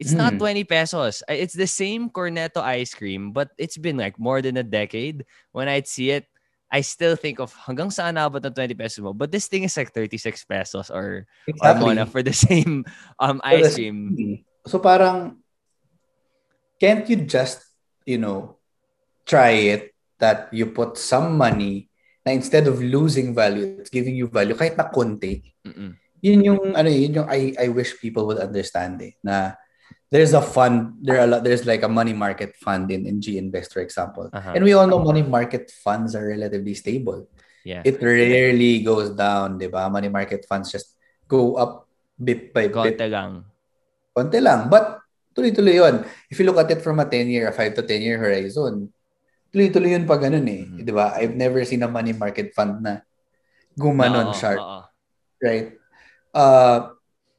It's 0.00 0.16
not 0.16 0.40
20 0.40 0.64
hmm. 0.64 0.66
pesos. 0.66 1.22
It's 1.28 1.52
the 1.52 1.68
same 1.68 2.08
Cornetto 2.08 2.64
ice 2.64 2.96
cream, 2.96 3.36
but 3.36 3.52
it's 3.60 3.76
been 3.76 4.00
like 4.00 4.16
more 4.18 4.40
than 4.40 4.56
a 4.56 4.64
decade. 4.64 5.28
When 5.52 5.68
I'd 5.68 5.86
see 5.86 6.10
it, 6.10 6.24
I 6.72 6.80
still 6.80 7.20
think 7.20 7.36
of 7.36 7.52
hanggang 7.52 7.92
saan 7.92 8.16
abot 8.16 8.40
ng 8.40 8.56
20 8.56 8.80
pesos 8.80 9.04
mo. 9.04 9.12
But 9.12 9.28
this 9.28 9.44
thing 9.44 9.68
is 9.68 9.76
like 9.76 9.92
36 9.92 10.48
pesos 10.48 10.88
or, 10.88 11.28
exactly. 11.44 11.98
or 12.00 12.06
for 12.06 12.24
the 12.24 12.32
same 12.48 12.88
um 13.20 13.44
ice 13.44 13.76
cream. 13.76 14.40
So 14.64 14.80
parang, 14.80 15.44
can't 16.80 17.04
you 17.04 17.28
just, 17.28 17.60
you 18.08 18.16
know, 18.16 18.56
try 19.28 19.68
it 19.68 19.92
that 20.16 20.48
you 20.48 20.72
put 20.72 20.96
some 20.96 21.36
money 21.36 21.92
na 22.24 22.32
instead 22.32 22.64
of 22.64 22.80
losing 22.80 23.34
value, 23.36 23.84
it's 23.84 23.92
giving 23.92 24.16
you 24.16 24.32
value 24.32 24.56
kahit 24.56 24.80
na 24.80 24.88
konti. 24.88 25.44
Mm-mm. 25.66 25.92
Yun 26.24 26.40
yung, 26.40 26.60
ano 26.72 26.88
yun 26.88 27.20
yung 27.20 27.28
I, 27.28 27.52
I 27.60 27.68
wish 27.68 28.00
people 28.00 28.24
would 28.28 28.40
understand 28.40 29.00
eh, 29.04 29.16
na 29.20 29.60
there's 30.10 30.34
a 30.34 30.42
fund 30.42 30.98
there 31.00 31.22
are 31.22 31.24
a 31.24 31.30
lot, 31.30 31.42
there's 31.46 31.64
like 31.64 31.82
a 31.82 31.88
money 31.88 32.12
market 32.12 32.58
fund 32.58 32.90
in, 32.90 33.06
in 33.06 33.22
G 33.22 33.38
Invest 33.38 33.72
for 33.72 33.80
example. 33.80 34.28
Uh-huh. 34.32 34.52
and 34.54 34.62
we 34.62 34.74
all 34.74 34.86
know 34.86 34.98
money 34.98 35.22
market 35.22 35.70
funds 35.70 36.14
are 36.14 36.26
relatively 36.26 36.74
stable. 36.74 37.30
Yeah. 37.64 37.82
It 37.84 38.02
rarely 38.02 38.82
goes 38.82 39.10
down 39.14 39.58
diba 39.58 39.90
money 39.90 40.08
market 40.08 40.44
funds 40.48 40.72
just 40.72 40.98
go 41.28 41.54
up 41.56 41.86
bit 42.18 42.52
by 42.52 42.68
bit. 42.68 42.98
Lang. 42.98 43.46
Konti 44.10 44.42
lang. 44.42 44.68
But 44.68 44.98
tuloy-tuloy 45.32 45.74
yun. 45.78 45.96
If 46.28 46.42
you 46.42 46.46
look 46.46 46.58
at 46.58 46.70
it 46.74 46.82
from 46.82 46.98
a 46.98 47.06
10 47.06 47.30
year 47.30 47.48
a 47.48 47.54
5 47.54 47.78
to 47.78 47.82
10 47.86 48.02
year 48.02 48.18
horizon 48.18 48.90
tuloy-tuloy 49.50 49.94
yun 49.94 50.06
pa 50.06 50.18
ganun 50.18 50.46
eh 50.46 50.62
mm-hmm. 50.66 50.82
diba 50.86 51.10
I've 51.14 51.34
never 51.34 51.62
seen 51.66 51.82
a 51.82 51.90
money 51.90 52.14
market 52.14 52.54
fund 52.54 52.82
na 52.82 53.02
gumanon 53.74 54.30
no, 54.30 54.34
sharp 54.34 54.62
uh-oh. 54.62 54.82
right? 55.42 55.74
Uh 56.30 56.94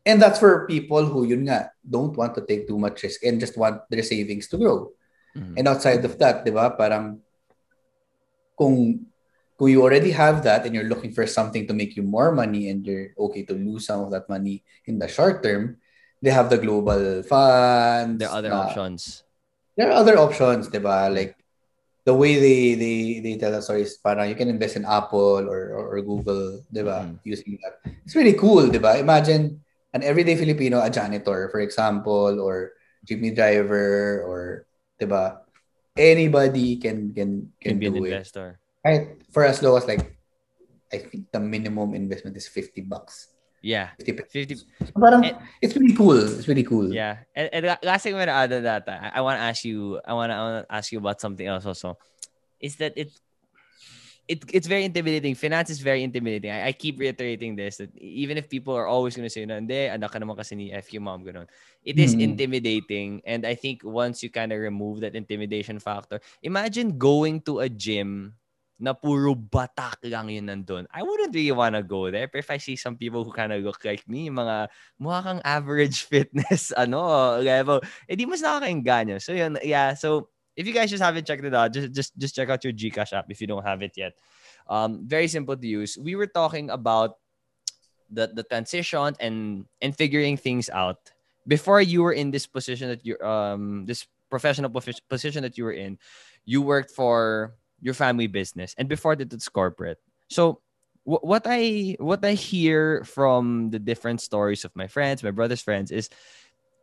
And 0.06 0.18
that's 0.22 0.40
for 0.42 0.66
people 0.66 1.06
who, 1.06 1.26
yun 1.26 1.46
nga, 1.46 1.72
don't 1.86 2.18
want 2.18 2.34
to 2.36 2.42
take 2.42 2.68
too 2.68 2.78
much 2.78 3.04
risk 3.04 3.22
and 3.24 3.40
just 3.40 3.58
want 3.58 3.86
their 3.90 4.02
savings 4.02 4.48
to 4.50 4.58
grow. 4.58 4.90
Mm-hmm. 5.38 5.58
And 5.58 5.66
outside 5.68 6.04
of 6.04 6.18
that, 6.18 6.44
di 6.44 6.52
ba, 6.52 6.74
parang 6.74 7.22
kung 8.58 9.06
kung 9.58 9.70
you 9.70 9.86
already 9.86 10.10
have 10.10 10.42
that 10.42 10.66
and 10.66 10.74
you're 10.74 10.90
looking 10.90 11.14
for 11.14 11.30
something 11.30 11.70
to 11.70 11.74
make 11.78 11.94
you 11.94 12.02
more 12.02 12.34
money 12.34 12.74
and 12.74 12.82
you're 12.82 13.14
okay 13.30 13.46
to 13.46 13.54
lose 13.54 13.86
some 13.86 14.02
of 14.02 14.10
that 14.10 14.26
money 14.26 14.66
in 14.90 14.98
the 14.98 15.06
short 15.06 15.46
term, 15.46 15.78
they 16.18 16.34
have 16.34 16.50
the 16.50 16.58
global 16.58 17.22
funds. 17.22 18.18
There 18.18 18.30
are 18.30 18.42
other 18.42 18.54
uh, 18.54 18.66
options. 18.66 19.22
There 19.78 19.90
are 19.90 19.98
other 20.02 20.18
options, 20.18 20.68
di 20.68 20.82
ba? 20.82 21.14
Like 21.14 21.38
the 22.10 22.18
way 22.18 22.42
they 22.42 22.74
they 22.74 22.98
they 23.22 23.34
tell 23.38 23.54
us 23.54 23.70
stories, 23.70 24.02
parang 24.02 24.34
you 24.34 24.36
can 24.36 24.50
invest 24.50 24.82
in 24.82 24.86
Apple 24.90 25.46
or 25.46 25.70
or, 25.78 25.94
or 25.94 26.02
Google, 26.02 26.66
di 26.74 26.82
ba? 26.82 27.06
Mm-hmm. 27.06 27.22
Using 27.22 27.62
that. 27.62 27.86
It's 28.02 28.18
really 28.18 28.34
cool, 28.34 28.66
di 28.66 28.82
ba? 28.82 28.98
Imagine 28.98 29.62
an 29.94 30.04
everyday 30.04 30.36
Filipino, 30.36 30.82
a 30.82 30.90
janitor, 30.90 31.50
for 31.50 31.60
example, 31.60 32.40
or 32.40 32.74
jeepney 33.06 33.36
driver, 33.36 34.24
or, 34.24 34.66
diba? 35.00 35.40
Anybody 35.98 36.78
can 36.78 37.12
can 37.14 37.52
can, 37.60 37.76
can 37.76 37.80
be 37.80 37.88
an 37.88 37.96
it. 37.96 38.04
investor. 38.08 38.60
Right? 38.86 39.20
For 39.32 39.44
as 39.44 39.62
low 39.62 39.76
as 39.76 39.86
like, 39.86 40.18
I 40.92 40.98
think 41.04 41.30
the 41.32 41.40
minimum 41.40 41.94
investment 41.94 42.38
is 42.38 42.48
50 42.48 42.82
bucks. 42.88 43.36
Yeah. 43.62 43.90
50. 44.00 44.24
50 44.32 44.66
parang, 44.98 45.26
and, 45.26 45.38
it's 45.62 45.74
pretty 45.74 45.94
cool. 45.94 46.18
It's 46.18 46.46
pretty 46.46 46.64
cool. 46.64 46.92
Yeah. 46.92 47.22
And, 47.36 47.50
and 47.54 47.78
last 47.84 48.04
thing 48.04 48.16
I'm 48.16 48.22
gonna 48.22 48.32
add 48.32 48.50
to 48.50 48.62
that, 48.62 48.84
I, 48.88 49.20
I 49.20 49.22
want 49.22 49.38
to 49.38 49.44
ask 49.44 49.64
you, 49.64 50.00
I 50.04 50.14
want 50.14 50.32
to 50.32 50.66
ask 50.70 50.92
you 50.92 50.98
about 50.98 51.22
something 51.22 51.46
else 51.46 51.66
also. 51.66 51.98
Is 52.60 52.78
that 52.78 52.98
it 52.98 53.12
it, 54.28 54.44
it's 54.54 54.68
very 54.68 54.86
intimidating. 54.86 55.36
Finance 55.36 55.70
is 55.70 55.80
very 55.80 56.04
intimidating. 56.04 56.52
I, 56.52 56.68
I 56.68 56.72
keep 56.72 57.00
reiterating 57.00 57.56
this 57.56 57.78
that 57.78 57.96
even 57.98 58.38
if 58.38 58.50
people 58.50 58.76
are 58.76 58.88
always 58.88 59.16
going 59.16 59.26
to 59.26 59.34
say, 59.34 59.46
hindi, 59.46 59.90
anak 59.90 60.12
ka 60.12 60.20
naman 60.20 60.38
kasi 60.38 60.56
ni 60.56 60.72
FQ 60.72 61.02
Mom, 61.02 61.24
ganun. 61.26 61.48
It 61.84 61.98
is 61.98 62.14
mm-hmm. 62.14 62.32
intimidating. 62.32 63.22
And 63.26 63.46
I 63.46 63.56
think 63.56 63.82
once 63.84 64.24
you 64.24 64.30
kind 64.30 64.54
of 64.54 64.60
remove 64.60 65.02
that 65.02 65.16
intimidation 65.16 65.80
factor, 65.80 66.22
imagine 66.44 66.98
going 66.98 67.42
to 67.50 67.60
a 67.60 67.70
gym 67.70 68.36
na 68.82 68.98
puro 68.98 69.38
batak 69.38 70.02
lang 70.10 70.34
yun 70.34 70.50
nandun. 70.50 70.90
I 70.90 71.06
wouldn't 71.06 71.38
really 71.38 71.54
want 71.54 71.78
to 71.78 71.86
go 71.86 72.10
there. 72.10 72.26
But 72.26 72.42
if 72.42 72.50
I 72.50 72.58
see 72.58 72.76
some 72.76 72.98
people 72.98 73.24
who 73.24 73.32
kind 73.32 73.54
of 73.54 73.62
look 73.62 73.86
like 73.86 74.02
me, 74.10 74.34
mga 74.34 74.74
mukha 74.98 75.22
kang 75.22 75.42
average 75.46 76.02
fitness 76.10 76.74
ano 76.74 77.38
level, 77.38 77.82
eh 78.10 78.18
di 78.18 78.26
mas 78.26 78.42
nakakainganyo. 78.42 79.22
So 79.22 79.38
yun, 79.38 79.62
yeah. 79.62 79.94
So 79.94 80.34
if 80.56 80.68
you 80.68 80.74
guys 80.74 80.90
just 80.90 81.04
haven't 81.04 81.26
checked 81.28 81.44
it 81.44 81.54
out, 81.54 81.74
just 81.74 81.92
just 81.94 82.18
just 82.18 82.36
check 82.36 82.50
out 82.50 82.64
your 82.64 82.74
Gcash 82.74 83.14
app 83.14 83.26
if 83.30 83.42
you 83.42 83.48
don't 83.48 83.64
have 83.64 83.82
it 83.82 83.94
yet. 83.96 84.14
Um, 84.68 85.08
very 85.08 85.28
simple 85.28 85.56
to 85.56 85.68
use. 85.68 85.98
We 85.98 86.16
were 86.16 86.28
talking 86.28 86.70
about 86.70 87.18
the 88.10 88.28
the 88.28 88.44
transition 88.44 89.16
and 89.20 89.66
and 89.82 89.96
figuring 89.96 90.38
things 90.38 90.70
out 90.70 91.12
before 91.48 91.82
you 91.82 92.04
were 92.04 92.14
in 92.14 92.32
this 92.32 92.46
position 92.46 92.90
that 92.90 93.06
you 93.06 93.18
um 93.22 93.86
this 93.86 94.06
professional 94.30 94.72
position 95.10 95.44
that 95.44 95.58
you 95.58 95.64
were 95.64 95.76
in. 95.76 95.98
You 96.46 96.62
worked 96.62 96.92
for 96.92 97.56
your 97.82 97.94
family 97.94 98.28
business, 98.28 98.76
and 98.78 98.88
before 98.90 99.16
that, 99.16 99.34
it's 99.34 99.50
corporate. 99.50 100.00
So 100.30 100.62
wh- 101.04 101.24
what 101.24 101.44
I 101.46 101.96
what 102.00 102.24
I 102.26 102.34
hear 102.34 103.04
from 103.04 103.70
the 103.70 103.80
different 103.80 104.22
stories 104.22 104.66
of 104.66 104.76
my 104.76 104.88
friends, 104.88 105.24
my 105.24 105.32
brother's 105.32 105.62
friends 105.62 105.92
is 105.92 106.10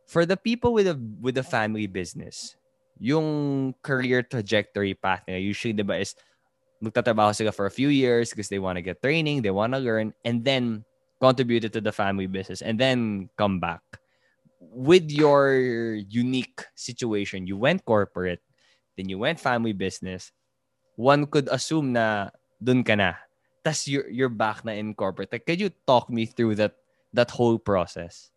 for 0.07 0.25
the 0.25 0.37
people 0.37 0.73
with 0.73 0.87
a 0.87 0.97
with 1.21 1.37
a 1.37 1.43
family 1.43 1.87
business, 1.87 2.55
yung 2.99 3.71
career 3.81 4.21
trajectory 4.21 4.93
path 4.93 5.23
nila 5.25 5.39
usually 5.39 5.71
'di 5.71 5.87
ba 5.87 6.03
is 6.03 6.13
magtatrabaho 6.79 7.35
sila 7.35 7.51
for 7.51 7.67
a 7.67 7.73
few 7.73 7.89
years 7.89 8.31
because 8.31 8.47
they 8.47 8.59
want 8.59 8.77
to 8.77 8.83
get 8.83 9.03
training, 9.03 9.41
they 9.41 9.51
want 9.51 9.73
to 9.73 9.79
learn 9.79 10.13
and 10.23 10.43
then 10.43 10.83
contribute 11.19 11.67
to 11.67 11.81
the 11.81 11.91
family 11.91 12.27
business 12.27 12.61
and 12.61 12.79
then 12.79 13.29
come 13.37 13.59
back. 13.59 13.83
With 14.59 15.11
your 15.11 15.55
unique 16.07 16.63
situation, 16.75 17.47
you 17.47 17.57
went 17.57 17.83
corporate, 17.83 18.39
then 18.95 19.09
you 19.09 19.19
went 19.19 19.39
family 19.39 19.73
business. 19.73 20.31
One 20.95 21.27
could 21.27 21.47
assume 21.51 21.93
na 21.93 22.31
dun 22.63 22.83
ka 22.83 22.95
na 22.95 23.19
tas 23.63 23.87
you're, 23.87 24.07
you're 24.07 24.31
back 24.31 24.63
na 24.63 24.71
in 24.71 24.95
corporate. 24.95 25.31
Like, 25.31 25.45
could 25.45 25.59
you 25.59 25.71
talk 25.87 26.09
me 26.09 26.25
through 26.25 26.55
that 26.55 26.75
that 27.11 27.31
whole 27.31 27.59
process? 27.59 28.31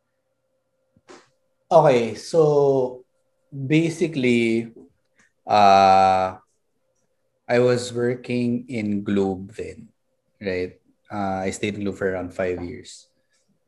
Okay, 1.71 2.15
so 2.15 3.02
basically, 3.53 4.73
uh, 5.47 6.41
I 7.47 7.59
was 7.61 7.93
working 7.93 8.65
in 8.69 9.05
Globe 9.05 9.53
then, 9.55 9.93
right? 10.41 10.81
Uh, 11.13 11.45
I 11.45 11.51
stayed 11.53 11.77
in 11.77 11.85
Globe 11.85 12.01
for 12.01 12.09
around 12.09 12.33
five 12.33 12.65
years, 12.65 13.09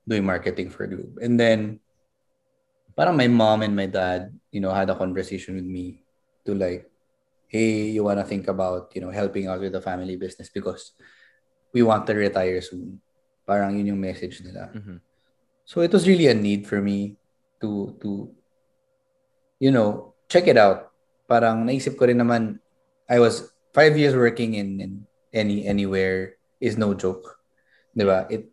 doing 0.08 0.24
marketing 0.24 0.70
for 0.72 0.88
Globe, 0.88 1.20
and 1.20 1.38
then, 1.38 1.80
parang 2.96 3.16
my 3.16 3.28
mom 3.28 3.62
and 3.62 3.76
my 3.76 3.86
dad, 3.86 4.32
you 4.50 4.60
know, 4.60 4.72
had 4.72 4.88
a 4.88 4.96
conversation 4.96 5.56
with 5.56 5.66
me 5.66 6.00
to 6.46 6.54
like, 6.54 6.88
hey, 7.48 7.90
you 7.90 8.04
wanna 8.04 8.24
think 8.24 8.48
about, 8.48 8.94
you 8.94 9.02
know, 9.02 9.10
helping 9.10 9.46
out 9.46 9.60
with 9.60 9.72
the 9.72 9.82
family 9.82 10.16
business 10.16 10.48
because 10.48 10.92
we 11.74 11.82
want 11.82 12.06
to 12.06 12.14
retire 12.14 12.62
soon. 12.62 13.02
Parang 13.44 13.76
yun 13.76 13.92
yung 13.92 14.00
message 14.00 14.40
nila. 14.40 14.70
Mhm. 14.72 15.02
So 15.66 15.82
it 15.82 15.92
was 15.92 16.06
really 16.06 16.30
a 16.30 16.34
need 16.34 16.66
for 16.70 16.80
me 16.80 17.18
to 17.60 17.98
to 18.00 18.30
you 19.58 19.70
know, 19.70 20.14
check 20.28 20.46
it 20.46 20.56
out. 20.56 20.90
Parang 21.28 21.64
naisip 21.64 21.96
ko 21.96 22.06
rin 22.06 22.20
naman 22.20 22.60
I 23.08 23.20
was 23.20 23.52
five 23.72 23.96
years 23.96 24.14
working 24.16 24.54
in, 24.54 24.80
in 24.80 24.92
any 25.32 25.66
anywhere 25.66 26.36
is 26.60 26.78
no 26.78 26.94
joke. 26.94 27.40
'Di 27.94 28.04
ba? 28.04 28.26
It 28.30 28.48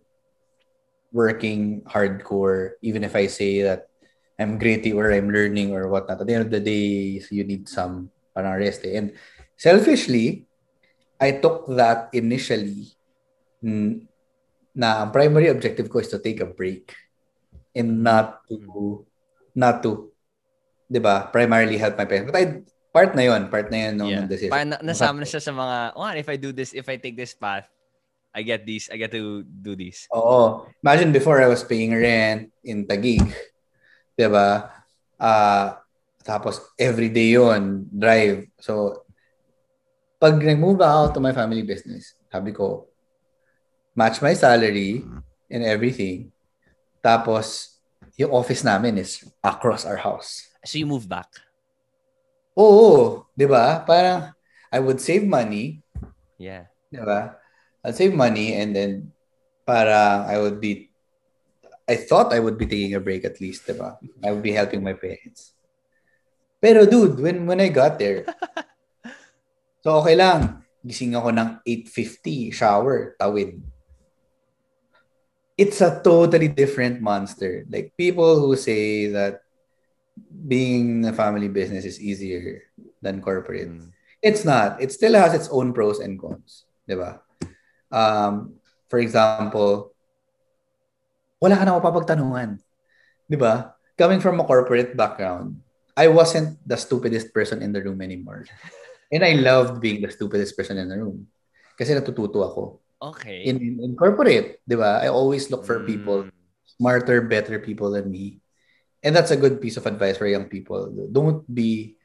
working 1.11 1.83
hardcore 1.83 2.79
even 2.79 3.03
if 3.03 3.15
I 3.15 3.27
say 3.27 3.61
that 3.67 3.91
I'm 4.39 4.57
gritty 4.57 4.95
or 4.95 5.11
I'm 5.11 5.29
learning 5.29 5.75
or 5.75 5.85
whatnot. 5.91 6.21
At 6.21 6.25
the 6.25 6.33
end 6.33 6.45
of 6.47 6.53
the 6.53 6.63
day, 6.63 7.21
you 7.29 7.43
need 7.43 7.69
some 7.69 8.09
parang 8.33 8.57
rest. 8.57 8.81
eh. 8.87 8.97
And 8.97 9.13
selfishly, 9.59 10.47
I 11.21 11.37
took 11.37 11.69
that 11.77 12.09
initially 12.15 12.97
na 14.73 15.05
primary 15.11 15.47
objective 15.51 15.91
ko 15.91 15.99
is 15.99 16.09
to 16.09 16.17
take 16.17 16.41
a 16.41 16.49
break 16.49 16.95
and 17.75 18.01
not 18.01 18.41
to 18.49 19.05
not 19.53 19.83
to 19.83 20.10
'di 20.91 20.99
ba 20.99 21.31
primarily 21.31 21.79
help 21.79 21.95
my 21.95 22.03
parents 22.03 22.27
but 22.27 22.35
I 22.35 22.59
part 22.91 23.15
na 23.15 23.23
yon 23.23 23.47
part 23.47 23.71
na 23.71 23.87
yon 23.87 23.93
ng 23.95 24.07
Yeah. 24.11 24.27
decision 24.27 24.51
Parang 24.51 24.75
na- 24.75 24.83
nasama 24.83 25.23
na 25.23 25.27
siya 25.27 25.39
sa 25.39 25.55
mga, 25.55 25.95
oh, 25.95 26.11
if 26.11 26.27
I 26.27 26.35
do 26.35 26.51
this, 26.51 26.75
if 26.75 26.91
I 26.91 26.99
take 26.99 27.15
this 27.15 27.31
path, 27.31 27.63
I 28.35 28.43
get 28.43 28.67
these, 28.67 28.91
I 28.91 28.99
get 28.99 29.15
to 29.15 29.47
do 29.47 29.79
this. 29.79 30.11
Oo. 30.11 30.67
Imagine 30.83 31.15
before 31.15 31.39
I 31.39 31.47
was 31.47 31.63
paying 31.63 31.95
rent 31.95 32.51
in 32.67 32.83
Taguig. 32.83 33.23
'Di 34.19 34.27
ba? 34.27 34.67
Ah, 35.15 35.79
tapos 36.27 36.59
everyday 36.75 37.39
yon 37.39 37.87
drive. 37.87 38.51
So 38.59 39.07
pag 40.19 40.37
nag-move 40.37 40.83
out 40.83 41.15
to 41.15 41.23
my 41.23 41.31
family 41.33 41.65
business, 41.65 42.13
sabi 42.29 42.53
ko, 42.53 42.91
match 43.97 44.21
my 44.21 44.35
salary 44.37 45.01
and 45.49 45.65
everything. 45.65 46.29
Tapos, 47.01 47.79
yung 48.21 48.29
office 48.29 48.61
namin 48.61 49.01
is 49.01 49.25
across 49.41 49.81
our 49.81 49.97
house. 49.97 50.50
So 50.65 50.77
you 50.77 50.85
move 50.85 51.09
back. 51.09 51.29
Oo, 52.53 53.25
'di 53.33 53.47
ba? 53.49 53.81
Parang 53.87 54.29
I 54.69 54.79
would 54.79 54.99
save 55.01 55.25
money, 55.25 55.81
Yeah. 56.37 56.69
'di 56.91 57.01
ba? 57.01 57.39
I'd 57.81 57.97
save 57.97 58.13
money 58.13 58.53
and 58.53 58.75
then 58.75 59.09
parang 59.65 60.29
I 60.29 60.37
would 60.37 60.61
be 60.61 60.91
I 61.89 61.97
thought 61.97 62.31
I 62.31 62.39
would 62.39 62.55
be 62.61 62.69
taking 62.69 62.93
a 62.93 63.01
break 63.01 63.25
at 63.25 63.41
least, 63.41 63.65
'di 63.65 63.75
ba? 63.79 63.97
I 64.21 64.29
would 64.35 64.45
be 64.45 64.53
helping 64.53 64.83
my 64.85 64.93
parents. 64.93 65.55
Pero 66.61 66.85
dude, 66.85 67.17
when 67.17 67.49
when 67.49 67.57
I 67.57 67.73
got 67.73 67.97
there, 67.97 68.29
so 69.83 69.97
okay 70.05 70.13
lang. 70.13 70.61
Gising 70.81 71.13
ako 71.13 71.29
ng 71.29 71.49
8.50, 71.61 72.49
shower, 72.49 73.13
tawid. 73.21 73.61
It's 75.53 75.77
a 75.77 76.01
totally 76.01 76.49
different 76.49 77.05
monster. 77.05 77.69
Like 77.69 77.93
people 77.93 78.41
who 78.41 78.57
say 78.57 79.13
that 79.13 79.45
being 80.29 81.05
a 81.05 81.13
family 81.13 81.47
business 81.47 81.85
is 81.85 82.01
easier 82.01 82.63
than 83.01 83.21
corporate. 83.21 83.69
Mm. 83.69 83.91
It's 84.21 84.45
not. 84.45 84.81
It 84.81 84.91
still 84.91 85.13
has 85.17 85.33
its 85.33 85.49
own 85.49 85.73
pros 85.73 85.99
and 85.99 86.19
cons. 86.19 86.65
Di 86.85 86.93
ba? 86.95 87.21
Um, 87.89 88.57
for 88.89 88.99
example, 88.99 89.93
wala 91.41 91.57
ka 91.57 91.63
na 91.65 91.77
mapapagtanungan. 91.79 92.61
Di 93.25 93.37
ba? 93.37 93.73
Coming 93.97 94.21
from 94.21 94.39
a 94.39 94.45
corporate 94.45 94.93
background, 94.97 95.61
I 95.97 96.07
wasn't 96.07 96.57
the 96.65 96.77
stupidest 96.77 97.33
person 97.33 97.61
in 97.61 97.73
the 97.73 97.81
room 97.81 98.01
anymore. 98.01 98.45
And 99.13 99.25
I 99.27 99.35
loved 99.35 99.83
being 99.83 99.99
the 99.99 100.09
stupidest 100.09 100.55
person 100.55 100.79
in 100.79 100.87
the 100.87 100.95
room. 100.95 101.27
Kasi 101.75 101.91
natututo 101.91 102.47
ako. 102.47 102.63
Okay. 103.01 103.43
In, 103.43 103.57
in, 103.59 103.75
in 103.83 103.91
corporate, 103.97 104.61
di 104.63 104.77
ba? 104.77 105.01
I 105.03 105.09
always 105.09 105.49
look 105.51 105.65
for 105.65 105.83
people 105.83 106.29
Mm. 106.29 106.31
smarter, 106.77 107.19
better 107.25 107.59
people 107.59 107.91
than 107.91 108.07
me. 108.07 108.39
And 109.01 109.17
that's 109.17 109.33
a 109.33 109.39
good 109.39 109.57
piece 109.57 109.77
of 109.77 109.85
advice 109.89 110.17
for 110.17 110.29
young 110.29 110.45
people. 110.45 110.93
Don't 111.09 111.41
be 111.49 111.97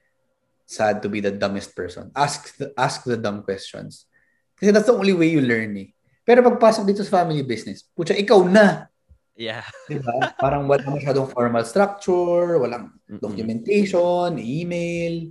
sad 0.64 1.04
to 1.04 1.08
be 1.08 1.20
the 1.20 1.30
dumbest 1.30 1.76
person. 1.76 2.10
Ask 2.16 2.56
the, 2.56 2.72
ask 2.76 3.04
the 3.04 3.16
dumb 3.16 3.44
questions. 3.44 4.08
Kasi 4.56 4.72
that's 4.72 4.88
the 4.88 4.96
only 4.96 5.12
way 5.12 5.28
you 5.28 5.44
learn 5.44 5.76
eh. 5.76 5.92
Pero 6.26 6.42
pagpasok 6.42 6.88
dito 6.90 7.06
sa 7.06 7.22
family 7.22 7.46
business, 7.46 7.86
putya, 7.94 8.18
ikaw 8.18 8.42
na. 8.42 8.90
Yeah. 9.38 9.62
Di 9.88 10.00
ba? 10.00 10.34
Parang 10.34 10.66
wala 10.66 10.82
masyadong 10.90 11.30
formal 11.30 11.62
structure, 11.62 12.58
walang 12.58 12.90
Mm-mm. 13.06 13.22
documentation, 13.22 14.40
email. 14.40 15.30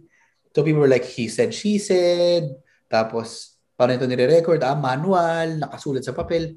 So 0.56 0.64
people 0.64 0.80
were 0.86 0.94
like, 0.94 1.04
he 1.04 1.28
said, 1.28 1.52
she 1.52 1.82
said. 1.82 2.56
Tapos, 2.88 3.60
parang 3.76 4.00
ito 4.00 4.08
nire-record, 4.08 4.64
ah, 4.64 4.78
manual, 4.78 5.60
nakasulat 5.60 6.06
sa 6.06 6.16
papel. 6.16 6.56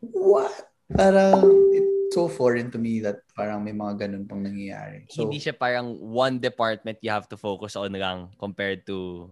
What? 0.00 0.54
Parang, 0.88 1.44
it's 1.76 1.93
so 2.14 2.30
foreign 2.30 2.70
to 2.70 2.78
me 2.78 3.02
that 3.02 3.26
parang 3.34 3.66
may 3.66 3.74
mga 3.74 4.06
ganun 4.06 4.24
pang 4.30 4.38
nangyayari. 4.38 5.10
So, 5.10 5.26
Hindi 5.26 5.42
siya 5.42 5.58
parang 5.58 5.98
one 5.98 6.38
department 6.38 7.02
you 7.02 7.10
have 7.10 7.26
to 7.26 7.36
focus 7.36 7.74
on 7.74 7.90
lang 7.90 8.30
compared 8.38 8.86
to 8.86 9.26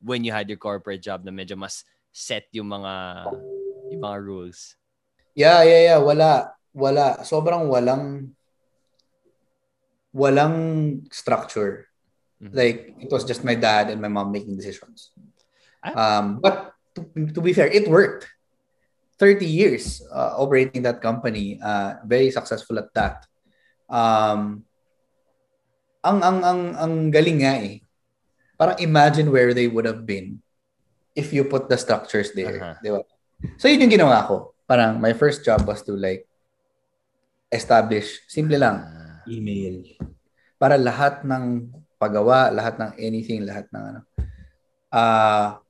when 0.00 0.24
you 0.24 0.32
had 0.32 0.48
your 0.48 0.56
corporate 0.56 1.04
job 1.04 1.20
na 1.20 1.30
medyo 1.30 1.52
mas 1.60 1.84
set 2.16 2.48
yung 2.56 2.72
mga 2.72 3.28
yung 3.92 4.00
mga 4.00 4.18
rules. 4.24 4.80
yeah, 5.36 5.60
yeah, 5.60 5.92
yeah, 5.92 6.00
wala. 6.00 6.56
Wala. 6.72 7.20
Sobrang 7.20 7.68
walang 7.68 8.32
walang 10.16 10.56
structure. 11.12 11.92
Mhm. 12.40 12.52
Like, 12.56 12.96
it 13.00 13.12
was 13.12 13.28
just 13.28 13.44
my 13.44 13.52
dad 13.52 13.92
and 13.92 14.00
my 14.00 14.08
mom 14.08 14.32
making 14.32 14.56
decisions. 14.56 15.12
Ah. 15.84 15.92
Um, 15.92 16.40
but 16.40 16.72
to, 16.96 17.04
to 17.36 17.40
be 17.44 17.52
fair, 17.52 17.68
it 17.68 17.84
worked. 17.84 18.28
30 19.16 19.44
years 19.48 20.04
uh, 20.12 20.36
operating 20.36 20.84
that 20.84 21.00
company, 21.00 21.56
uh, 21.60 22.00
very 22.04 22.28
successful 22.30 22.76
at 22.78 22.92
that. 22.92 23.24
Um, 23.88 24.64
ang 26.04 26.18
ang 26.22 26.38
ang 26.44 26.60
ang 26.76 26.92
galing 27.10 27.40
nga 27.42 27.56
eh. 27.58 27.80
Parang 28.56 28.78
imagine 28.80 29.28
where 29.32 29.52
they 29.52 29.68
would 29.68 29.84
have 29.84 30.04
been 30.04 30.40
if 31.16 31.32
you 31.32 31.44
put 31.44 31.68
the 31.68 31.76
structures 31.76 32.32
there, 32.36 32.60
Aha. 32.60 32.72
di 32.84 32.92
ba? 32.92 33.00
So 33.60 33.68
yun 33.68 33.84
yung 33.84 34.00
ginawa 34.00 34.24
ko. 34.28 34.52
Parang 34.68 35.00
my 35.00 35.12
first 35.16 35.44
job 35.44 35.64
was 35.64 35.80
to 35.84 35.96
like 35.96 36.24
establish 37.52 38.20
simple 38.28 38.58
lang 38.58 38.80
Ah. 38.84 39.20
email 39.28 39.80
para 40.60 40.76
lahat 40.76 41.24
ng 41.24 41.68
paggawa, 41.96 42.52
lahat 42.52 42.76
ng 42.80 42.90
anything, 43.00 43.44
lahat 43.44 43.68
ng 43.72 43.82
ano 43.82 44.00
ah 44.92 45.60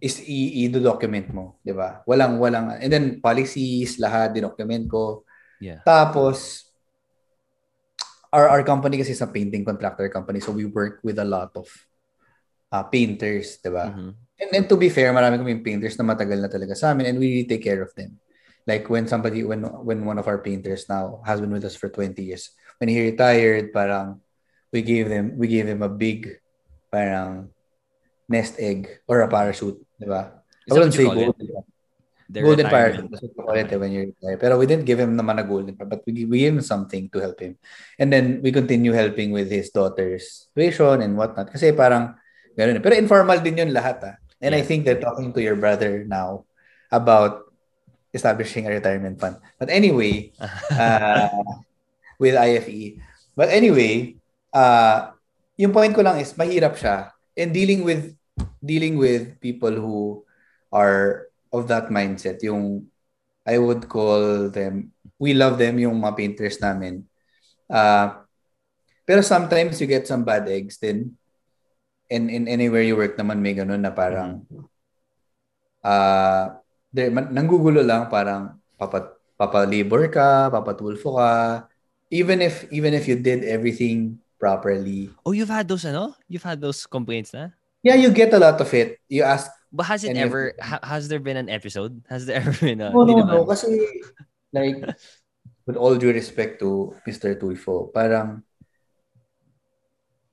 is 0.00 0.18
i-document 0.24 1.28
mo, 1.30 1.60
'di 1.60 1.76
ba? 1.76 2.00
Walang 2.08 2.40
walang 2.40 2.80
and 2.80 2.90
then 2.90 3.20
policies 3.20 4.00
lahat 4.00 4.32
dinocument 4.32 4.88
ko. 4.88 5.28
Yeah. 5.60 5.84
Tapos 5.84 6.66
our 8.32 8.48
our 8.48 8.62
company 8.64 8.96
kasi 8.96 9.12
is 9.12 9.20
a 9.20 9.28
painting 9.28 9.66
contractor 9.66 10.08
company 10.08 10.40
so 10.40 10.54
we 10.54 10.64
work 10.64 11.04
with 11.04 11.20
a 11.20 11.26
lot 11.26 11.52
of 11.52 11.68
uh, 12.72 12.84
painters, 12.88 13.60
'di 13.60 13.70
ba? 13.70 13.92
Mhm. 13.92 14.10
And 14.40 14.48
then 14.48 14.64
to 14.72 14.76
be 14.80 14.88
fair, 14.88 15.12
marami 15.12 15.36
kaming 15.36 15.60
painters 15.60 16.00
na 16.00 16.08
matagal 16.08 16.40
na 16.40 16.48
talaga 16.48 16.72
sa 16.72 16.96
amin 16.96 17.12
and 17.12 17.16
we 17.20 17.28
really 17.28 17.48
take 17.48 17.60
care 17.60 17.84
of 17.84 17.92
them. 17.92 18.16
Like 18.64 18.88
when 18.88 19.04
somebody, 19.04 19.44
when 19.44 19.64
when 19.84 20.08
one 20.08 20.16
of 20.16 20.24
our 20.24 20.40
painters 20.40 20.88
now 20.88 21.20
has 21.28 21.44
been 21.44 21.52
with 21.52 21.68
us 21.68 21.76
for 21.76 21.92
20 21.92 22.16
years, 22.24 22.56
when 22.80 22.88
he 22.88 22.96
retired, 22.96 23.72
parang 23.72 24.24
we 24.72 24.80
gave 24.80 25.12
them, 25.12 25.36
we 25.36 25.44
gave 25.44 25.68
him 25.68 25.84
a 25.84 25.92
big 25.92 26.40
parang 26.88 27.52
nest 28.30 28.56
egg 28.56 28.88
or 29.04 29.20
a 29.20 29.28
parachute, 29.28 29.82
di 30.00 30.08
ba? 30.08 30.40
That 30.64 30.72
wouldn't 30.80 30.96
you 30.96 31.04
say 31.04 31.08
golden. 31.12 31.46
The 32.30 32.40
golden 32.46 32.66
retirement. 32.70 33.10
parachute. 33.10 33.66
You 33.66 33.74
eh, 33.74 33.76
when 33.76 33.90
you're 33.90 34.08
retired. 34.14 34.38
Pero 34.38 34.54
we 34.56 34.64
didn't 34.70 34.86
give 34.86 35.02
him 35.02 35.18
naman 35.18 35.42
a 35.42 35.44
golden 35.44 35.74
parachute, 35.74 35.90
but 35.92 36.00
we, 36.06 36.24
we 36.24 36.38
gave 36.46 36.54
him 36.56 36.62
something 36.62 37.10
to 37.10 37.18
help 37.18 37.42
him. 37.42 37.58
And 37.98 38.08
then 38.08 38.38
we 38.38 38.54
continue 38.54 38.94
helping 38.94 39.34
with 39.34 39.50
his 39.50 39.68
daughter's 39.74 40.46
tuition 40.54 41.02
and 41.02 41.18
whatnot. 41.18 41.50
Kasi 41.50 41.74
parang, 41.74 42.14
ganun. 42.54 42.78
eh. 42.78 42.82
Pero 42.86 42.94
informal 42.94 43.42
din 43.42 43.58
yun 43.60 43.74
lahat 43.74 43.98
ah. 44.06 44.14
And 44.40 44.54
I 44.54 44.62
Yeah. 44.62 44.68
think 44.70 44.86
they're 44.86 45.02
talking 45.02 45.34
to 45.34 45.42
your 45.42 45.58
brother 45.58 46.06
now 46.06 46.46
about 46.88 47.50
establishing 48.14 48.64
a 48.66 48.78
retirement 48.78 49.18
fund. 49.18 49.36
But 49.58 49.68
anyway, 49.68 50.30
uh, 50.70 51.28
with 52.22 52.38
IFE. 52.38 53.02
But 53.34 53.50
anyway, 53.50 54.14
uh, 54.54 55.10
yung 55.58 55.74
point 55.74 55.98
ko 55.98 56.06
lang 56.06 56.22
is 56.22 56.30
mahirap 56.38 56.78
siya 56.78 57.10
in 57.34 57.50
dealing 57.50 57.82
with 57.82 58.14
dealing 58.60 58.96
with 59.00 59.40
people 59.40 59.72
who 59.72 60.24
are 60.70 61.28
of 61.50 61.66
that 61.68 61.90
mindset. 61.90 62.40
Yung 62.44 62.86
I 63.44 63.58
would 63.58 63.88
call 63.88 64.48
them 64.52 64.92
we 65.20 65.34
love 65.36 65.60
them 65.60 65.76
yung 65.80 66.00
mga 66.00 66.16
painters 66.16 66.60
namin. 66.60 67.04
Uh, 67.68 68.24
pero 69.04 69.20
sometimes 69.20 69.80
you 69.80 69.88
get 69.90 70.06
some 70.06 70.22
bad 70.22 70.46
eggs 70.46 70.78
din. 70.78 71.16
And 72.10 72.26
in 72.30 72.46
anywhere 72.46 72.82
you 72.82 72.98
work 72.98 73.14
naman 73.14 73.38
may 73.38 73.54
ganun 73.54 73.82
na 73.82 73.94
parang 73.94 74.46
uh, 75.82 76.58
there, 76.90 77.10
man- 77.10 77.30
nanggugulo 77.30 77.82
lang 77.86 78.10
parang 78.10 78.58
papat 78.74 79.14
papalibor 79.38 80.10
ka, 80.10 80.50
papatulfo 80.50 81.16
ka. 81.16 81.32
Even 82.10 82.42
if 82.42 82.66
even 82.74 82.92
if 82.92 83.06
you 83.06 83.14
did 83.14 83.46
everything 83.46 84.18
properly. 84.40 85.12
Oh, 85.22 85.36
you've 85.36 85.52
had 85.52 85.68
those, 85.68 85.84
ano? 85.84 86.16
You've 86.26 86.42
had 86.42 86.58
those 86.58 86.88
complaints 86.88 87.36
na? 87.36 87.52
Yeah, 87.82 87.96
you 87.96 88.10
get 88.12 88.32
a 88.34 88.38
lot 88.38 88.60
of 88.60 88.68
it. 88.74 89.00
You 89.08 89.22
ask, 89.24 89.48
But 89.72 89.86
has 89.86 90.02
it 90.04 90.16
ever, 90.18 90.52
ha- 90.60 90.82
has 90.82 91.06
there 91.08 91.22
been 91.22 91.38
an 91.38 91.48
episode? 91.48 92.02
Has 92.10 92.26
there 92.26 92.36
ever 92.42 92.52
been 92.52 92.80
a, 92.82 92.90
no, 92.90 93.06
no, 93.06 93.22
no, 93.22 93.46
kasi 93.46 93.70
like 94.52 94.82
with 95.64 95.76
all 95.78 95.94
due 95.94 96.10
respect 96.12 96.58
to 96.60 96.92
Mr. 97.06 97.38
Tulfo, 97.38 97.86
parang 97.94 98.42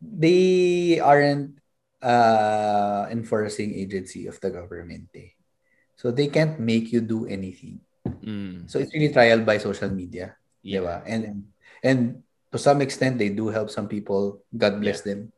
they 0.02 1.00
aren't 1.00 1.58
uh 2.02 3.06
enforcing 3.10 3.74
agency 3.74 4.28
of 4.28 4.38
the 4.41 4.50
government. 4.50 5.10
Eh. 5.16 5.34
So 5.98 6.12
they 6.12 6.28
can't 6.28 6.60
make 6.60 6.93
you 6.93 7.02
do 7.02 7.26
anything. 7.26 7.82
Mm, 8.06 8.70
So 8.70 8.78
it's 8.78 8.93
really 8.93 9.10
trial 9.14 9.41
by 9.41 9.58
social 9.58 9.89
media. 9.89 10.38
yeah. 10.62 10.82
Diba? 10.82 10.95
And 11.06 11.22
and 11.82 12.00
to 12.54 12.58
some 12.58 12.82
extent 12.82 13.18
they 13.18 13.30
do 13.30 13.50
help 13.50 13.70
some 13.70 13.88
people. 13.89 14.41
God 14.56 14.82
bless 14.82 15.02
them. 15.02 15.34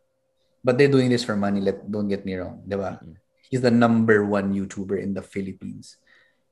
But 0.64 0.78
they're 0.78 0.92
doing 0.92 1.10
this 1.10 1.24
for 1.24 1.36
money. 1.36 1.62
Let 1.62 1.86
don't 1.90 2.08
get 2.08 2.26
me 2.26 2.36
wrong. 2.36 2.64
Diba? 2.68 3.00
Mm. 3.00 3.16
He's 3.50 3.62
the 3.66 3.74
number 3.74 4.22
one 4.26 4.54
YouTuber 4.54 5.02
in 5.02 5.14
the 5.14 5.26
Philippines. 5.26 5.98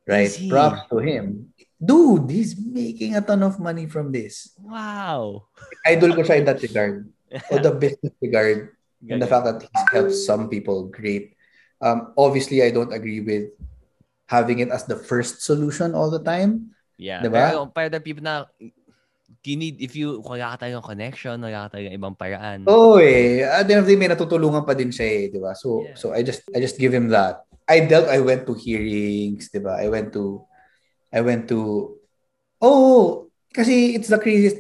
Right? 0.07 0.31
Props 0.49 0.87
to 0.89 0.97
him. 1.03 1.51
Dude, 1.77 2.31
he's 2.31 2.55
making 2.57 3.13
a 3.13 3.21
ton 3.21 3.43
of 3.43 3.59
money 3.59 3.85
from 3.85 4.09
this. 4.09 4.55
Wow. 4.57 5.51
Idol 5.85 6.15
ko 6.15 6.23
siya 6.23 6.41
in 6.41 6.45
that 6.47 6.63
regard. 6.63 7.11
Or 7.51 7.59
the 7.59 7.75
business 7.75 8.15
regard. 8.23 8.71
And 9.03 9.21
the 9.21 9.27
fact 9.27 9.45
that 9.45 9.61
he's 9.61 9.87
helped 9.91 10.15
some 10.15 10.49
people 10.49 10.87
great. 10.89 11.35
Um, 11.83 12.15
obviously, 12.17 12.63
I 12.63 12.71
don't 12.71 12.95
agree 12.95 13.19
with 13.19 13.51
having 14.25 14.59
it 14.59 14.71
as 14.71 14.87
the 14.87 14.95
first 14.95 15.43
solution 15.43 15.93
all 15.93 16.09
the 16.09 16.23
time. 16.23 16.71
Yeah. 16.97 17.21
Diba? 17.21 17.51
Pero 17.51 17.67
para 17.69 17.91
the 17.91 17.99
people 17.99 18.23
na 18.23 18.47
you 19.45 19.57
need, 19.59 19.77
if 19.77 19.93
you, 19.93 20.23
wala 20.23 20.55
ka 20.55 20.65
talagang 20.65 20.85
connection, 20.85 21.37
wala 21.37 21.67
ka 21.67 21.77
talagang 21.77 21.93
ibang 21.93 22.15
paraan. 22.17 22.65
Oo 22.65 22.97
eh. 22.97 23.45
At 23.45 23.69
the 23.69 23.77
end 23.77 23.81
of 23.83 23.87
the 23.87 23.93
day, 23.93 23.99
may 23.99 24.09
natutulungan 24.09 24.65
pa 24.65 24.73
din 24.73 24.89
siya 24.89 25.05
eh, 25.05 25.23
di 25.29 25.37
ba? 25.37 25.53
So, 25.53 25.83
Yeah. 25.85 25.95
so 25.99 26.05
I 26.15 26.25
just, 26.25 26.47
I 26.55 26.63
just 26.63 26.79
give 26.81 26.95
him 26.95 27.11
that. 27.13 27.45
I 27.67 27.83
dealt, 27.83 28.07
I 28.07 28.23
went 28.23 28.47
to 28.47 28.55
hearings, 28.55 29.51
di 29.51 29.59
ba? 29.59 29.77
I 29.77 29.91
went 29.91 30.15
to, 30.15 30.47
I 31.11 31.21
went 31.21 31.51
to, 31.51 31.93
oh, 32.63 33.27
kasi 33.51 33.93
it's 33.99 34.07
the 34.07 34.17
craziest, 34.17 34.57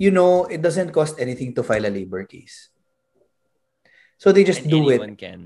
you 0.00 0.10
know, 0.10 0.48
it 0.48 0.64
doesn't 0.64 0.90
cost 0.90 1.20
anything 1.20 1.52
to 1.54 1.62
file 1.62 1.84
a 1.84 1.92
labor 1.92 2.24
case. 2.24 2.72
So 4.16 4.32
they 4.32 4.44
just 4.44 4.64
And 4.64 4.72
do 4.72 4.88
it. 4.88 5.04
anyone 5.04 5.16
can. 5.20 5.40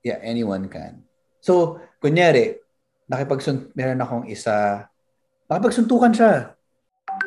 Yeah, 0.00 0.18
anyone 0.24 0.72
can. 0.72 1.04
So, 1.44 1.80
kunyari, 2.00 2.56
nakipagsun 3.08 3.76
meron 3.76 4.00
akong 4.00 4.24
isa, 4.32 4.88
nakipagsuntukan 5.48 6.12
siya. 6.16 6.32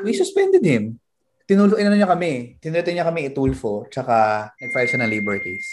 We 0.01 0.17
suspended 0.17 0.65
him. 0.65 0.97
Tinulo, 1.45 1.75
ano 1.75 1.93
niya 1.93 2.07
kami, 2.07 2.57
tinuloy 2.63 2.95
niya 2.95 3.05
kami 3.05 3.27
itulfo, 3.27 3.85
tsaka 3.91 4.47
nag-file 4.57 4.89
siya 4.89 4.99
ng 5.03 5.11
labor 5.11 5.37
case. 5.43 5.67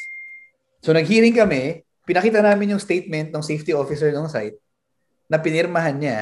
So, 0.82 0.90
nag-hearing 0.90 1.38
kami, 1.38 1.86
pinakita 2.04 2.42
namin 2.42 2.74
yung 2.74 2.82
statement 2.82 3.30
ng 3.30 3.40
safety 3.40 3.70
officer 3.70 4.10
ng 4.10 4.26
site 4.26 4.58
na 5.30 5.38
pinirmahan 5.38 5.94
niya 5.94 6.18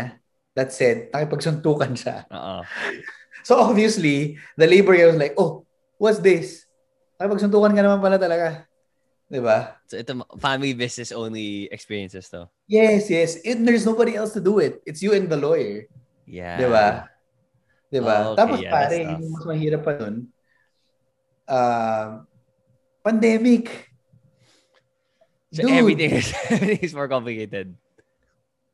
that 0.53 0.68
said, 0.68 1.09
nakipagsuntukan 1.11 1.96
siya. 1.96 2.28
Oo. 2.28 2.61
So, 3.42 3.57
obviously, 3.57 4.36
the 4.61 4.68
labor 4.68 4.92
was 4.92 5.16
like, 5.16 5.32
oh, 5.40 5.64
what's 5.96 6.20
this? 6.20 6.68
Nakipagsuntukan 7.16 7.72
ka 7.72 7.80
naman 7.80 8.05
pala 8.05 8.20
talaga. 8.20 8.68
Diba? 9.28 9.76
So 9.84 10.01
ito, 10.01 10.24
family 10.40 10.72
business 10.72 11.12
only 11.12 11.68
experiences 11.68 12.32
to. 12.32 12.49
Yes, 12.64 13.12
yes. 13.12 13.36
And 13.44 13.68
there's 13.68 13.84
nobody 13.84 14.16
else 14.16 14.32
to 14.32 14.40
do 14.40 14.57
it. 14.57 14.80
It's 14.88 15.05
you 15.05 15.12
and 15.12 15.28
the 15.28 15.36
lawyer. 15.36 15.84
Yeah. 16.24 16.57
Di 16.57 16.64
ba? 16.64 17.12
Di 17.89 18.01
ba? 18.05 18.32
Oh, 18.32 18.36
okay, 18.36 18.39
Tapos 18.45 18.59
yeah, 18.61 18.72
pare, 18.72 18.97
yung 19.16 19.32
mas 19.32 19.45
mahirap 19.49 19.82
pa 19.82 19.93
nun, 19.97 20.16
uh, 21.49 22.07
pandemic. 23.01 23.89
So 25.49 25.64
Dude, 25.64 25.80
everything 25.80 26.12
is, 26.12 26.28
everything 26.53 26.84
is 26.84 26.93
more 26.93 27.09
complicated. 27.09 27.72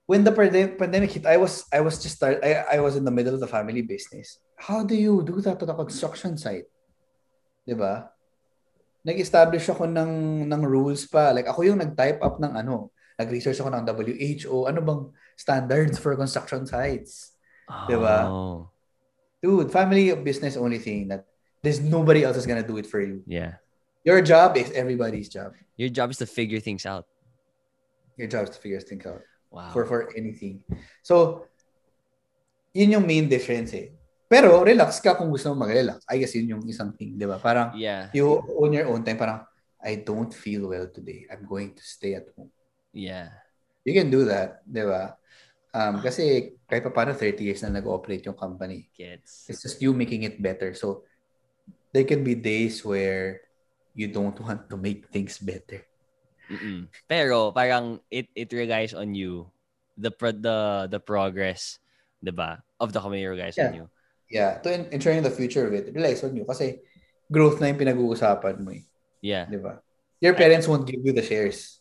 when 0.07 0.25
the 0.25 0.33
pande- 0.33 0.77
pandemic 0.77 1.13
hit, 1.13 1.27
I 1.27 1.37
was 1.37 1.65
I 1.73 1.81
was 1.81 2.01
just 2.01 2.17
start 2.17 2.41
I, 2.45 2.77
I 2.77 2.79
was 2.81 2.97
in 2.97 3.05
the 3.05 3.15
middle 3.15 3.33
of 3.33 3.41
the 3.41 3.49
family 3.49 3.81
business. 3.83 4.39
How 4.57 4.85
do 4.85 4.95
you 4.95 5.25
do 5.25 5.41
that 5.43 5.59
to 5.61 5.67
the 5.67 5.75
construction 5.75 6.37
site? 6.37 6.69
'Di 7.65 7.77
ba? 7.77 8.13
Nag-establish 9.05 9.69
ako 9.69 9.89
ng 9.89 10.45
ng 10.49 10.63
rules 10.65 11.09
pa. 11.09 11.33
Like 11.33 11.49
ako 11.49 11.65
yung 11.69 11.81
nag-type 11.81 12.21
up 12.25 12.41
ng 12.41 12.53
ano, 12.57 12.93
nag-research 13.21 13.61
ako 13.61 13.73
ng 13.73 13.85
WHO, 13.85 14.57
ano 14.69 14.81
bang 14.81 15.03
standards 15.37 15.97
for 16.01 16.17
construction 16.17 16.65
sites? 16.65 17.37
Di 17.89 17.97
ba? 17.97 18.29
Dude, 19.45 19.69
family 19.69 20.09
business 20.17 20.57
only 20.57 20.81
thing 20.81 21.13
that 21.13 21.29
there's 21.61 21.85
nobody 21.85 22.25
else 22.25 22.41
is 22.41 22.49
gonna 22.49 22.65
do 22.65 22.81
it 22.81 22.89
for 22.89 23.05
you. 23.05 23.21
yeah. 23.29 23.61
Your 24.05 24.21
job 24.25 24.57
is 24.57 24.73
everybody's 24.73 25.29
job. 25.29 25.53
Your 25.77 25.89
job 25.89 26.13
is 26.13 26.21
to 26.21 26.29
figure 26.29 26.61
things 26.61 26.85
out. 26.85 27.05
Your 28.17 28.29
job 28.29 28.49
is 28.49 28.57
to 28.57 28.61
figure 28.61 28.81
things 28.81 29.05
out 29.05 29.21
Wow. 29.53 29.73
for 29.73 29.85
for 29.89 30.13
anything. 30.17 30.61
So, 31.05 31.45
yun 32.73 32.97
yung 32.97 33.05
main 33.09 33.29
difference 33.29 33.73
eh. 33.77 33.93
Pero 34.29 34.61
relax 34.65 35.01
ka 35.01 35.17
kung 35.17 35.33
gusto 35.33 35.53
mo 35.53 35.65
mag-relax. 35.65 36.05
I 36.09 36.21
guess 36.21 36.37
yun 36.37 36.53
yung 36.57 36.65
isang 36.69 36.93
thing, 36.97 37.17
di 37.17 37.25
ba? 37.25 37.37
Parang 37.41 37.77
yeah. 37.77 38.09
you 38.13 38.29
own 38.29 38.73
your 38.77 38.89
own 38.93 39.05
time. 39.05 39.21
Parang, 39.21 39.41
I 39.81 40.01
don't 40.01 40.33
feel 40.33 40.73
well 40.73 40.89
today. 40.89 41.29
I'm 41.31 41.45
going 41.47 41.77
to 41.77 41.85
stay 41.85 42.17
at 42.17 42.29
home. 42.35 42.51
Yeah. 42.93 43.31
You 43.85 43.93
can 43.93 44.09
do 44.11 44.25
that, 44.27 44.65
di 44.67 44.83
ba? 44.85 45.15
Um, 45.75 45.99
kasi 45.99 46.55
kahit 46.71 46.87
pa 46.87 46.95
paano 46.95 47.19
30 47.19 47.43
years 47.43 47.61
na 47.67 47.75
nag-operate 47.83 48.23
yung 48.31 48.39
company. 48.39 48.87
Gets. 48.95 49.51
It's 49.51 49.59
just 49.67 49.83
you 49.83 49.91
making 49.91 50.23
it 50.23 50.39
better. 50.39 50.71
So, 50.79 51.03
there 51.91 52.07
can 52.07 52.23
be 52.23 52.39
days 52.39 52.87
where 52.87 53.43
you 53.91 54.07
don't 54.07 54.39
want 54.39 54.71
to 54.71 54.77
make 54.79 55.11
things 55.11 55.35
better. 55.43 55.83
Mm-mm. 56.47 56.87
Pero 57.11 57.51
parang 57.51 57.99
it 58.07 58.31
it 58.39 58.53
relies 58.55 58.95
on 58.95 59.19
you 59.19 59.51
the 59.99 60.15
pro- 60.15 60.37
the 60.37 60.87
the 60.93 61.01
progress, 61.03 61.83
'di 62.23 62.31
ba? 62.31 62.63
Of 62.79 62.95
the 62.95 63.01
company 63.03 63.27
relies 63.27 63.59
on 63.59 63.73
Yeah. 63.73 63.79
you. 63.83 63.87
Yeah, 64.31 64.51
to 64.63 64.69
en- 64.71 64.91
ensuring 64.95 65.23
the 65.27 65.33
future 65.35 65.67
of 65.67 65.73
it, 65.75 65.91
relies 65.91 66.23
on 66.23 66.37
you. 66.37 66.47
Kasi 66.47 66.83
growth 67.31 67.59
na 67.59 67.71
yung 67.71 67.81
pinag-uusapan 67.81 68.61
mo 68.61 68.75
eh. 68.75 68.85
Yeah. 69.25 69.47
Di 69.49 69.57
ba? 69.59 69.81
Your 70.21 70.35
parents 70.39 70.69
won't 70.69 70.87
give 70.87 71.01
you 71.03 71.15
the 71.15 71.25
shares 71.25 71.81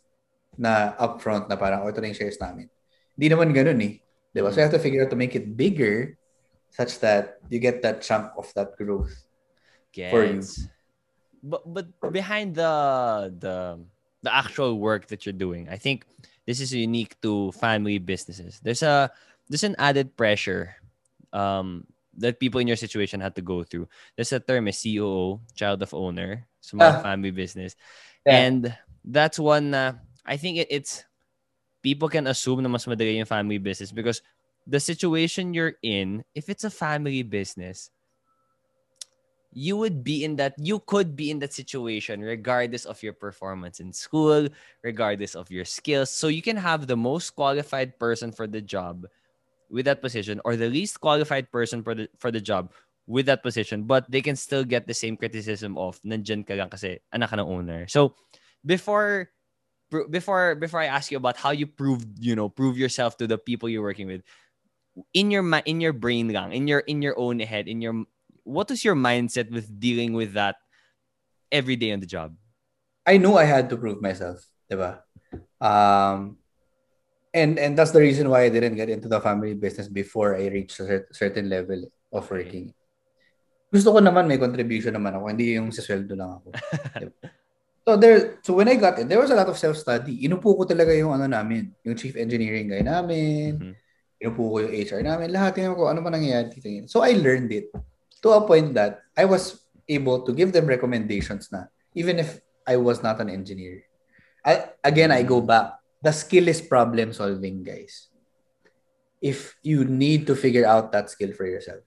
na 0.55 0.93
upfront 1.01 1.49
na 1.49 1.57
parang, 1.57 1.81
oh, 1.83 1.89
ito 1.89 1.99
na 1.99 2.11
yung 2.13 2.19
shares 2.19 2.37
namin. 2.39 2.69
Hindi 3.17 3.27
naman 3.29 3.53
ganun 3.53 3.79
eh. 3.81 3.93
Di 4.33 4.39
ba? 4.41 4.49
So 4.49 4.57
you 4.57 4.65
have 4.65 4.73
to 4.73 4.81
figure 4.81 5.05
out 5.05 5.11
to 5.13 5.19
make 5.19 5.35
it 5.37 5.53
bigger 5.57 6.17
such 6.73 6.97
that 7.05 7.37
you 7.53 7.61
get 7.61 7.85
that 7.85 8.01
chunk 8.01 8.33
of 8.33 8.49
that 8.57 8.73
growth. 8.77 9.13
For 10.09 10.25
you. 10.25 10.41
But 11.43 11.61
but 11.69 11.87
behind 12.09 12.55
the 12.57 12.73
the 13.37 13.77
the 14.25 14.31
actual 14.33 14.79
work 14.81 15.07
that 15.13 15.25
you're 15.27 15.37
doing, 15.37 15.69
I 15.69 15.77
think 15.77 16.07
this 16.47 16.57
is 16.63 16.73
unique 16.73 17.13
to 17.21 17.51
family 17.53 17.99
businesses. 18.01 18.57
There's 18.63 18.81
a 18.81 19.11
there's 19.51 19.67
an 19.67 19.75
added 19.77 20.17
pressure 20.17 20.73
um 21.29 21.85
that 22.17 22.39
people 22.39 22.61
in 22.61 22.65
your 22.69 22.79
situation 22.79 23.21
had 23.21 23.35
to 23.37 23.45
go 23.45 23.61
through. 23.61 23.85
There's 24.17 24.33
a 24.33 24.39
term 24.41 24.65
is 24.71 24.81
COO, 24.81 25.41
child 25.53 25.81
of 25.85 25.93
owner, 25.93 26.47
small 26.61 26.89
Ah. 26.89 27.01
family 27.05 27.29
business. 27.29 27.75
Yeah. 28.25 28.37
And 28.49 28.61
that's 29.03 29.37
one 29.37 29.75
na 29.77 29.99
I 30.25 30.37
think 30.39 30.57
it, 30.63 30.69
it's 30.71 31.03
people 31.83 32.07
can 32.07 32.25
assume 32.31 32.63
na 32.63 32.71
mas 32.71 32.87
madali 32.87 33.19
yung 33.19 33.29
family 33.29 33.59
business 33.59 33.91
because 33.91 34.23
the 34.65 34.79
situation 34.79 35.53
you're 35.53 35.75
in, 35.83 36.23
if 36.33 36.47
it's 36.47 36.63
a 36.63 36.71
family 36.71 37.21
business, 37.21 37.91
you 39.53 39.77
would 39.77 40.03
be 40.03 40.23
in 40.23 40.35
that 40.35 40.55
you 40.57 40.79
could 40.89 41.15
be 41.15 41.29
in 41.29 41.37
that 41.37 41.53
situation 41.53 42.21
regardless 42.21 42.85
of 42.85 42.97
your 43.03 43.13
performance 43.13 43.79
in 43.79 43.93
school 43.93 44.49
regardless 44.81 45.35
of 45.35 45.51
your 45.51 45.65
skills. 45.65 46.09
So 46.09 46.27
you 46.27 46.41
can 46.41 46.57
have 46.57 46.87
the 46.87 46.97
most 46.97 47.37
qualified 47.37 47.99
person 47.99 48.31
for 48.31 48.47
the 48.47 48.61
job 48.61 49.05
with 49.69 49.85
that 49.85 50.01
position 50.01 50.41
or 50.43 50.55
the 50.55 50.69
least 50.69 50.99
qualified 51.01 51.51
person 51.51 51.83
for 51.83 51.93
the 51.93 52.09
for 52.17 52.31
the 52.31 52.41
job 52.41 52.73
with 53.05 53.27
that 53.27 53.43
position 53.43 53.83
but 53.83 54.09
they 54.09 54.21
can 54.21 54.35
still 54.35 54.63
get 54.63 54.87
the 54.87 54.93
same 54.95 55.17
criticism 55.17 55.77
of 55.77 56.01
nandyan 56.01 56.41
ka 56.41 56.57
lang 56.57 56.69
kasi 56.69 56.97
anak 57.13 57.29
ka 57.29 57.37
ng 57.37 57.45
owner. 57.45 57.85
So 57.85 58.17
before 58.65 59.29
before 60.09 60.55
before 60.55 60.81
I 60.81 60.89
ask 60.89 61.13
you 61.13 61.17
about 61.17 61.37
how 61.37 61.53
you 61.53 61.69
prove 61.69 62.01
you 62.17 62.35
know 62.35 62.49
prove 62.49 62.77
yourself 62.77 63.17
to 63.21 63.27
the 63.29 63.37
people 63.37 63.69
you're 63.69 63.85
working 63.85 64.09
with 64.09 64.25
in 65.13 65.29
your 65.29 65.45
in 65.69 65.81
your 65.81 65.93
brain 65.93 66.33
lang 66.33 66.53
in 66.53 66.65
your 66.65 66.81
in 66.89 67.01
your 67.01 67.13
own 67.17 67.39
head 67.39 67.69
in 67.69 67.81
your 67.81 68.05
what 68.43 68.69
is 68.71 68.83
your 68.83 68.95
mindset 68.95 69.51
with 69.51 69.67
dealing 69.79 70.13
with 70.13 70.33
that 70.33 70.57
every 71.51 71.75
day 71.75 71.91
on 71.91 71.99
the 71.99 72.09
job? 72.09 72.35
I 73.05 73.17
knew 73.17 73.35
I 73.35 73.45
had 73.45 73.69
to 73.69 73.77
prove 73.77 74.01
myself, 74.01 74.43
diba? 74.71 74.99
Um, 75.59 76.37
and 77.33 77.57
and 77.59 77.77
that's 77.77 77.91
the 77.91 77.99
reason 77.99 78.29
why 78.29 78.43
I 78.47 78.49
didn't 78.49 78.75
get 78.75 78.89
into 78.89 79.07
the 79.07 79.19
family 79.19 79.53
business 79.53 79.87
before 79.87 80.35
I 80.35 80.47
reached 80.47 80.79
a 80.79 81.05
certain 81.11 81.49
level 81.49 81.89
of 82.11 82.29
working. 82.29 82.73
Gusto 83.73 83.89
ko 83.89 83.99
naman 83.99 84.29
may 84.29 84.37
contribution 84.37 84.93
naman 84.93 85.17
ako, 85.17 85.33
hindi 85.33 85.57
yung 85.57 85.73
sa 85.73 85.81
sweldo 85.81 86.13
lang 86.13 86.37
ako. 86.37 86.47
so 87.83 87.95
there 87.99 88.39
so 88.41 88.55
when 88.55 88.71
I 88.71 88.75
got 88.75 88.99
in, 88.99 89.07
there 89.07 89.19
was 89.19 89.31
a 89.31 89.37
lot 89.37 89.47
of 89.51 89.59
self-study. 89.59 90.23
Inupo 90.23 90.55
ko 90.55 90.63
talaga 90.63 90.95
yung 90.95 91.13
ano 91.13 91.27
namin, 91.27 91.71
yung 91.83 91.95
chief 91.95 92.15
engineering 92.15 92.71
guy 92.71 92.81
namin. 92.81 93.59
Mm-hmm. 93.59 93.75
Inupo 94.23 94.41
ko 94.47 94.55
yung 94.63 94.73
HR 94.73 95.03
namin, 95.03 95.35
lahat 95.35 95.59
tingnan 95.59 95.75
ko 95.75 95.91
ano 95.91 95.99
man 95.99 96.15
nangyayari 96.15 96.51
dito. 96.51 96.87
So 96.87 97.03
I 97.03 97.15
learned 97.19 97.51
it 97.51 97.69
to 98.23 98.29
a 98.31 98.41
point 98.47 98.71
that 98.73 99.03
I 99.19 99.27
was 99.27 99.63
able 99.87 100.23
to 100.23 100.31
give 100.31 100.55
them 100.55 100.65
recommendations 100.65 101.51
na 101.51 101.67
even 101.91 102.19
if 102.19 102.39
I 102.63 102.79
was 102.79 103.03
not 103.03 103.19
an 103.19 103.29
engineer. 103.29 103.83
I, 104.43 104.71
again, 104.83 105.11
I 105.11 105.23
go 105.23 105.41
back. 105.41 105.79
The 106.01 106.11
skill 106.11 106.47
is 106.47 106.59
problem 106.59 107.13
solving, 107.13 107.63
guys. 107.63 108.07
If 109.21 109.55
you 109.63 109.85
need 109.85 110.27
to 110.27 110.35
figure 110.35 110.67
out 110.67 110.91
that 110.91 111.09
skill 111.09 111.31
for 111.31 111.47
yourself, 111.47 111.79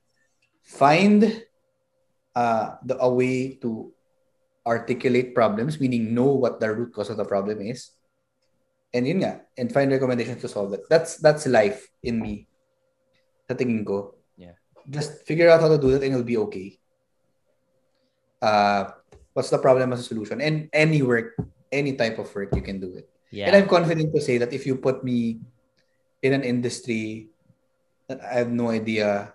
find 0.65 1.45
uh, 2.35 2.77
the, 2.83 2.97
a 2.97 3.13
way 3.13 3.61
to 3.61 3.93
articulate 4.67 5.35
problems, 5.35 5.79
meaning 5.79 6.13
know 6.13 6.35
what 6.35 6.59
the 6.59 6.67
root 6.67 6.93
cause 6.93 7.09
of 7.09 7.17
the 7.17 7.25
problem 7.25 7.63
is, 7.63 7.95
and 8.93 9.07
yun 9.07 9.23
nga, 9.23 9.47
and 9.57 9.71
find 9.71 9.95
recommendations 9.95 10.43
to 10.43 10.51
solve 10.51 10.75
it. 10.75 10.83
That's 10.91 11.23
that's 11.23 11.47
life 11.47 11.87
in 12.03 12.19
me. 12.19 12.51
Sa 13.47 13.55
tingin 13.55 13.87
ko 13.87 14.17
just 14.89 15.27
figure 15.27 15.51
out 15.51 15.61
how 15.61 15.69
to 15.69 15.79
do 15.79 15.91
that 15.93 16.03
and 16.03 16.15
it'll 16.15 16.27
be 16.27 16.39
okay. 16.39 16.79
Uh, 18.41 18.91
what's 19.35 19.51
the 19.51 19.59
problem 19.59 19.93
as 19.93 20.01
a 20.01 20.07
solution? 20.07 20.41
And 20.41 20.69
any 20.73 21.03
work, 21.03 21.35
any 21.73 21.95
type 21.95 22.19
of 22.19 22.33
work, 22.35 22.55
you 22.55 22.63
can 22.63 22.81
do 22.81 22.95
it. 22.95 23.09
Yeah. 23.31 23.47
And 23.47 23.57
I'm 23.57 23.69
confident 23.69 24.15
to 24.15 24.21
say 24.21 24.39
that 24.39 24.53
if 24.53 24.67
you 24.67 24.77
put 24.77 25.03
me 25.03 25.41
in 26.23 26.33
an 26.33 26.43
industry 26.43 27.29
that 28.09 28.23
I 28.23 28.47
have 28.47 28.51
no 28.51 28.71
idea 28.71 29.35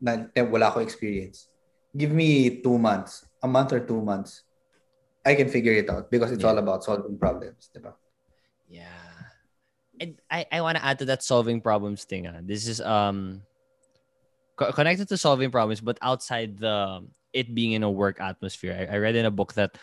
na, 0.00 0.26
na 0.34 0.44
wala 0.44 0.72
ko 0.72 0.80
experience, 0.80 1.48
give 1.96 2.10
me 2.10 2.62
two 2.62 2.78
months, 2.78 3.26
a 3.42 3.48
month 3.48 3.72
or 3.72 3.80
two 3.80 4.00
months, 4.00 4.42
I 5.24 5.34
can 5.34 5.48
figure 5.48 5.72
it 5.72 5.90
out 5.90 6.10
because 6.10 6.32
it's 6.32 6.42
yeah. 6.42 6.50
all 6.50 6.58
about 6.58 6.84
solving 6.84 7.18
problems, 7.18 7.70
diba? 7.74 7.92
Yeah. 8.68 8.86
And 10.00 10.20
I, 10.30 10.46
I 10.52 10.60
want 10.60 10.78
to 10.78 10.84
add 10.84 10.98
to 11.00 11.06
that 11.06 11.22
solving 11.22 11.60
problems 11.60 12.04
thing. 12.04 12.26
Uh. 12.26 12.40
This 12.44 12.68
is 12.68 12.80
um 12.80 13.42
co- 14.56 14.72
connected 14.72 15.08
to 15.08 15.16
solving 15.16 15.50
problems, 15.50 15.80
but 15.80 15.98
outside 16.02 16.58
the 16.58 17.06
it 17.32 17.54
being 17.54 17.72
in 17.72 17.82
a 17.82 17.90
work 17.90 18.20
atmosphere. 18.20 18.88
I, 18.88 18.94
I 18.94 18.98
read 18.98 19.16
in 19.16 19.26
a 19.26 19.30
book 19.30 19.54
that 19.54 19.76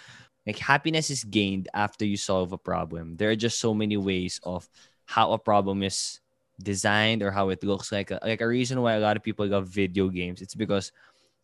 like 0.47 0.57
happiness 0.57 1.09
is 1.09 1.23
gained 1.23 1.69
after 1.73 2.05
you 2.05 2.17
solve 2.17 2.51
a 2.53 2.57
problem. 2.57 3.17
There 3.17 3.29
are 3.29 3.35
just 3.35 3.59
so 3.59 3.73
many 3.73 3.97
ways 3.97 4.39
of 4.43 4.67
how 5.05 5.33
a 5.33 5.39
problem 5.39 5.83
is 5.83 6.19
designed 6.61 7.23
or 7.23 7.31
how 7.31 7.49
it 7.49 7.63
looks 7.63 7.91
like. 7.91 8.11
A, 8.11 8.19
like 8.23 8.41
a 8.41 8.47
reason 8.47 8.81
why 8.81 8.93
a 8.93 8.99
lot 8.99 9.17
of 9.17 9.23
people 9.23 9.45
love 9.47 9.67
video 9.67 10.09
games. 10.09 10.41
It's 10.41 10.55
because 10.55 10.91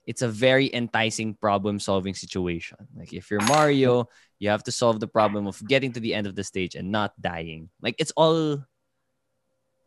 it's 0.05 0.21
a 0.21 0.27
very 0.27 0.73
enticing 0.73 1.35
problem 1.35 1.79
solving 1.79 2.13
situation. 2.13 2.77
Like 2.95 3.13
if 3.13 3.29
you're 3.29 3.45
Mario, 3.45 4.09
you 4.39 4.49
have 4.49 4.63
to 4.63 4.71
solve 4.71 4.99
the 4.99 5.07
problem 5.07 5.47
of 5.47 5.61
getting 5.67 5.91
to 5.93 5.99
the 5.99 6.13
end 6.13 6.25
of 6.27 6.35
the 6.35 6.43
stage 6.43 6.75
and 6.75 6.91
not 6.91 7.13
dying. 7.21 7.69
Like 7.81 7.95
it's 7.99 8.11
all 8.17 8.63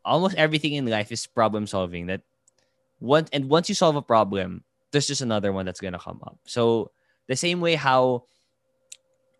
almost 0.04 0.36
everything 0.36 0.74
in 0.74 0.86
life 0.86 1.10
is 1.10 1.26
problem 1.26 1.66
solving 1.66 2.06
that 2.06 2.20
once 3.00 3.28
and 3.32 3.48
once 3.48 3.68
you 3.68 3.74
solve 3.74 3.96
a 3.96 4.02
problem, 4.02 4.62
there's 4.92 5.06
just 5.06 5.22
another 5.22 5.52
one 5.52 5.66
that's 5.66 5.80
gonna 5.80 5.98
come 5.98 6.20
up. 6.24 6.38
So 6.46 6.92
the 7.26 7.36
same 7.36 7.60
way 7.60 7.74
how 7.74 8.24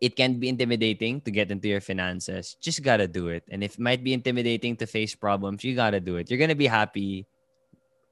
it 0.00 0.16
can 0.16 0.40
be 0.40 0.48
intimidating 0.48 1.20
to 1.22 1.30
get 1.30 1.50
into 1.50 1.68
your 1.68 1.80
finances, 1.80 2.56
just 2.60 2.82
gotta 2.82 3.06
do 3.06 3.28
it. 3.28 3.44
And 3.50 3.62
if 3.62 3.74
it 3.74 3.80
might 3.80 4.02
be 4.02 4.12
intimidating 4.12 4.76
to 4.76 4.86
face 4.86 5.14
problems, 5.14 5.62
you 5.62 5.76
gotta 5.76 6.00
do 6.00 6.16
it. 6.16 6.28
You're 6.28 6.40
gonna 6.40 6.58
be 6.58 6.66
happy 6.66 7.26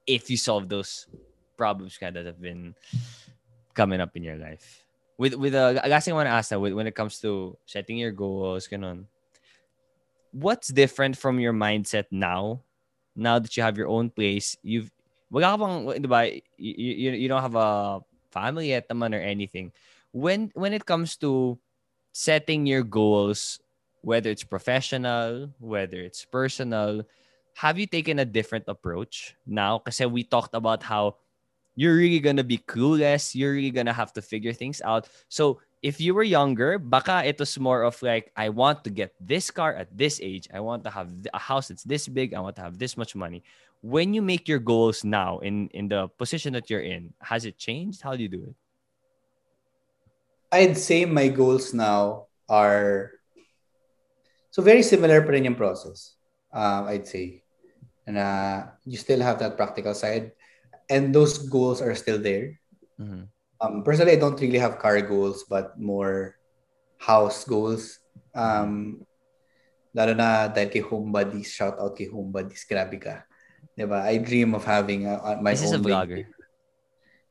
if 0.07 0.31
you 0.31 0.37
solve 0.37 0.69
those 0.69 1.07
problems 1.63 1.95
that 2.03 2.19
have 2.19 2.43
been 2.43 2.75
coming 3.79 4.03
up 4.03 4.19
in 4.19 4.27
your 4.27 4.35
life. 4.35 4.83
With 5.15 5.39
with 5.39 5.55
uh, 5.55 5.79
last 5.87 6.11
thing 6.11 6.19
I 6.19 6.19
want 6.19 6.27
to 6.27 6.35
ask 6.35 6.51
that 6.51 6.59
when 6.59 6.91
it 6.91 6.99
comes 6.99 7.23
to 7.23 7.55
setting 7.71 8.03
your 8.03 8.11
goals, 8.11 8.67
on 8.75 9.07
what's 10.35 10.75
different 10.75 11.15
from 11.15 11.39
your 11.39 11.55
mindset 11.55 12.11
now? 12.11 12.67
Now 13.15 13.39
that 13.39 13.55
you 13.55 13.63
have 13.63 13.79
your 13.79 13.93
own 13.93 14.11
place, 14.11 14.57
you've 14.65 14.91
wala 15.31 15.55
ka 15.55 15.57
bang, 15.61 16.43
you, 16.57 16.75
you, 16.75 17.11
you 17.13 17.29
don't 17.29 17.45
have 17.45 17.55
a 17.55 18.01
family 18.33 18.73
yet 18.73 18.89
naman 18.89 19.15
or 19.15 19.21
anything. 19.21 19.71
When, 20.13 20.51
when 20.53 20.73
it 20.73 20.85
comes 20.85 21.17
to 21.25 21.61
setting 22.13 22.67
your 22.67 22.83
goals, 22.83 23.61
whether 24.01 24.29
it's 24.33 24.45
professional, 24.45 25.53
whether 25.61 26.01
it's 26.01 26.25
personal, 26.25 27.05
have 27.55 27.79
you 27.79 27.87
taken 27.87 28.19
a 28.19 28.25
different 28.25 28.65
approach 28.69 29.37
now? 29.47 29.79
Because 29.79 30.01
we 30.09 30.25
talked 30.25 30.55
about 30.57 30.83
how 30.83 31.17
you're 31.75 31.97
really 31.97 32.21
gonna 32.21 32.45
be 32.45 32.59
clueless. 32.59 33.35
You're 33.35 33.53
really 33.53 33.71
gonna 33.71 33.93
have 33.93 34.13
to 34.15 34.23
figure 34.23 34.53
things 34.53 34.83
out. 34.85 35.09
So 35.29 35.61
if 35.83 36.01
you 36.01 36.15
were 36.15 36.23
younger, 36.23 36.79
baka 36.79 37.25
it 37.25 37.39
was 37.39 37.59
more 37.59 37.83
of 37.83 38.01
like, 38.03 38.31
I 38.37 38.51
want 38.51 38.85
to 38.85 38.91
get 38.91 39.15
this 39.19 39.51
car 39.51 39.75
at 39.75 39.91
this 39.91 40.21
age. 40.23 40.47
I 40.53 40.61
want 40.61 40.85
to 40.85 40.91
have 40.91 41.11
a 41.35 41.39
house 41.39 41.69
that's 41.69 41.83
this 41.83 42.07
big. 42.07 42.35
I 42.35 42.41
want 42.41 42.57
to 42.57 42.63
have 42.63 42.79
this 42.79 42.97
much 42.97 43.17
money 43.17 43.43
when 43.83 44.15
you 44.15 44.23
make 44.23 44.47
your 44.47 44.63
goals 44.63 45.05
now 45.05 45.43
in 45.43 45.69
in 45.75 45.91
the 45.91 46.09
position 46.17 46.55
that 46.55 46.71
you're 46.71 46.87
in, 46.87 47.13
has 47.21 47.45
it 47.45 47.59
changed? 47.59 48.01
How 48.01 48.15
do 48.17 48.23
you 48.23 48.31
do 48.31 48.47
it? 48.47 48.55
I'd 50.55 50.79
say 50.79 51.05
my 51.05 51.29
goals 51.29 51.75
now 51.75 52.31
are 52.49 53.19
so 54.55 54.63
very 54.63 54.87
similar 54.87 55.21
pa 55.27 55.35
rin 55.35 55.51
yung 55.51 55.59
process. 55.59 56.15
Um, 56.55 56.87
I'd 56.87 57.07
say. 57.07 57.43
And 58.07 58.19
uh, 58.19 58.67
you 58.87 58.99
still 58.99 59.23
have 59.23 59.39
that 59.39 59.57
practical 59.57 59.95
side. 59.95 60.33
And 60.91 61.15
those 61.15 61.39
goals 61.39 61.83
are 61.83 61.95
still 61.95 62.19
there. 62.19 62.59
Mm-hmm. 63.01 63.29
Um, 63.61 63.83
personally, 63.83 64.13
I 64.13 64.21
don't 64.21 64.41
really 64.41 64.59
have 64.59 64.79
car 64.79 65.01
goals, 65.01 65.45
but 65.49 65.79
more 65.79 66.37
house 66.99 67.45
goals. 67.45 67.99
Um, 68.35 69.07
lalo 69.95 70.15
na 70.15 70.49
dahil 70.49 70.73
kay 70.73 70.83
Home 70.83 71.13
Buddies, 71.13 71.53
shout 71.53 71.79
out 71.79 71.95
kay 71.95 72.11
Home 72.11 72.33
Buddies, 72.33 72.67
grabe 72.67 72.99
ka. 72.99 73.23
Diba? 73.79 74.03
I 74.03 74.19
dream 74.19 74.55
of 74.55 74.65
having 74.65 75.07
a, 75.07 75.39
my 75.41 75.55
this 75.55 75.65
own. 75.65 75.79
This 75.79 75.81
is 75.81 75.81
a 75.81 75.81
vlogger. 75.81 76.27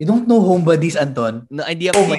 You 0.02 0.10
don't 0.10 0.26
know 0.26 0.42
home 0.42 0.66
buddies, 0.66 0.98
Anton? 0.98 1.46
No 1.54 1.62
idea. 1.62 1.92
Oh 1.94 2.10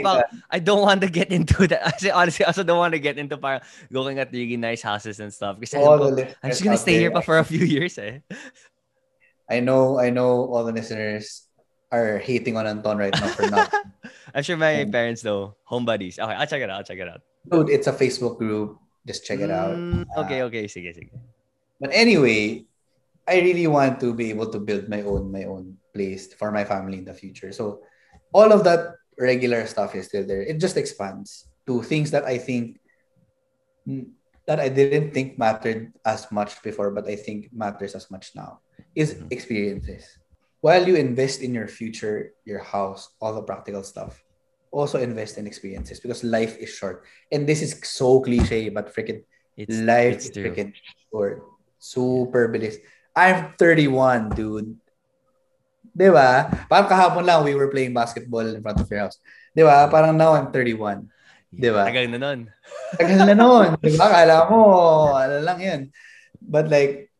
I 0.49 0.61
don't 0.61 0.83
want 0.87 1.01
to 1.01 1.11
get 1.11 1.35
into 1.35 1.67
that. 1.67 1.83
I 1.87 1.91
say, 1.99 2.11
honestly, 2.15 2.47
I 2.47 2.55
also 2.55 2.63
don't 2.63 2.79
want 2.79 2.95
to 2.95 3.03
get 3.03 3.19
into 3.19 3.35
parang 3.35 3.59
looking 3.91 4.23
at 4.23 4.31
really 4.31 4.55
nice 4.57 4.87
houses 4.87 5.19
and 5.19 5.35
stuff. 5.35 5.59
Because 5.59 5.83
oh, 5.83 6.15
I'm 6.15 6.51
just 6.55 6.63
gonna 6.63 6.79
stay 6.79 7.03
there. 7.03 7.11
here 7.11 7.23
for 7.27 7.43
a 7.43 7.45
few 7.45 7.67
years. 7.75 7.99
Eh. 7.99 8.23
I 9.51 9.61
know, 9.61 9.99
I 9.99 10.11
know 10.11 10.47
all 10.53 10.65
the 10.65 10.73
listeners 10.73 11.47
are 11.93 12.19
hating 12.19 12.57
on 12.57 12.67
Anton 12.67 12.97
right 12.97 13.13
now 13.13 13.29
for 13.29 13.47
not. 13.51 13.69
I'm 14.35 14.43
sure 14.43 14.57
my 14.57 14.83
um, 14.83 14.91
parents 14.91 15.23
know. 15.23 15.57
Home 15.65 15.85
buddies. 15.85 16.19
Okay, 16.19 16.33
I'll 16.33 16.47
check 16.47 16.63
it 16.63 16.71
out. 16.71 16.81
I'll 16.81 16.89
check 16.89 16.99
it 16.99 17.09
out. 17.09 17.21
Dude, 17.51 17.69
it's 17.69 17.87
a 17.87 17.93
Facebook 17.93 18.39
group. 18.39 18.79
Just 19.07 19.25
check 19.25 19.41
it 19.41 19.51
out. 19.51 19.77
Mm, 19.77 20.07
okay, 20.25 20.43
okay. 20.49 20.65
Sige, 20.65 20.95
sige. 20.97 21.13
But 21.79 21.91
anyway, 21.93 22.65
I 23.29 23.41
really 23.41 23.67
want 23.67 24.01
to 24.01 24.15
be 24.15 24.31
able 24.31 24.49
to 24.51 24.59
build 24.59 24.89
my 24.89 25.03
own 25.03 25.31
my 25.31 25.45
own 25.45 25.77
place 25.93 26.33
for 26.33 26.51
my 26.51 26.65
family 26.65 26.99
in 26.99 27.05
the 27.05 27.15
future. 27.15 27.53
So 27.53 27.83
all 28.33 28.49
of 28.53 28.65
that 28.65 28.97
regular 29.19 29.67
stuff 29.67 29.95
is 29.95 30.09
still 30.09 30.25
there. 30.25 30.41
It 30.41 30.57
just 30.59 30.81
expands 30.81 31.51
to 31.67 31.83
things 31.83 32.11
that 32.13 32.25
I 32.25 32.39
think 32.39 32.81
that 34.47 34.59
I 34.63 34.71
didn't 34.71 35.13
think 35.13 35.37
mattered 35.37 35.93
as 36.07 36.31
much 36.31 36.63
before, 36.63 36.91
but 36.91 37.07
I 37.07 37.17
think 37.17 37.51
matters 37.53 37.95
as 37.95 38.11
much 38.11 38.33
now 38.35 38.63
is 38.95 39.15
mm-hmm. 39.15 39.29
experiences. 39.31 40.05
While 40.61 40.87
you 40.87 40.95
invest 40.95 41.43
in 41.43 41.55
your 41.55 41.67
future, 41.67 42.33
your 42.45 42.63
house, 42.63 43.11
all 43.21 43.35
the 43.35 43.43
practical 43.43 43.83
stuff, 43.83 44.23
also 44.71 44.99
invest 44.99 45.37
in 45.37 45.47
experiences 45.47 46.01
because 46.01 46.25
life 46.25 46.57
is 46.59 46.71
short. 46.71 47.05
And 47.31 47.47
this 47.47 47.61
is 47.63 47.77
so 47.83 48.21
cliche, 48.21 48.71
but 48.71 48.95
freaking 48.95 49.23
life 49.69 50.23
it's 50.23 50.31
is 50.31 50.37
freaking 50.39 50.73
short. 51.11 51.45
Super 51.79 52.49
bilis. 52.49 52.79
I'm 53.15 53.53
31, 53.59 54.33
dude. 54.33 54.79
Di 55.93 56.09
ba? 56.09 56.49
Parang 56.73 56.89
kahapon 56.89 57.29
lang, 57.29 57.45
we 57.45 57.53
were 57.53 57.69
playing 57.69 57.93
basketball 57.93 58.47
in 58.49 58.65
front 58.65 58.81
of 58.81 58.89
your 58.89 59.05
house. 59.05 59.21
Di 59.53 59.61
ba? 59.61 59.93
Parang 59.93 60.17
now 60.17 60.33
I'm 60.33 60.49
31. 60.49 61.05
Di 61.53 61.69
ba? 61.69 61.85
Tagal 61.85 62.09
na 62.09 62.17
nun. 62.17 62.49
Tagal 62.97 63.19
na 63.29 63.37
nun. 63.37 63.77
Di 63.77 63.93
ba? 64.01 64.09
Kala 64.09 64.49
mo, 64.49 64.61
ano 65.13 65.37
lang 65.45 65.59
yun. 65.61 65.81
But 66.41 66.73
like, 66.73 67.12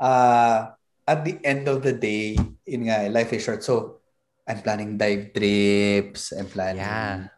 uh, 0.00 0.72
at 1.06 1.20
the 1.22 1.36
end 1.44 1.68
of 1.68 1.84
the 1.84 1.92
day, 1.92 2.40
in 2.66 2.88
nga, 2.88 3.06
life 3.12 3.30
is 3.36 3.44
short. 3.44 3.62
So, 3.62 4.00
I'm 4.48 4.64
planning 4.64 4.96
dive 4.98 5.30
trips. 5.36 6.32
I'm 6.32 6.48
planning, 6.48 6.82
Yeah. 6.82 7.28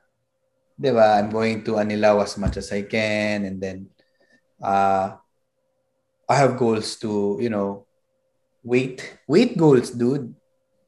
di 0.79 0.91
ba? 0.95 1.21
I'm 1.21 1.29
going 1.29 1.61
to 1.67 1.77
Anilao 1.77 2.23
as 2.23 2.39
much 2.39 2.57
as 2.57 2.73
I 2.73 2.89
can. 2.89 3.45
And 3.45 3.61
then, 3.61 3.79
uh, 4.63 5.19
I 6.31 6.35
have 6.39 6.57
goals 6.57 6.97
to, 7.05 7.37
you 7.43 7.51
know, 7.51 7.85
weight, 8.65 9.03
weight 9.29 9.59
goals, 9.59 9.91
dude. 9.91 10.33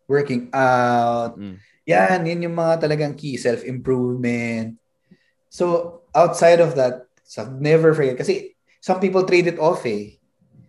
Working 0.09 0.53
out. 0.53 1.37
Mm. 1.37 1.57
Yan, 1.89 2.25
yun 2.29 2.45
yung 2.49 2.57
mga 2.57 2.81
talagang 2.81 3.17
key, 3.17 3.37
self-improvement. 3.37 4.77
So, 5.49 6.01
outside 6.13 6.61
of 6.61 6.77
that, 6.77 7.09
so 7.25 7.49
never 7.49 7.93
forget. 7.93 8.17
Kasi 8.21 8.57
some 8.81 9.01
people 9.01 9.25
trade 9.25 9.49
it 9.49 9.61
off 9.61 9.85
eh. 9.89 10.17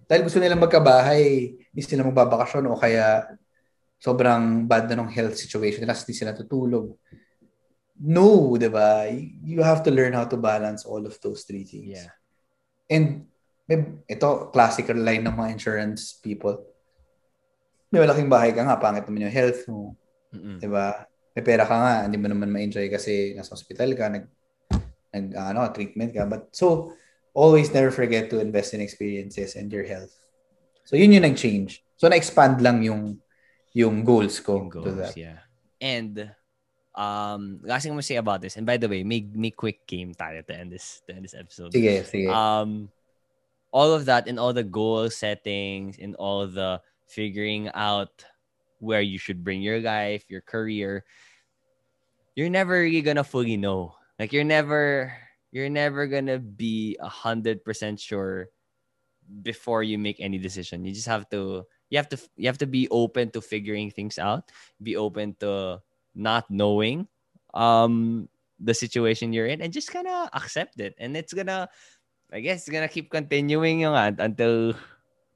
Dahil 0.06 0.22
gusto 0.26 0.38
nilang 0.38 0.62
magkabahay, 0.62 1.54
hindi 1.58 1.82
sila 1.82 2.06
magbabakasyon 2.06 2.70
o 2.70 2.78
kaya 2.78 3.26
sobrang 3.98 4.70
bad 4.70 4.86
na 4.92 5.02
ng 5.02 5.10
health 5.10 5.34
situation 5.34 5.82
nila, 5.82 5.98
hindi 5.98 6.14
sila 6.14 6.38
tutulog. 6.38 6.94
No, 7.96 8.54
di 8.60 8.70
ba? 8.70 9.10
You 9.42 9.66
have 9.66 9.82
to 9.88 9.92
learn 9.92 10.14
how 10.14 10.30
to 10.30 10.38
balance 10.38 10.86
all 10.86 11.02
of 11.08 11.18
those 11.24 11.48
three 11.48 11.66
things. 11.66 11.98
Yeah. 11.98 12.12
And 12.92 13.26
may, 13.66 13.82
ito, 14.06 14.54
classical 14.54 15.00
line 15.02 15.26
ng 15.26 15.34
mga 15.34 15.50
insurance 15.58 16.22
people. 16.22 16.62
May 17.90 18.04
malaking 18.04 18.30
bahay 18.30 18.54
ka 18.54 18.62
nga, 18.62 18.78
pangit 18.78 19.10
naman 19.10 19.26
yung 19.26 19.34
health 19.34 19.66
mo. 19.66 19.98
Mm-mm. 20.36 20.62
Di 20.62 20.70
ba? 20.70 21.08
May 21.34 21.44
pera 21.44 21.66
ka 21.66 21.76
nga, 21.76 21.94
hindi 22.06 22.20
mo 22.22 22.30
naman 22.30 22.52
ma-enjoy 22.52 22.92
kasi 22.94 23.34
nasa 23.34 23.58
hospital 23.58 23.90
ka, 23.98 24.06
nag, 24.12 24.26
nag 25.16 25.26
ano, 25.34 25.66
treatment 25.74 26.14
ka. 26.14 26.30
But 26.30 26.54
so, 26.54 26.94
always 27.36 27.70
never 27.76 27.92
forget 27.92 28.32
to 28.32 28.40
invest 28.40 28.74
in 28.74 28.80
experiences 28.82 29.54
and 29.60 29.68
your 29.70 29.84
health. 29.84 30.16
So, 30.88 30.96
yun 30.96 31.12
yung 31.12 31.28
nag-change. 31.28 31.84
So, 32.00 32.08
na-expand 32.08 32.64
lang 32.64 32.82
yung 32.82 33.20
yung 33.76 34.08
goals 34.08 34.40
ko 34.40 34.72
Yung 34.72 34.72
to 34.72 34.92
that. 35.04 35.14
yeah. 35.20 35.44
And 35.84 36.32
um 36.96 37.60
last 37.68 37.84
thing 37.84 37.92
I'm 37.92 38.00
gonna 38.00 38.08
say 38.08 38.16
about 38.16 38.40
this, 38.40 38.56
and 38.56 38.64
by 38.64 38.80
the 38.80 38.88
way, 38.88 39.04
may 39.04 39.28
may 39.36 39.52
quick 39.52 39.84
game 39.84 40.16
tayo 40.16 40.40
to 40.48 40.54
end 40.56 40.72
this 40.72 41.04
to 41.06 41.12
end 41.12 41.28
this 41.28 41.36
episode. 41.36 41.76
Sige, 41.76 42.08
sige. 42.08 42.32
Um 42.32 42.88
all 43.76 43.92
of 43.92 44.08
that 44.08 44.32
and 44.32 44.40
all 44.40 44.56
the 44.56 44.64
goal 44.64 45.12
settings 45.12 46.00
and 46.00 46.16
all 46.16 46.48
the 46.48 46.80
figuring 47.12 47.68
out 47.76 48.24
where 48.80 49.04
you 49.04 49.20
should 49.20 49.44
bring 49.44 49.60
your 49.60 49.84
life, 49.84 50.24
your 50.32 50.40
career, 50.40 51.04
you're 52.40 52.48
never 52.48 52.80
really 52.80 53.04
gonna 53.04 53.28
fully 53.28 53.60
know. 53.60 53.92
Like 54.16 54.32
you're 54.32 54.48
never 54.48 55.12
you're 55.56 55.72
never 55.72 56.04
gonna 56.04 56.36
be 56.36 57.00
a 57.00 57.08
hundred 57.08 57.64
percent 57.64 57.96
sure 57.96 58.52
before 59.40 59.88
you 59.88 59.96
make 59.96 60.20
any 60.20 60.36
decision. 60.36 60.84
You 60.84 60.92
just 60.92 61.08
have 61.08 61.32
to 61.32 61.64
you 61.88 61.96
have 61.96 62.12
to 62.12 62.20
you 62.36 62.52
have 62.52 62.60
to 62.60 62.68
be 62.68 62.92
open 62.92 63.32
to 63.32 63.40
figuring 63.40 63.88
things 63.88 64.20
out, 64.20 64.52
be 64.84 65.00
open 65.00 65.40
to 65.40 65.80
not 66.12 66.44
knowing 66.52 67.08
um 67.56 68.28
the 68.60 68.76
situation 68.76 69.32
you're 69.32 69.48
in 69.48 69.64
and 69.64 69.72
just 69.72 69.96
kind 69.96 70.12
of 70.12 70.28
accept 70.36 70.76
it. 70.84 70.92
And 71.00 71.16
it's 71.16 71.32
gonna 71.32 71.72
I 72.36 72.44
guess 72.44 72.68
it's 72.68 72.74
gonna 72.76 72.92
keep 72.92 73.08
continuing 73.08 73.80
yung 73.80 73.96
until 73.96 74.76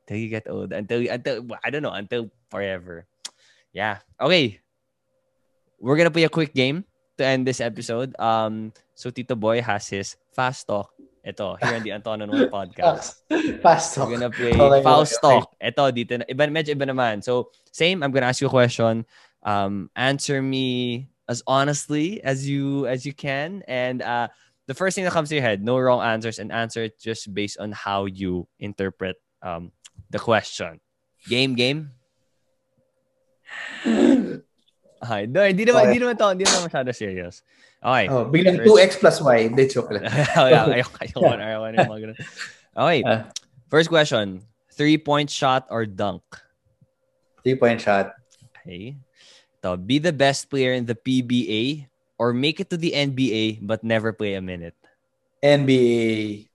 until 0.03 0.19
you 0.19 0.27
get 0.27 0.51
old, 0.51 0.75
until 0.75 0.99
until 1.07 1.47
I 1.63 1.71
don't 1.71 1.87
know, 1.87 1.95
until 1.95 2.27
forever. 2.51 3.07
Yeah. 3.71 4.03
Okay. 4.19 4.59
We're 5.79 5.95
gonna 5.95 6.11
play 6.11 6.27
a 6.27 6.35
quick 6.35 6.51
game 6.51 6.83
to 7.19 7.27
end 7.27 7.43
this 7.43 7.59
episode. 7.59 8.15
Um, 8.17 8.71
so 8.95 9.11
Tito 9.11 9.35
Boy 9.35 9.61
has 9.61 9.91
his 9.91 10.15
fast 10.31 10.65
talk. 10.65 10.95
Ito, 11.19 11.59
here 11.59 11.75
on 11.75 11.83
the 11.83 11.91
Antono 11.91 12.23
Noel 12.25 12.47
podcast. 12.55 13.19
Fast 13.59 13.95
talk. 13.95 14.07
We're 14.07 14.17
gonna 14.17 14.31
play 14.31 14.55
Okay, 14.55 14.81
Faust 14.81 15.19
okay, 15.19 15.27
talk. 15.27 15.51
Ito, 15.59 15.83
dito 15.91 16.15
na, 16.15 16.25
iba, 16.31 16.47
medyo 16.47 16.71
iba 16.71 16.87
naman. 16.87 17.19
So, 17.19 17.51
same, 17.75 18.01
I'm 18.01 18.15
gonna 18.15 18.31
ask 18.31 18.39
you 18.39 18.47
a 18.47 18.55
question. 18.55 19.03
Um, 19.43 19.91
answer 19.99 20.41
me 20.41 21.07
as 21.27 21.43
honestly 21.45 22.23
as 22.23 22.47
you 22.47 22.87
as 22.87 23.05
you 23.05 23.11
can. 23.11 23.67
And 23.67 24.01
uh, 24.01 24.31
the 24.71 24.73
first 24.73 24.95
thing 24.95 25.03
that 25.03 25.11
comes 25.11 25.27
to 25.29 25.35
your 25.35 25.43
head, 25.43 25.59
no 25.59 25.75
wrong 25.77 25.99
answers, 25.99 26.39
and 26.39 26.55
answer 26.55 26.87
it 26.87 26.95
just 26.97 27.27
based 27.35 27.59
on 27.59 27.75
how 27.75 28.07
you 28.07 28.47
interpret 28.57 29.19
um 29.43 29.75
the 30.09 30.23
question. 30.23 30.79
Game, 31.27 31.53
game? 31.53 31.91
Okay. 34.99 35.25
No, 35.27 35.43
hindi 35.47 35.63
naman, 35.63 35.81
Okay. 35.83 35.87
hindi 35.95 35.99
naman 36.03 36.15
to, 36.19 36.27
hindi 36.35 36.45
naman 36.45 36.61
masyado 36.67 36.91
serious. 36.91 37.41
Okay. 37.79 38.05
Oh, 38.11 38.27
biglang 38.27 38.59
First- 38.59 38.67
2x 38.67 38.89
plus 38.99 39.17
y. 39.23 39.37
Hindi, 39.47 39.63
joke 39.71 39.91
lang. 39.95 40.03
ayoko, 40.35 40.71
ayoko, 40.75 40.95
ayoko, 40.99 41.27
ayoko 41.39 41.87
mga 41.87 42.01
ganun. 42.03 42.17
Okay. 42.75 42.99
Ah. 43.07 43.31
First 43.71 43.87
question. 43.87 44.43
Three-point 44.75 45.31
shot 45.31 45.67
or 45.71 45.87
dunk? 45.87 46.23
Three-point 47.43 47.79
shot. 47.79 48.15
Okay. 48.63 48.95
So, 49.63 49.75
be 49.75 49.99
the 49.99 50.15
best 50.15 50.47
player 50.51 50.71
in 50.71 50.87
the 50.87 50.95
PBA 50.95 51.87
or 52.19 52.31
make 52.31 52.59
it 52.59 52.69
to 52.71 52.77
the 52.79 52.91
NBA 52.95 53.59
but 53.63 53.83
never 53.83 54.11
play 54.11 54.35
a 54.35 54.43
minute. 54.43 54.75
NBA. 55.43 56.47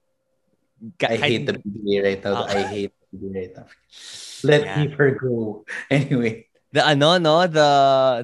I 1.01 1.15
hate 1.17 1.45
the 1.49 1.57
PBA 1.57 1.97
right 2.03 2.21
now. 2.21 2.45
Ah. 2.45 2.49
I 2.49 2.61
hate 2.65 2.93
the 2.93 3.17
PBA 3.17 3.29
right 3.33 3.53
now. 3.57 3.65
Let 4.45 4.61
Yeah. 4.61 4.75
Kiefer 4.77 5.09
go. 5.17 5.65
Anyway. 5.89 6.45
The 6.75 6.83
ano, 6.83 7.15
no? 7.15 7.47
The, 7.47 7.69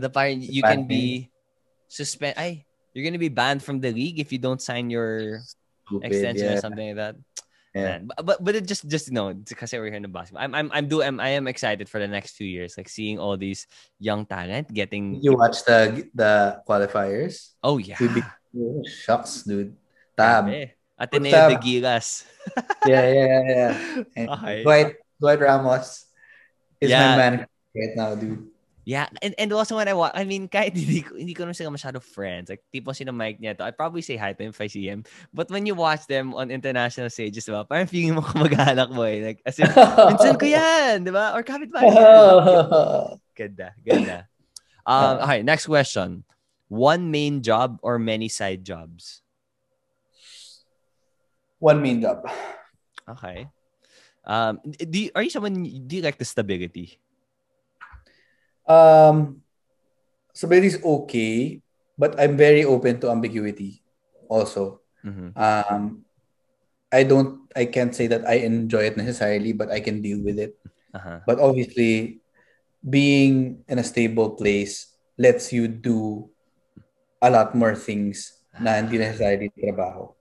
the 0.04 0.10
parang 0.12 0.44
you 0.44 0.60
can 0.60 0.84
be 0.84 1.32
suspend. 1.88 2.36
Ay, 2.36 2.68
you're 2.92 3.08
gonna 3.08 3.16
be 3.22 3.32
banned 3.32 3.64
from 3.64 3.80
the 3.80 3.96
league 3.96 4.20
if 4.20 4.36
you 4.36 4.44
don't 4.44 4.60
sign 4.60 4.92
your 4.92 5.40
Stupid. 5.88 6.04
extension 6.04 6.52
yeah. 6.52 6.56
or 6.56 6.60
something 6.60 6.88
like 6.92 7.00
that. 7.00 7.16
Yeah. 7.72 7.84
Man, 7.84 8.00
but 8.12 8.20
but, 8.28 8.38
but 8.44 8.54
it 8.60 8.68
just 8.68 8.84
just 8.92 9.08
you 9.08 9.16
know 9.16 9.32
because 9.32 9.72
we're 9.72 9.88
here 9.88 9.96
in 9.96 10.04
the 10.04 10.12
basketball. 10.12 10.44
I'm 10.44 10.52
I'm 10.52 10.68
I'm 10.76 10.92
do 10.92 11.00
I'm, 11.00 11.24
I 11.24 11.40
am 11.40 11.48
excited 11.48 11.88
for 11.88 12.04
the 12.04 12.12
next 12.12 12.36
few 12.36 12.44
years, 12.44 12.76
like 12.76 12.92
seeing 12.92 13.16
all 13.16 13.40
these 13.40 13.72
young 14.04 14.28
talent 14.28 14.68
getting. 14.68 15.24
You 15.24 15.40
watch 15.40 15.64
the 15.64 16.04
the 16.12 16.60
qualifiers? 16.68 17.56
Oh 17.64 17.80
yeah, 17.80 17.96
We 18.04 18.20
be- 18.20 18.28
Oh, 18.52 18.84
shucks, 18.84 19.48
dude. 19.48 19.80
Tab. 20.20 20.52
Ateneo 21.00 21.32
Tab. 21.32 21.56
de 21.56 21.58
Gilas. 21.64 22.28
Yeah, 22.84 23.08
yeah, 23.08 23.24
yeah. 23.24 23.72
yeah. 24.12 24.28
Okay. 24.36 24.64
Dwight, 24.68 24.90
Dwight 25.16 25.40
Ramos 25.40 26.12
is 26.84 26.92
Yeah. 26.92 27.16
my 27.16 27.16
man 27.16 27.34
right 27.76 27.96
now, 27.96 28.16
dude. 28.16 28.52
Yeah, 28.82 29.14
and, 29.22 29.36
and 29.38 29.54
also 29.54 29.78
when 29.78 29.88
I 29.88 29.94
watch, 29.94 30.14
I 30.16 30.26
mean, 30.26 30.50
kahit 30.50 30.74
hindi 30.80 31.06
ko, 31.06 31.14
hindi 31.14 31.34
ko 31.38 31.46
naman 31.46 31.56
sila 31.56 31.70
masyado 31.70 32.02
friends. 32.02 32.50
Like, 32.50 32.66
tipo 32.74 32.96
sino 32.96 33.14
Mike 33.14 33.38
Nieto, 33.38 33.62
I'd 33.62 33.78
probably 33.78 34.02
say 34.02 34.18
hi 34.18 34.34
to 34.34 34.42
him 34.42 34.50
if 34.50 34.62
I 34.62 34.68
see 34.68 34.90
him. 34.90 35.06
But 35.34 35.54
when 35.54 35.66
you 35.70 35.76
watch 35.76 36.08
them 36.08 36.34
on 36.34 36.50
international 36.50 37.10
stages, 37.14 37.46
diba, 37.46 37.68
parang 37.68 37.86
feeling 37.86 38.18
mo 38.18 38.26
kamag-anak 38.26 38.90
mo 38.90 39.06
eh. 39.06 39.22
Like, 39.22 39.40
as 39.46 39.60
if, 39.62 39.70
minsan 40.10 40.38
ko 40.40 40.46
yan, 40.50 41.06
di 41.06 41.14
ba? 41.14 41.38
Or 41.38 41.46
kapit-bahay. 41.46 41.94
yan. 41.94 43.22
Ganda, 43.38 43.70
ganda. 43.86 44.18
Um, 44.86 45.22
okay, 45.30 45.46
next 45.46 45.70
question. 45.70 46.26
One 46.68 47.12
main 47.12 47.46
job 47.46 47.78
or 47.86 48.00
many 48.00 48.30
side 48.34 48.66
jobs? 48.66 49.22
One 51.62 51.84
main 51.86 52.02
job. 52.02 52.26
Okay. 53.06 53.46
Um, 54.26 54.58
do 54.66 54.98
you, 54.98 55.10
are 55.14 55.22
you 55.22 55.30
someone, 55.30 55.62
do 55.62 55.96
you 55.96 56.02
like 56.02 56.18
the 56.18 56.26
stability? 56.26 56.98
Um, 58.72 59.44
stability 60.32 60.68
is 60.68 60.80
okay, 60.80 61.60
but 62.00 62.16
I'm 62.16 62.40
very 62.40 62.64
open 62.64 63.04
to 63.04 63.12
ambiguity 63.12 63.84
also. 64.32 64.80
Mhm. 65.04 65.36
Um, 65.36 66.08
I 66.92 67.04
don't, 67.04 67.48
I 67.56 67.68
can't 67.68 67.96
say 67.96 68.08
that 68.12 68.28
I 68.28 68.44
enjoy 68.44 68.92
it 68.92 69.00
necessarily, 69.00 69.52
but 69.56 69.72
I 69.72 69.80
can 69.80 70.04
deal 70.04 70.20
with 70.24 70.40
it. 70.40 70.56
Uh-huh. 70.92 71.24
But 71.24 71.40
obviously, 71.40 72.20
being 72.84 73.64
in 73.68 73.80
a 73.80 73.86
stable 73.88 74.36
place 74.36 74.92
lets 75.16 75.56
you 75.56 75.68
do 75.68 76.28
a 77.22 77.30
lot 77.32 77.56
more 77.56 77.76
things 77.76 78.44
na 78.60 78.76
hindi 78.76 79.00
necessarily 79.00 79.48
trabaho. 79.56 80.12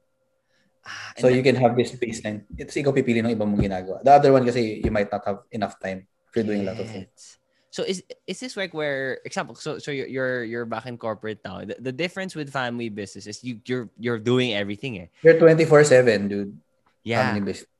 Ah, 0.86 1.10
So 1.18 1.26
you 1.26 1.42
can 1.42 1.58
have 1.58 1.74
this 1.74 1.90
baseline. 1.98 2.46
It's 2.54 2.76
ikaw 2.78 2.94
pipili 2.94 3.18
ng 3.24 3.34
ibang 3.34 3.50
mong 3.50 3.66
ginagawa. 3.66 3.98
The 4.06 4.14
other 4.14 4.30
one 4.30 4.46
kasi 4.46 4.78
you 4.78 4.92
might 4.94 5.10
not 5.10 5.26
have 5.26 5.42
enough 5.50 5.76
time 5.82 6.06
if 6.06 6.32
you're 6.38 6.46
doing 6.46 6.62
a 6.62 6.70
lot 6.70 6.78
of 6.78 6.86
things. 6.86 7.39
So 7.70 7.86
is 7.86 8.02
is 8.26 8.42
this 8.42 8.58
like 8.58 8.74
where 8.74 9.22
example? 9.24 9.54
So 9.54 9.78
so 9.78 9.94
you're 9.94 10.10
you're, 10.10 10.42
you're 10.44 10.66
back 10.66 10.86
in 10.86 10.98
corporate 10.98 11.38
now. 11.46 11.62
The, 11.62 11.78
the 11.78 11.94
difference 11.94 12.34
with 12.34 12.50
family 12.50 12.90
business 12.90 13.30
is 13.30 13.42
you 13.46 13.62
you're 13.64 13.88
you're 13.94 14.18
doing 14.18 14.54
everything. 14.54 14.98
Eh. 14.98 15.06
You're 15.22 15.38
24/7, 15.38 16.28
dude. 16.28 16.58
Yeah. 17.06 17.30
Family 17.30 17.46
business. 17.46 17.70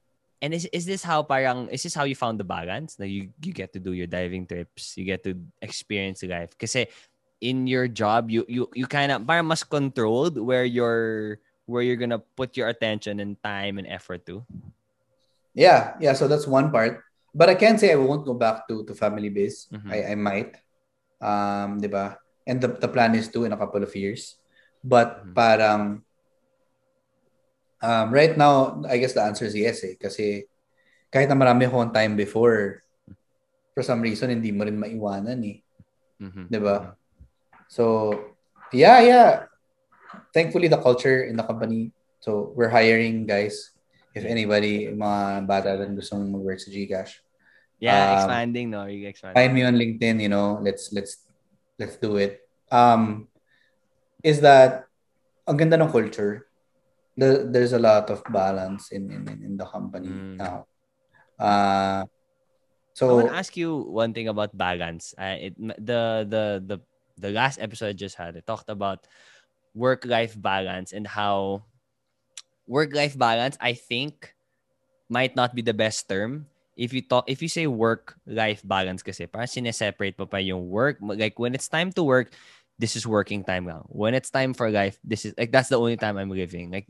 And 0.41 0.55
is 0.55 0.65
is 0.73 0.87
this 0.87 1.03
how 1.03 1.27
parang 1.27 1.69
is 1.75 1.83
this 1.83 1.93
how 1.93 2.07
you 2.07 2.15
found 2.15 2.39
the 2.39 2.47
balance? 2.47 2.95
That 2.97 3.11
you 3.11 3.35
you 3.43 3.53
get 3.53 3.75
to 3.75 3.83
do 3.83 3.93
your 3.93 4.07
diving 4.07 4.47
trips, 4.47 4.97
you 4.97 5.05
get 5.05 5.27
to 5.27 5.35
experience 5.61 6.23
life. 6.23 6.55
Because 6.55 6.87
in 7.43 7.67
your 7.67 7.89
job, 7.91 8.31
you 8.31 8.47
you 8.47 8.71
you 8.73 8.87
kind 8.87 9.11
of 9.11 9.27
parang 9.27 9.51
mas 9.51 9.67
controlled 9.67 10.39
where 10.39 10.65
you're 10.65 11.43
where 11.67 11.83
you're 11.83 11.99
gonna 11.99 12.23
put 12.39 12.57
your 12.57 12.71
attention 12.71 13.19
and 13.19 13.37
time 13.43 13.77
and 13.77 13.91
effort 13.91 14.25
to. 14.31 14.47
Yeah, 15.53 15.99
yeah. 15.99 16.15
So 16.15 16.29
that's 16.31 16.47
one 16.47 16.71
part. 16.71 17.03
But 17.35 17.49
I 17.49 17.57
can't 17.57 17.79
say 17.79 17.93
I 17.93 18.01
won't 18.01 18.27
go 18.27 18.35
back 18.35 18.67
to 18.69 18.83
to 18.85 18.93
family 18.95 19.31
base. 19.31 19.71
Mhm. 19.71 19.91
I 19.91 19.99
I 20.13 20.15
might. 20.19 20.53
Um, 21.21 21.79
'di 21.79 21.89
ba? 21.93 22.17
And 22.49 22.59
the 22.59 22.73
the 22.81 22.89
plan 22.91 23.15
is 23.15 23.29
to 23.37 23.45
in 23.45 23.53
a 23.53 23.61
couple 23.61 23.83
of 23.85 23.93
years. 23.95 24.41
But 24.81 25.29
Mhm. 25.29 25.35
parang 25.37 25.83
um, 27.81 28.07
right 28.13 28.37
now, 28.37 28.81
I 28.89 28.97
guess 29.01 29.13
the 29.17 29.25
answer 29.25 29.45
is 29.49 29.57
yes 29.57 29.85
eh. 29.85 29.97
Kasi 29.97 30.45
kahit 31.13 31.29
na 31.29 31.37
marami 31.37 31.69
akong 31.69 31.93
time 31.93 32.17
before, 32.17 32.81
for 33.73 33.83
some 33.85 34.01
reason, 34.05 34.33
hindi 34.33 34.53
mo 34.53 34.65
rin 34.69 34.77
maiwanan 34.77 35.41
eh. 35.45 35.61
Mhm. 36.21 36.49
'Di 36.49 36.59
ba? 36.61 36.97
So, 37.71 38.13
yeah, 38.75 38.99
yeah. 39.01 39.31
Thankfully, 40.35 40.67
the 40.67 40.81
culture 40.81 41.23
in 41.23 41.39
the 41.39 41.47
company, 41.47 41.95
so 42.19 42.51
we're 42.59 42.73
hiring 42.73 43.27
guys. 43.27 43.71
If 44.11 44.27
anybody, 44.27 44.91
mga 44.91 45.47
bata 45.47 45.79
rin 45.79 45.95
gustong 45.95 46.27
mag-work 46.27 46.59
sa 46.59 46.71
Gcash, 46.71 47.23
Yeah, 47.81 48.13
Um, 48.13 48.15
expanding, 48.21 48.67
no? 48.69 48.85
You're 48.85 49.09
expanding. 49.09 49.41
find 49.41 49.53
me 49.57 49.65
on 49.65 49.73
LinkedIn, 49.73 50.21
you 50.21 50.29
know, 50.29 50.61
let's, 50.61 50.93
let's, 50.93 51.25
let's 51.81 51.97
do 51.97 52.21
it. 52.21 52.45
Um, 52.69 53.29
is 54.21 54.45
that, 54.45 54.85
ang 55.49 55.57
ganda 55.57 55.81
ng 55.81 55.89
culture. 55.89 56.45
The, 57.17 57.49
there's 57.49 57.73
a 57.73 57.81
lot 57.81 58.11
of 58.13 58.21
balance 58.29 58.93
in, 58.93 59.09
in, 59.11 59.25
in 59.43 59.57
the 59.57 59.65
company 59.65 60.13
Mm. 60.13 60.37
now. 60.37 60.69
Uh, 61.41 62.05
I 63.01 63.13
want 63.17 63.29
to 63.33 63.41
ask 63.41 63.57
you 63.57 63.81
one 63.81 64.13
thing 64.13 64.29
about 64.29 64.53
balance. 64.53 65.15
Uh, 65.17 65.49
it, 65.49 65.57
the 65.57 66.29
the 66.29 66.45
the 66.61 66.77
the 67.17 67.31
last 67.33 67.57
episode 67.57 67.89
I 67.89 67.97
just 67.97 68.21
had, 68.21 68.37
it 68.37 68.45
talked 68.45 68.69
about 68.69 69.09
work 69.73 70.05
life 70.05 70.37
balance 70.37 70.93
and 70.93 71.09
how 71.09 71.65
work 72.71 72.95
life 72.95 73.19
balance. 73.19 73.59
I 73.59 73.75
think 73.75 74.39
might 75.11 75.35
not 75.35 75.59
be 75.59 75.61
the 75.67 75.75
best 75.75 76.07
term. 76.07 76.47
If 76.79 76.95
you 76.95 77.03
talk, 77.03 77.27
if 77.27 77.43
you 77.43 77.51
say 77.51 77.67
work 77.67 78.15
life 78.25 78.63
balance, 78.63 79.03
kasi 79.03 79.27
parang 79.27 79.51
sineseparate 79.51 80.15
mo 80.17 80.31
pa 80.31 80.39
yung 80.39 80.71
work. 80.71 81.03
Like 81.03 81.37
when 81.37 81.53
it's 81.53 81.69
time 81.69 81.91
to 81.99 82.07
work, 82.07 82.33
this 82.79 82.95
is 82.95 83.05
working 83.05 83.43
time 83.43 83.67
now. 83.67 83.85
When 83.91 84.15
it's 84.15 84.31
time 84.31 84.55
for 84.55 84.71
life, 84.71 84.97
this 85.03 85.27
is 85.27 85.35
like 85.35 85.51
that's 85.51 85.69
the 85.69 85.83
only 85.83 85.99
time 85.99 86.17
I'm 86.17 86.31
living. 86.31 86.71
Like 86.71 86.89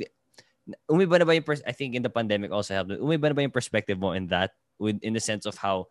umiba 0.87 1.19
na 1.19 1.27
ba 1.27 1.35
yung 1.35 1.49
pers- 1.49 1.65
I 1.67 1.73
think 1.73 1.97
in 1.97 2.05
the 2.05 2.13
pandemic 2.13 2.53
also 2.53 2.77
helped. 2.77 2.93
Umiba 3.01 3.33
na 3.33 3.35
ba 3.35 3.43
yung 3.43 3.57
perspective 3.57 3.99
mo 3.99 4.13
in 4.13 4.29
that 4.31 4.53
with 4.79 5.01
in 5.03 5.17
the 5.17 5.25
sense 5.25 5.49
of 5.49 5.57
how 5.57 5.89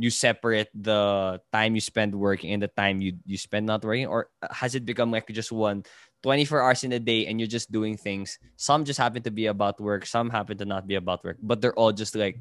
you 0.00 0.08
separate 0.08 0.72
the 0.72 1.36
time 1.52 1.74
you 1.74 1.82
spend 1.84 2.14
working 2.16 2.54
and 2.54 2.62
the 2.62 2.72
time 2.72 3.04
you 3.04 3.20
you 3.28 3.36
spend 3.36 3.66
not 3.68 3.84
working 3.84 4.08
or 4.08 4.32
uh, 4.40 4.48
has 4.48 4.72
it 4.72 4.88
become 4.88 5.12
like 5.12 5.28
just 5.28 5.52
one 5.52 5.84
24 6.22 6.62
hours 6.62 6.82
in 6.86 6.92
a 6.94 7.02
day 7.02 7.26
and 7.26 7.38
you're 7.42 7.50
just 7.50 7.70
doing 7.70 7.98
things 7.98 8.38
some 8.56 8.86
just 8.86 8.98
happen 8.98 9.22
to 9.22 9.30
be 9.30 9.46
about 9.50 9.80
work 9.82 10.06
some 10.06 10.30
happen 10.30 10.56
to 10.56 10.64
not 10.64 10.86
be 10.86 10.94
about 10.94 11.22
work 11.26 11.36
but 11.42 11.60
they're 11.60 11.74
all 11.74 11.90
just 11.92 12.14
like 12.14 12.38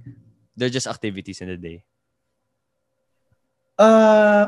they're 0.55 0.69
just 0.69 0.85
activities 0.87 1.41
in 1.41 1.49
the 1.49 1.57
day 1.57 1.81
Uh, 3.81 4.45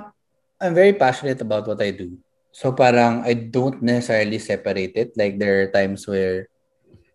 I'm 0.62 0.74
very 0.78 0.94
passionate 0.94 1.42
about 1.42 1.66
what 1.68 1.82
I 1.82 1.90
do. 1.90 2.14
So 2.54 2.70
parang 2.72 3.26
I 3.26 3.34
don't 3.34 3.82
necessarily 3.82 4.38
separate 4.38 4.94
it. 4.94 5.10
Like 5.18 5.42
there 5.42 5.66
are 5.66 5.74
times 5.74 6.06
where 6.06 6.46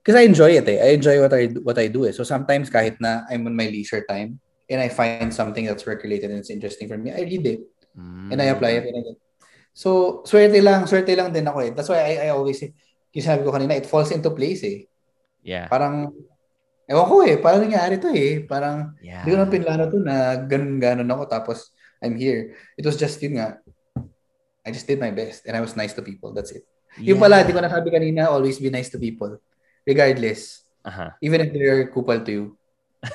because 0.03 0.19
I 0.19 0.27
enjoy 0.27 0.59
it 0.59 0.67
eh. 0.67 0.83
I 0.83 0.89
enjoy 0.99 1.23
what 1.23 1.31
I 1.31 1.47
do- 1.47 1.63
what 1.63 1.79
I 1.79 1.87
do 1.87 2.11
eh. 2.11 2.13
So 2.13 2.27
sometimes 2.27 2.75
kahit 2.75 2.99
na 2.99 3.23
I'm 3.31 3.47
on 3.47 3.55
my 3.55 3.71
leisure 3.71 4.03
time 4.03 4.43
and 4.67 4.83
I 4.83 4.91
find 4.91 5.31
something 5.31 5.63
that's 5.71 5.87
work 5.87 6.03
related 6.03 6.35
and 6.35 6.43
it's 6.43 6.51
interesting 6.51 6.91
for 6.91 6.99
me, 6.99 7.15
I 7.15 7.23
read 7.23 7.47
it 7.47 7.61
and 8.35 8.43
I 8.43 8.51
apply 8.51 8.83
it. 8.83 8.91
And 8.91 8.97
I 8.99 9.03
get- 9.15 9.23
So 9.75 10.21
swerte 10.27 10.59
lang, 10.63 10.87
swerte 10.87 11.15
lang 11.15 11.31
din 11.31 11.47
ako 11.47 11.59
eh. 11.65 11.71
That's 11.75 11.89
why 11.89 12.01
I, 12.03 12.13
I 12.27 12.29
always 12.35 12.59
say, 12.59 12.75
yung 13.15 13.27
sabi 13.27 13.43
ko 13.43 13.51
kanina, 13.55 13.79
it 13.79 13.89
falls 13.89 14.11
into 14.11 14.31
place 14.35 14.63
eh. 14.65 14.87
yeah 15.43 15.67
Parang, 15.71 16.13
ewan 16.89 17.07
ko 17.07 17.15
eh, 17.25 17.37
parang 17.39 17.65
nangyari 17.65 17.97
to 17.99 18.11
eh. 18.11 18.43
Parang, 18.45 18.95
yeah 19.03 19.23
hindi 19.23 19.35
ko 19.35 19.37
naman 19.39 19.53
pinlano 19.55 19.85
to 19.91 19.99
na 20.03 20.37
ganun-ganon 20.45 21.09
ako 21.09 21.25
tapos 21.31 21.73
I'm 21.99 22.15
here. 22.15 22.55
It 22.79 22.87
was 22.87 22.95
just 22.95 23.19
yun 23.23 23.43
nga. 23.43 23.59
I 24.63 24.71
just 24.71 24.87
did 24.87 25.01
my 25.01 25.11
best 25.11 25.47
and 25.47 25.57
I 25.57 25.63
was 25.65 25.75
nice 25.75 25.95
to 25.99 26.03
people. 26.03 26.31
That's 26.31 26.53
it. 26.53 26.63
Yung 26.99 27.19
pala, 27.19 27.47
di 27.47 27.55
ko 27.55 27.63
nasabi 27.63 27.95
kanina, 27.95 28.31
always 28.31 28.59
be 28.59 28.71
nice 28.71 28.91
to 28.91 28.99
people. 28.99 29.39
Regardless. 29.87 30.63
uh-huh. 30.85 31.11
Even 31.23 31.41
if 31.43 31.51
they're 31.53 31.91
kupal 31.91 32.25
to 32.25 32.33
you, 32.33 32.45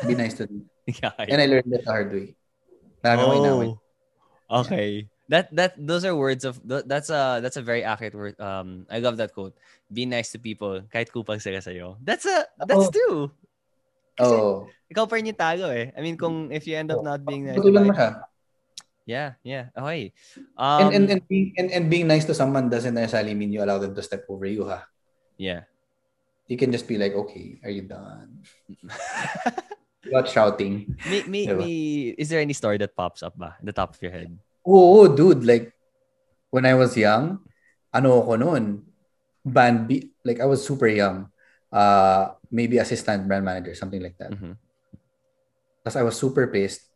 be 0.08 0.16
nice 0.16 0.34
to 0.40 0.48
them. 0.48 0.70
yeah 0.88 1.12
And 1.18 1.40
I 1.42 1.48
learned 1.48 1.72
that 1.72 1.84
the 1.84 1.92
hard 1.92 2.10
way. 2.12 2.36
Ko 3.04 3.36
inaway. 3.36 3.72
Oh, 4.50 4.62
okay. 4.64 5.08
That 5.34 5.50
that 5.58 5.74
those 5.82 6.06
are 6.06 6.14
words 6.14 6.46
of 6.46 6.62
that's 6.62 7.10
a 7.10 7.42
that's 7.42 7.58
a 7.58 7.66
very 7.66 7.82
accurate 7.82 8.14
word. 8.14 8.38
Um, 8.38 8.86
I 8.86 9.02
love 9.02 9.18
that 9.18 9.34
quote. 9.34 9.58
Be 9.90 10.06
nice 10.06 10.30
to 10.34 10.38
people, 10.38 10.86
kahit 10.94 11.10
kupal 11.10 11.42
sila 11.42 11.58
sa'yo. 11.58 11.98
That's 12.06 12.30
a 12.30 12.46
that's 12.70 12.86
Oo. 12.86 12.94
true. 12.94 13.20
Kasi 14.14 14.30
Oo. 14.38 14.70
ikaw 14.94 15.10
pa 15.10 15.18
rin 15.18 15.34
yung 15.34 15.42
talo 15.42 15.74
eh. 15.74 15.90
I 15.98 16.06
mean, 16.06 16.22
kung 16.22 16.54
if 16.54 16.70
you 16.70 16.78
end 16.78 16.94
up 16.94 17.02
not 17.02 17.26
being 17.26 17.50
nice, 17.50 17.58
Tutulong 17.58 17.90
mo 17.90 17.94
diba? 17.94 17.98
siya. 17.98 18.10
yeah, 19.10 19.30
yeah. 19.42 19.66
Okay. 19.74 20.14
And, 20.54 20.86
Um, 20.86 20.94
and, 20.94 21.06
and, 21.18 21.22
being, 21.26 21.48
and, 21.58 21.70
and 21.74 21.86
being 21.90 22.06
nice 22.06 22.30
to 22.30 22.38
someone 22.38 22.70
doesn't 22.70 22.94
necessarily 22.94 23.34
mean 23.34 23.50
you 23.50 23.66
allow 23.66 23.82
them 23.82 23.98
to 23.98 24.06
step 24.06 24.30
over 24.30 24.46
you, 24.46 24.70
ha? 24.70 24.86
yeah. 25.42 25.66
You 26.46 26.60
can 26.62 26.70
just 26.76 26.86
be 26.86 27.00
like, 27.00 27.16
okay, 27.16 27.58
are 27.64 27.72
you 27.74 27.88
done? 27.90 28.44
Without 30.04 30.28
shouting. 30.28 30.94
Me, 31.10 31.24
me, 31.26 31.42
Diba? 31.48 31.58
me, 31.58 31.74
is 32.20 32.28
there 32.30 32.44
any 32.44 32.54
story 32.54 32.78
that 32.84 32.94
pops 32.94 33.24
up 33.24 33.34
ba? 33.40 33.56
In 33.64 33.66
the 33.66 33.74
top 33.74 33.96
of 33.96 34.02
your 34.04 34.12
head? 34.12 34.28
Oo, 34.64 35.08
dude. 35.12 35.44
Like, 35.44 35.76
when 36.50 36.64
I 36.66 36.74
was 36.74 36.96
young, 36.96 37.40
ano 37.92 38.24
ako 38.24 38.32
noon? 38.40 38.64
Band 39.44 39.92
B, 39.92 40.08
like 40.24 40.40
I 40.40 40.48
was 40.48 40.64
super 40.64 40.88
young. 40.88 41.28
Uh, 41.68 42.32
maybe 42.48 42.80
assistant 42.80 43.28
brand 43.28 43.44
manager, 43.44 43.76
something 43.76 44.00
like 44.00 44.16
that. 44.22 44.32
Mhm. 44.32 44.56
Tapos 45.84 45.98
I 46.00 46.06
was 46.08 46.16
super 46.16 46.48
pissed 46.48 46.88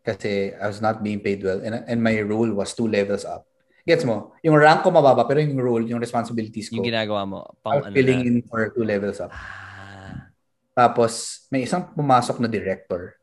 kasi 0.00 0.56
I 0.56 0.64
was 0.64 0.80
not 0.80 1.04
being 1.04 1.20
paid 1.20 1.44
well 1.44 1.60
and, 1.60 1.84
and 1.84 2.00
my 2.00 2.16
role 2.24 2.48
was 2.56 2.72
two 2.72 2.88
levels 2.88 3.28
up. 3.28 3.44
Gets 3.84 4.08
mo? 4.08 4.32
Yung 4.40 4.56
rank 4.56 4.80
ko 4.80 4.88
mababa 4.88 5.28
pero 5.28 5.44
yung 5.44 5.60
role, 5.60 5.84
yung 5.84 6.00
responsibilities 6.00 6.72
ko, 6.72 6.80
Yung 6.80 6.88
ginagawa 6.88 7.28
mo, 7.28 7.44
I 7.44 7.52
pang 7.60 7.74
was 7.76 7.86
ano 7.92 7.94
filling 8.00 8.20
na. 8.24 8.28
in 8.32 8.36
for 8.48 8.72
two 8.72 8.86
levels 8.86 9.20
up. 9.20 9.28
Ah, 9.28 10.32
Tapos, 10.72 11.44
may 11.52 11.68
isang 11.68 11.84
pumasok 11.92 12.40
na 12.40 12.48
director 12.48 13.19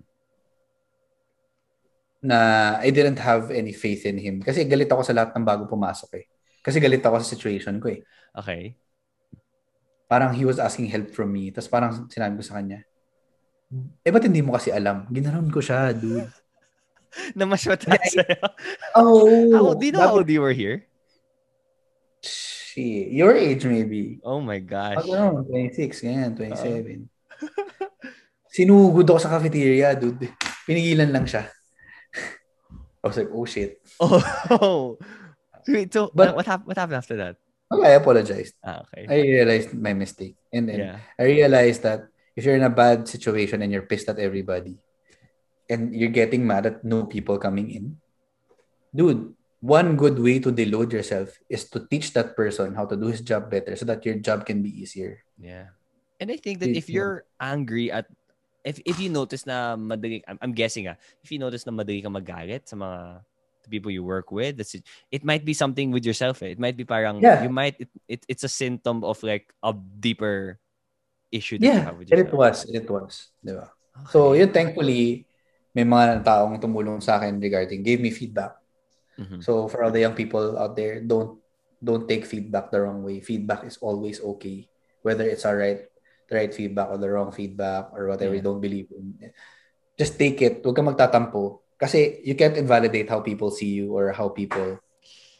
na 2.27 2.37
I 2.83 2.91
didn't 2.91 3.23
have 3.23 3.47
any 3.55 3.71
faith 3.71 4.03
in 4.03 4.19
him. 4.19 4.43
Kasi 4.43 4.67
galit 4.67 4.91
ako 4.91 5.07
sa 5.07 5.15
lahat 5.15 5.31
ng 5.31 5.47
bago 5.47 5.63
pumasok 5.63 6.11
eh. 6.19 6.25
Kasi 6.59 6.83
galit 6.83 6.99
ako 6.99 7.23
sa 7.23 7.31
situation 7.31 7.79
ko 7.79 7.87
eh. 7.87 8.03
okay. 8.35 8.75
Parang 10.07 10.35
he 10.35 10.43
was 10.43 10.59
asking 10.59 10.91
help 10.91 11.11
from 11.15 11.31
me. 11.31 11.51
Tapos 11.55 11.71
parang 11.71 11.91
sinabi 12.11 12.35
ko 12.39 12.43
sa 12.43 12.59
kanya, 12.59 12.83
eh 14.03 14.11
ba't 14.11 14.23
hindi 14.23 14.43
mo 14.43 14.55
kasi 14.55 14.71
alam? 14.71 15.07
Ginanon 15.11 15.51
ko 15.51 15.59
siya, 15.59 15.91
dude. 15.95 16.27
Na 17.39 17.47
mas 17.47 17.63
mataas 17.63 18.11
sa'yo. 18.11 18.39
Oh! 18.99 19.51
How, 19.51 19.75
do 19.75 19.83
you 19.83 19.91
know 19.95 20.03
how 20.03 20.15
old 20.15 20.27
you 20.27 20.43
were 20.43 20.55
here? 20.55 20.87
Shit. 22.23 23.11
Your 23.11 23.35
age 23.35 23.63
maybe. 23.67 24.19
Oh 24.23 24.39
my 24.39 24.59
gosh. 24.63 24.99
Ako 25.03 25.11
no, 25.11 25.43
26, 25.47 26.03
ganyan, 26.03 26.31
27. 26.35 27.07
Sinugod 28.47 29.07
ako 29.07 29.19
sa 29.19 29.33
cafeteria, 29.33 29.91
dude. 29.95 30.31
Pinigilan 30.63 31.11
lang 31.11 31.27
siya. 31.27 31.51
I 33.03 33.07
was 33.07 33.17
like, 33.17 33.29
oh 33.31 33.45
shit. 33.45 33.79
Oh. 33.99 34.97
Wait, 35.67 35.91
so 35.93 36.11
But- 36.13 36.35
what, 36.35 36.45
hap- 36.45 36.65
what 36.65 36.77
happened 36.77 36.97
after 36.97 37.15
that? 37.17 37.35
Okay, 37.67 37.87
I 37.91 37.99
apologized. 37.99 38.55
Ah, 38.63 38.87
okay. 38.87 39.03
I 39.11 39.19
realized 39.19 39.75
my 39.75 39.91
mistake. 39.91 40.39
And 40.55 40.71
then 40.71 40.79
yeah. 40.79 40.97
I 41.19 41.23
realized 41.27 41.83
that 41.83 42.07
if 42.35 42.47
you're 42.47 42.55
in 42.55 42.63
a 42.63 42.71
bad 42.71 43.07
situation 43.11 43.61
and 43.61 43.71
you're 43.71 43.83
pissed 43.83 44.07
at 44.07 44.19
everybody 44.19 44.79
and 45.69 45.91
you're 45.91 46.13
getting 46.15 46.47
mad 46.47 46.65
at 46.65 46.85
new 46.87 47.03
people 47.05 47.35
coming 47.37 47.67
in, 47.69 47.99
dude, 48.95 49.35
one 49.59 49.97
good 49.97 50.15
way 50.15 50.39
to 50.39 50.51
deload 50.53 50.93
yourself 50.93 51.35
is 51.49 51.67
to 51.71 51.83
teach 51.91 52.13
that 52.13 52.37
person 52.37 52.71
how 52.73 52.85
to 52.85 52.95
do 52.95 53.07
his 53.11 53.19
job 53.19 53.51
better 53.51 53.75
so 53.75 53.83
that 53.83 54.05
your 54.05 54.15
job 54.15 54.45
can 54.45 54.63
be 54.63 54.71
easier. 54.71 55.19
Yeah. 55.35 55.75
And 56.21 56.31
I 56.31 56.37
think 56.37 56.59
that 56.59 56.71
if 56.71 56.89
you're 56.89 57.25
angry 57.41 57.91
at 57.91 58.07
if 58.67 58.83
if 58.83 58.99
you 58.99 59.07
notice 59.07 59.47
na 59.47 59.79
madali 59.79 60.19
I'm, 60.27 60.35
I'm 60.43 60.51
guessing 60.53 60.91
ah, 60.91 60.99
if 61.23 61.31
you 61.31 61.39
notice 61.39 61.63
na 61.63 61.71
madali 61.71 62.03
ka 62.03 62.11
magalit 62.11 62.67
sa 62.67 62.75
mga 62.75 63.23
the 63.63 63.69
people 63.71 63.91
you 63.91 64.03
work 64.03 64.31
with, 64.31 64.59
that's 64.59 64.75
it, 64.75 64.83
it 65.11 65.23
might 65.23 65.47
be 65.47 65.55
something 65.55 65.91
with 65.91 66.03
yourself. 66.03 66.43
Eh. 66.43 66.55
It 66.55 66.59
might 66.59 66.75
be 66.75 66.83
parang 66.83 67.23
Yeah. 67.23 67.43
you 67.43 67.51
might 67.51 67.79
it, 67.79 67.91
it 68.11 68.21
it's 68.27 68.43
a 68.43 68.51
symptom 68.51 69.07
of 69.07 69.23
like 69.23 69.51
a 69.63 69.71
deeper 69.75 70.59
issue 71.31 71.59
that 71.59 71.67
you 71.67 71.71
Yeah, 71.71 71.87
have 71.87 71.97
with 71.99 72.11
and 72.11 72.21
it 72.27 72.31
was. 72.31 72.67
It 72.67 72.85
was. 72.87 73.31
So, 74.13 74.31
Okay. 74.31 74.45
yun, 74.45 74.51
thankfully, 74.53 75.25
may 75.73 75.83
mga 75.83 76.23
taong 76.23 76.61
tumulong 76.61 77.01
sa 77.01 77.17
akin 77.19 77.41
regarding, 77.41 77.81
gave 77.83 77.99
me 77.99 78.13
feedback. 78.13 78.55
Mhm. 79.17 79.41
So, 79.41 79.67
for 79.67 79.83
all 79.83 79.91
the 79.91 80.05
young 80.05 80.15
people 80.15 80.55
out 80.55 80.77
there, 80.77 81.01
don't 81.01 81.41
don't 81.81 82.07
take 82.09 82.25
feedback 82.25 82.69
the 82.71 82.81
wrong 82.81 83.03
way. 83.03 83.19
Feedback 83.21 83.65
is 83.65 83.77
always 83.81 84.21
okay. 84.21 84.69
Whether 85.01 85.25
it's 85.29 85.45
a 85.45 85.53
right, 85.53 85.85
the 86.27 86.35
right 86.35 86.53
feedback 86.53 86.91
or 86.91 86.97
the 86.99 87.09
wrong 87.09 87.31
feedback 87.31 87.89
or 87.95 88.07
whatever 88.07 88.35
you 88.35 88.43
don't 88.43 88.61
believe 88.61 88.87
in. 88.91 89.31
Just 89.97 90.19
take 90.19 90.41
it. 90.43 90.61
Huwag 90.63 90.75
kang 90.75 90.85
magtatampo. 90.85 91.63
Kasi 91.79 92.21
you 92.23 92.35
can't 92.35 92.57
invalidate 92.57 93.09
how 93.09 93.21
people 93.21 93.49
see 93.49 93.69
you 93.73 93.95
or 93.95 94.11
how 94.11 94.29
people, 94.29 94.79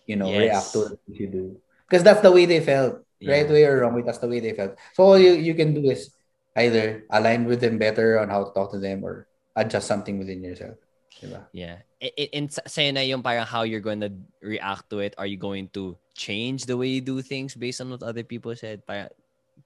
you 0.06 0.16
know, 0.16 0.30
Yes. 0.32 0.40
react 0.40 0.68
to 0.74 0.80
what 0.96 1.16
you 1.18 1.28
do. 1.28 1.46
Because 1.90 2.04
that's 2.04 2.22
the 2.22 2.32
way 2.32 2.46
they 2.46 2.62
felt. 2.62 3.04
Right 3.18 3.50
way 3.50 3.66
or 3.66 3.82
wrong 3.82 3.98
way, 3.98 4.06
that's 4.06 4.22
the 4.22 4.30
way 4.30 4.38
they 4.40 4.54
felt. 4.54 4.78
So 4.94 5.02
all 5.02 5.18
you, 5.18 5.34
you 5.34 5.58
can 5.58 5.74
do 5.74 5.90
is 5.90 6.14
either 6.54 7.02
align 7.10 7.50
with 7.50 7.62
them 7.62 7.82
better 7.82 8.22
on 8.22 8.30
how 8.30 8.46
to 8.46 8.54
talk 8.54 8.70
to 8.74 8.80
them 8.80 9.02
or 9.02 9.26
adjust 9.58 9.90
something 9.90 10.22
within 10.22 10.46
yourself. 10.46 10.78
Diba? 11.18 11.50
Yeah. 11.50 11.82
I- 11.98 12.14
I- 12.14 12.30
And 12.38 12.54
sa- 12.54 12.70
sa'yo 12.70 12.94
na 12.94 13.02
yung 13.02 13.26
parang 13.26 13.50
how 13.50 13.66
you're 13.66 13.82
going 13.82 14.06
to 14.06 14.14
react 14.46 14.86
to 14.94 15.02
it. 15.02 15.18
Are 15.18 15.26
you 15.26 15.38
going 15.42 15.74
to 15.74 15.98
change 16.14 16.70
the 16.70 16.78
way 16.78 16.94
you 16.94 17.02
do 17.02 17.26
things 17.26 17.58
based 17.58 17.82
on 17.82 17.90
what 17.90 18.06
other 18.06 18.22
people 18.22 18.54
said? 18.54 18.86
Parang, 18.86 19.10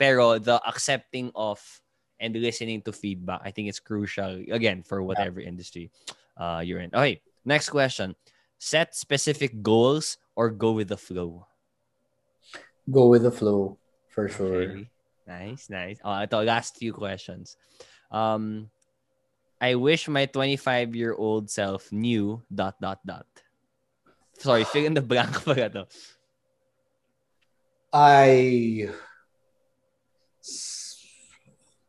pero 0.01 0.41
the 0.41 0.57
accepting 0.65 1.29
of 1.37 1.61
and 2.17 2.33
listening 2.33 2.81
to 2.81 2.89
feedback, 2.89 3.45
I 3.45 3.53
think 3.53 3.69
it's 3.69 3.77
crucial, 3.77 4.41
again, 4.49 4.81
for 4.81 5.05
whatever 5.05 5.37
industry 5.37 5.93
uh, 6.41 6.65
you're 6.65 6.81
in. 6.81 6.89
Okay, 6.89 7.21
next 7.45 7.69
question. 7.69 8.17
Set 8.57 8.97
specific 8.97 9.61
goals 9.61 10.17
or 10.33 10.49
go 10.49 10.73
with 10.73 10.89
the 10.89 10.97
flow? 10.97 11.45
Go 12.89 13.13
with 13.13 13.21
the 13.21 13.31
flow 13.31 13.77
for 14.09 14.25
sure. 14.25 14.73
Okay. 14.73 14.89
Nice, 15.29 15.69
nice. 15.69 16.01
Oh, 16.01 16.17
ito, 16.17 16.41
last 16.41 16.81
few 16.81 16.93
questions. 16.93 17.55
Um, 18.09 18.73
I 19.61 19.77
wish 19.77 20.09
my 20.09 20.25
25 20.25 20.97
year 20.97 21.13
old 21.13 21.49
self 21.53 21.93
knew 21.93 22.41
dot 22.49 22.81
dot 22.81 23.05
dot. 23.05 23.29
Sorry, 24.41 24.65
fill 24.65 24.85
in 24.85 24.97
the 24.97 25.05
blank 25.05 25.37
pala 25.45 25.69
to. 25.69 25.85
I 27.93 28.89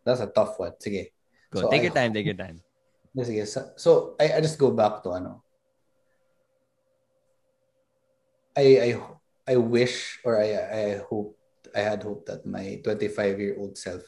That's 0.05 0.21
a 0.21 0.31
tough 0.31 0.59
one. 0.59 0.75
Sige. 0.83 1.15
Go, 1.51 1.63
So, 1.63 1.71
take 1.71 1.81
I- 1.81 1.87
your 1.91 1.95
time, 1.95 2.11
take 2.13 2.27
your 2.27 2.39
time. 2.39 2.59
Sige. 3.15 3.47
So, 3.47 3.61
so 3.77 3.91
I, 4.19 4.37
I 4.37 4.41
just 4.41 4.59
go 4.59 4.71
back 4.75 5.03
to 5.07 5.15
ano. 5.15 5.45
I 8.57 8.67
I 8.79 8.89
I 9.49 9.57
wish 9.57 10.21
or 10.25 10.37
I 10.37 10.53
I 10.53 10.85
hope 11.09 11.37
I 11.73 11.81
had 11.81 12.05
hoped 12.05 12.29
that 12.29 12.45
my 12.45 12.81
25 12.85 13.41
year 13.41 13.57
old 13.57 13.81
self 13.81 14.05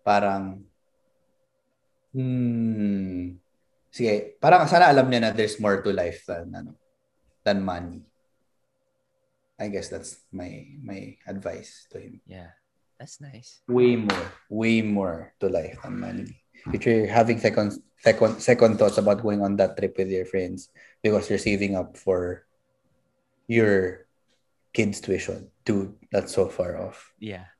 parang 0.00 0.64
hmm 2.16 3.36
sige, 3.92 4.38
parang 4.40 4.64
sana 4.70 4.88
alam 4.88 5.10
niya 5.10 5.20
na 5.28 5.30
there's 5.36 5.60
more 5.60 5.84
to 5.84 5.92
life 5.92 6.24
than 6.24 6.48
ano 6.54 6.72
than 7.44 7.60
money. 7.60 8.00
I 9.60 9.68
guess 9.68 9.92
that's 9.92 10.18
my 10.32 10.64
my 10.82 11.14
advice 11.28 11.86
to 11.92 12.00
him. 12.00 12.24
Yeah, 12.26 12.50
that's 12.98 13.20
nice. 13.20 13.60
way 13.68 13.96
more, 13.96 14.26
way 14.48 14.82
more 14.82 15.32
to 15.40 15.48
life 15.48 15.78
than 15.82 16.00
money. 16.00 16.40
If 16.72 16.86
you're 16.86 17.06
having 17.06 17.38
second, 17.38 17.76
second, 18.00 18.40
second 18.40 18.78
thoughts 18.78 18.96
about 18.98 19.22
going 19.22 19.42
on 19.42 19.56
that 19.56 19.76
trip 19.76 19.98
with 19.98 20.08
your 20.08 20.24
friends 20.24 20.70
because 21.02 21.28
you're 21.28 21.42
saving 21.42 21.76
up 21.76 21.96
for 21.96 22.46
your 23.46 24.06
kids' 24.72 25.00
tuition, 25.00 25.50
dude, 25.64 25.92
that's 26.10 26.32
so 26.32 26.48
far 26.48 26.80
off. 26.80 27.12
Yeah. 27.18 27.52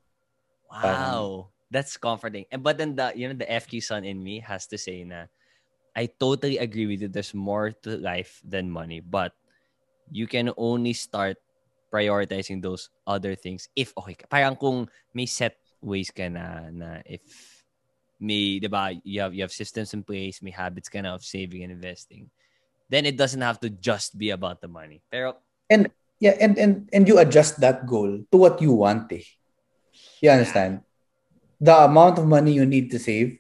Wow. 0.73 1.51
That's 1.71 1.97
comforting. 1.97 2.47
And 2.51 2.63
but 2.63 2.79
then 2.79 2.95
the 2.95 3.13
you 3.15 3.29
know 3.29 3.35
the 3.35 3.51
FQ 3.51 3.83
son 3.83 4.05
in 4.05 4.23
me 4.23 4.41
has 4.41 4.67
to 4.69 4.79
say 4.79 5.05
na 5.05 5.27
I 5.95 6.07
totally 6.07 6.59
agree 6.59 6.87
with 6.87 7.03
you. 7.03 7.09
There's 7.09 7.35
more 7.35 7.71
to 7.87 7.99
life 7.99 8.43
than 8.43 8.71
money, 8.71 8.99
but 8.99 9.33
you 10.11 10.27
can 10.27 10.51
only 10.57 10.93
start 10.93 11.39
prioritizing 11.95 12.59
those 12.59 12.91
other 13.07 13.39
things 13.39 13.71
if 13.79 13.95
okay 13.95 14.19
ka. 14.19 14.27
Parang 14.27 14.59
kung 14.59 14.91
may 15.15 15.31
set 15.31 15.55
ways 15.79 16.11
ka 16.11 16.27
na 16.27 16.67
na 16.75 16.99
if 17.07 17.23
may, 18.19 18.59
'di 18.59 18.67
ba, 18.67 18.91
you 19.07 19.23
have 19.23 19.31
you 19.31 19.47
have 19.47 19.55
systems 19.55 19.95
in 19.95 20.03
place, 20.03 20.43
may 20.43 20.51
habits 20.51 20.91
ka 20.91 20.99
na 20.99 21.15
of 21.15 21.23
saving 21.23 21.63
and 21.63 21.71
investing. 21.71 22.27
Then 22.91 23.07
it 23.07 23.15
doesn't 23.15 23.47
have 23.47 23.63
to 23.63 23.71
just 23.71 24.19
be 24.19 24.35
about 24.35 24.59
the 24.59 24.69
money. 24.69 25.07
Pero 25.07 25.39
and, 25.71 25.87
Yeah, 26.23 26.39
and 26.39 26.55
and 26.57 26.75
and 26.89 27.05
you 27.05 27.19
adjust 27.19 27.59
that 27.61 27.85
goal 27.85 28.23
to 28.31 28.37
what 28.39 28.63
you 28.63 28.73
want. 28.73 29.11
Eh. 29.11 29.27
You 30.23 30.31
understand? 30.31 30.81
The 31.59 31.85
amount 31.85 32.17
of 32.17 32.25
money 32.25 32.55
you 32.55 32.67
need 32.67 32.89
to 32.95 32.99
save 32.99 33.37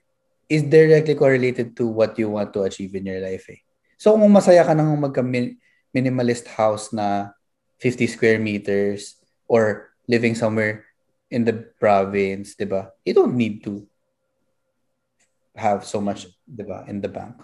is 0.52 0.66
directly 0.66 1.14
correlated 1.14 1.78
to 1.80 1.86
what 1.86 2.18
you 2.18 2.28
want 2.28 2.52
to 2.55 2.66
achieve 2.66 2.92
in 2.92 3.07
your 3.07 3.22
life. 3.22 3.46
Eh. 3.48 3.62
So 3.96 4.18
kung 4.18 4.28
masaya 4.28 4.66
ka 4.66 4.74
nang 4.74 4.98
magka 4.98 5.22
minimalist 5.94 6.50
house 6.50 6.90
na 6.92 7.32
50 7.81 8.07
square 8.07 8.39
meters 8.39 9.16
or 9.49 9.91
living 10.09 10.35
somewhere 10.35 10.85
in 11.31 11.45
the 11.45 11.66
province, 11.81 12.55
'di 12.55 12.66
ba? 12.68 12.93
You 13.05 13.14
don't 13.14 13.35
need 13.35 13.64
to 13.64 13.85
have 15.55 15.85
so 15.87 16.01
much, 16.01 16.27
'di 16.47 16.64
ba, 16.66 16.85
in 16.87 17.01
the 17.01 17.09
bank, 17.11 17.39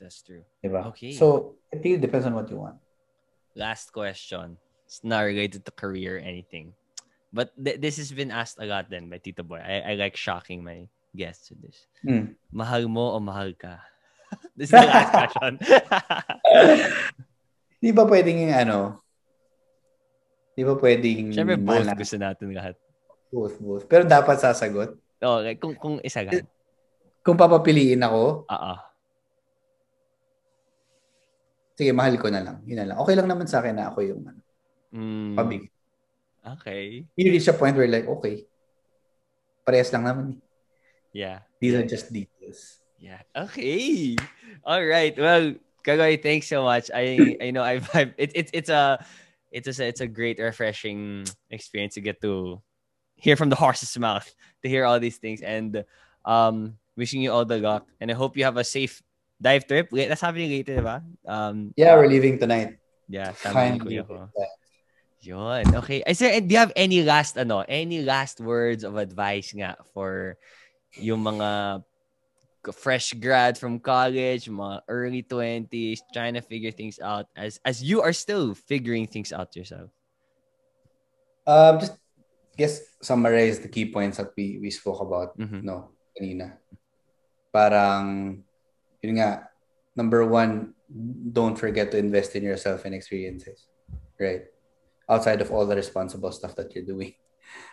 that's 0.00 0.20
true. 0.24 0.44
'di 0.60 0.68
ba? 0.72 0.88
Okay. 0.92 1.12
So 1.12 1.56
it 1.72 1.80
really 1.84 2.00
depends 2.00 2.26
on 2.26 2.34
what 2.34 2.48
you 2.50 2.58
want. 2.60 2.76
last 3.58 3.90
question. 3.92 4.56
It's 4.86 5.02
not 5.02 5.26
related 5.26 5.66
to 5.66 5.72
career 5.74 6.16
or 6.16 6.22
anything. 6.22 6.72
But 7.34 7.50
th- 7.58 7.82
this 7.82 7.98
has 7.98 8.10
been 8.14 8.30
asked 8.30 8.58
a 8.62 8.66
lot 8.66 8.88
then 8.88 9.10
by 9.10 9.18
Tito 9.18 9.42
Boy. 9.42 9.58
I, 9.58 9.92
I 9.92 9.92
like 9.98 10.14
shocking 10.16 10.62
my 10.62 10.86
guests 11.14 11.50
with 11.50 11.62
this. 11.62 11.78
Hmm. 12.02 12.38
Mahal 12.54 12.86
mo 12.86 13.14
o 13.14 13.18
mahal 13.18 13.52
ka? 13.58 13.82
this 14.56 14.70
is 14.70 14.78
the 14.78 14.86
last 14.86 15.10
question. 15.18 15.52
Di 17.82 17.90
ba 17.90 18.06
pwedeng 18.06 18.38
yung 18.48 18.54
ano? 18.54 18.78
Di 20.60 20.68
ba 20.68 20.76
pwedeng 20.76 21.32
Siyempre, 21.32 21.56
both 21.56 21.88
na- 21.88 21.96
gusto 21.96 22.16
natin 22.20 22.52
lahat. 22.52 22.76
both, 23.32 23.56
both. 23.56 23.84
Pero 23.88 24.04
dapat 24.04 24.36
sasagot. 24.36 24.92
Okay, 25.16 25.56
kung, 25.56 25.72
kung 25.74 25.96
isa 26.02 26.20
gan. 26.20 26.44
Kung 27.22 27.40
papapiliin 27.40 28.04
ako, 28.04 28.44
Oo. 28.44 28.74
sige, 31.72 31.96
mahal 31.96 32.20
ko 32.20 32.28
na 32.28 32.44
lang. 32.44 32.60
Yun 32.68 32.76
na 32.76 32.86
lang. 32.92 32.96
Okay 33.00 33.14
lang 33.16 33.24
naman 33.24 33.48
sa 33.48 33.64
akin 33.64 33.72
na 33.72 33.88
ako 33.88 33.98
yung 34.04 34.20
ano, 34.26 34.40
Mm, 34.90 35.38
pabig. 35.38 35.70
okay. 36.42 37.06
You 37.14 37.30
reach 37.30 37.46
a 37.46 37.54
point 37.54 37.72
where 37.72 37.86
like, 37.86 38.04
okay, 38.04 38.42
parehas 39.62 39.94
lang 39.94 40.02
naman. 40.02 40.34
eh. 40.34 40.38
Yeah. 41.14 41.38
These 41.56 41.74
are 41.74 41.86
just 41.86 42.10
details. 42.10 42.82
Yeah. 42.98 43.22
Okay. 43.32 44.18
All 44.60 44.82
right. 44.82 45.14
Well, 45.14 45.56
Kagoy, 45.80 46.18
thanks 46.18 46.50
so 46.50 46.66
much. 46.66 46.90
I 46.92 47.38
I 47.40 47.48
know 47.54 47.62
I've, 47.62 47.86
I've 47.94 48.12
it, 48.18 48.30
it, 48.34 48.46
it's 48.52 48.68
a 48.68 48.98
it's 49.50 49.66
a 49.78 49.86
it's 49.86 50.00
a 50.00 50.06
great 50.06 50.38
refreshing 50.38 51.26
experience 51.50 51.94
to 51.94 52.00
get 52.00 52.22
to 52.22 52.62
hear 53.18 53.36
from 53.36 53.50
the 53.50 53.58
horse's 53.58 53.92
mouth 53.98 54.24
to 54.62 54.68
hear 54.68 54.86
all 54.86 54.98
these 54.98 55.18
things 55.18 55.42
and 55.42 55.84
um 56.24 56.78
wishing 56.96 57.20
you 57.20 57.30
all 57.30 57.44
the 57.44 57.58
luck 57.58 57.86
and 58.00 58.10
I 58.10 58.14
hope 58.14 58.36
you 58.36 58.44
have 58.44 58.56
a 58.56 58.64
safe 58.64 59.02
dive 59.40 59.66
trip. 59.66 59.88
That's 59.92 60.20
happening 60.20 60.50
later, 60.50 60.80
diba? 60.80 61.00
Um 61.26 61.72
Yeah, 61.76 61.96
we're 61.96 62.08
leaving 62.08 62.38
tonight. 62.38 62.76
yeah, 63.10 63.32
sabi 63.34 63.74
ni 63.74 63.78
Finally. 63.82 64.04
kuya. 64.06 64.28
Yun. 65.20 65.64
Okay. 65.84 66.00
Is 66.06 66.18
there, 66.20 66.40
do 66.40 66.48
you 66.48 66.56
have 66.60 66.72
any 66.76 67.02
last, 67.04 67.36
ano, 67.36 67.60
any 67.68 68.00
last 68.00 68.40
words 68.40 68.84
of 68.84 68.96
advice 68.96 69.52
nga 69.52 69.76
for 69.92 70.40
yung 70.96 71.20
mga 71.20 71.82
fresh 72.68 73.16
grad 73.16 73.56
from 73.56 73.80
college, 73.80 74.44
mga 74.52 74.84
early 74.88 75.22
20s, 75.24 76.04
trying 76.12 76.34
to 76.36 76.44
figure 76.44 76.70
things 76.70 77.00
out 77.00 77.26
as 77.36 77.56
as 77.64 77.80
you 77.80 78.04
are 78.04 78.12
still 78.12 78.52
figuring 78.52 79.08
things 79.08 79.32
out 79.32 79.56
yourself? 79.56 79.88
Um, 81.48 81.80
just 81.80 81.96
guess 82.56 82.84
summarize 83.00 83.60
the 83.64 83.72
key 83.72 83.88
points 83.88 84.20
that 84.20 84.36
we 84.36 84.60
we 84.60 84.68
spoke 84.68 85.00
about 85.00 85.32
Mhm. 85.40 85.64
no 85.64 85.96
kanina. 86.12 86.60
Parang 87.48 88.40
yun 89.00 89.16
nga 89.16 89.48
number 89.96 90.22
one, 90.28 90.76
don't 91.32 91.56
forget 91.56 91.88
to 91.90 91.98
invest 91.98 92.36
in 92.36 92.44
yourself 92.44 92.84
and 92.84 92.92
experiences. 92.94 93.66
Right? 94.20 94.44
Outside 95.08 95.40
of 95.40 95.48
all 95.50 95.64
the 95.64 95.74
responsible 95.74 96.30
stuff 96.30 96.54
that 96.60 96.70
you're 96.76 96.86
doing. 96.86 97.16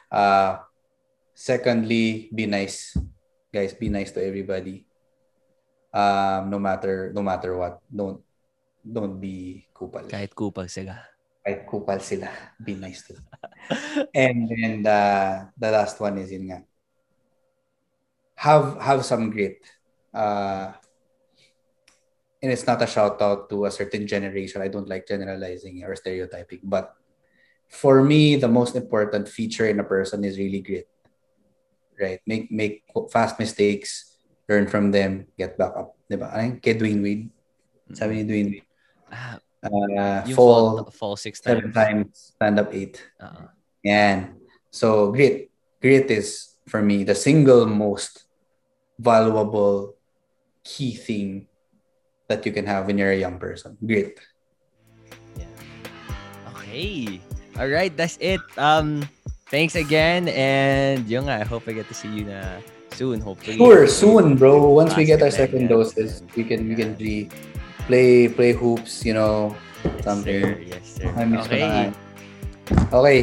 Uh 0.07 0.63
secondly, 1.35 2.31
be 2.31 2.47
nice. 2.47 2.95
Guys, 3.53 3.73
be 3.73 3.89
nice 3.89 4.11
to 4.11 4.23
everybody. 4.23 4.85
Um 5.93 6.49
no 6.51 6.59
matter 6.59 7.11
no 7.15 7.23
matter 7.23 7.55
what. 7.55 7.79
Don't 7.87 8.21
don't 8.87 9.19
be 9.19 9.67
kupal. 9.75 10.07
Kahit 10.07 10.31
kupal 10.31 10.71
sila. 10.71 10.95
Kahit 11.43 11.67
kupal 11.67 11.99
sila, 11.99 12.31
be 12.59 12.79
nice 12.79 13.03
to 13.07 13.19
them. 13.19 13.27
and 14.15 14.47
then 14.47 14.73
uh, 14.87 15.51
the 15.59 15.69
last 15.71 15.99
one 15.99 16.17
is 16.17 16.31
yun 16.31 16.47
nga. 16.47 16.59
Have 18.39 18.79
have 18.79 19.01
some 19.03 19.29
grit. 19.29 19.59
Uh, 20.15 20.71
and 22.41 22.51
it's 22.51 22.67
not 22.67 22.81
a 22.81 22.87
shout 22.87 23.19
out 23.21 23.49
to 23.49 23.65
a 23.65 23.71
certain 23.71 24.07
generation. 24.07 24.61
I 24.61 24.69
don't 24.71 24.87
like 24.87 25.07
generalizing 25.07 25.83
or 25.83 25.95
stereotyping, 25.95 26.61
but 26.63 26.95
for 27.67 28.03
me, 28.03 28.37
the 28.37 28.47
most 28.47 28.75
important 28.75 29.27
feature 29.27 29.67
in 29.67 29.79
a 29.79 29.83
person 29.83 30.23
is 30.23 30.37
really 30.37 30.61
grit. 30.61 30.87
Right? 31.97 32.21
Make 32.29 32.53
make 32.53 32.85
fast 33.09 33.41
mistakes, 33.41 34.17
learn 34.45 34.69
from 34.69 34.93
them, 34.93 35.25
get 35.33 35.57
back 35.57 35.73
up. 35.73 35.97
Diba? 36.05 36.29
Yung 36.37 36.61
kay 36.61 36.77
Dwyane 36.77 37.01
Wade? 37.01 37.25
Sabi 37.97 38.21
ni 38.21 38.23
Dwyane 38.23 38.51
Wade, 38.53 38.67
Ah, 39.07 39.39
uh, 39.65 40.21
fall 40.35 40.85
fall, 40.85 40.91
fall 40.93 41.15
six 41.17 41.41
seven 41.41 41.73
times. 41.73 41.75
times, 41.75 42.07
stand 42.37 42.55
up 42.61 42.69
eight. 42.75 43.01
Oo. 43.23 43.49
And 43.87 44.37
so 44.69 45.09
grit, 45.15 45.49
grit 45.81 46.11
is 46.11 46.53
for 46.67 46.83
me 46.83 47.01
the 47.07 47.15
single 47.15 47.65
most 47.65 48.27
valuable 48.99 49.95
key 50.67 50.93
thing 50.93 51.47
that 52.27 52.45
you 52.45 52.51
can 52.51 52.67
have 52.67 52.85
when 52.85 52.99
you're 52.99 53.15
a 53.15 53.17
young 53.19 53.39
person. 53.39 53.79
Grit. 53.79 54.19
Okay. 56.59 57.21
All 57.57 57.71
right, 57.71 57.95
that's 57.95 58.19
it. 58.19 58.43
Um 58.59 59.07
thanks 59.49 59.75
again 59.75 60.27
and 60.29 61.07
yun 61.07 61.25
nga, 61.25 61.41
I 61.41 61.45
hope 61.45 61.67
I 61.67 61.73
get 61.73 61.87
to 61.87 61.93
see 61.95 62.09
you 62.09 62.25
na 62.25 62.59
soon, 62.91 63.19
hopefully. 63.21 63.57
Sure, 63.57 63.87
soon, 63.87 64.35
bro. 64.35 64.69
Once 64.69 64.95
we 64.95 65.05
get 65.05 65.21
our 65.21 65.31
second 65.31 65.67
doses, 65.67 66.23
we 66.35 66.43
can 66.43 66.67
we 66.67 66.75
can 66.75 66.95
really 66.97 67.29
play 67.85 68.27
play 68.27 68.51
hoops, 68.53 69.05
you 69.05 69.13
know, 69.13 69.55
Yes, 69.85 70.03
something. 70.03 70.41
sir. 70.43 70.59
Yes, 70.65 70.83
sir. 70.99 71.07
Okay. 71.45 71.93
Okay. 72.91 73.19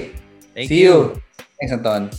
Thank 0.55 0.69
See 0.71 0.83
you. 0.87 1.21
Thanks, 1.59 1.73
Anton. 1.75 2.11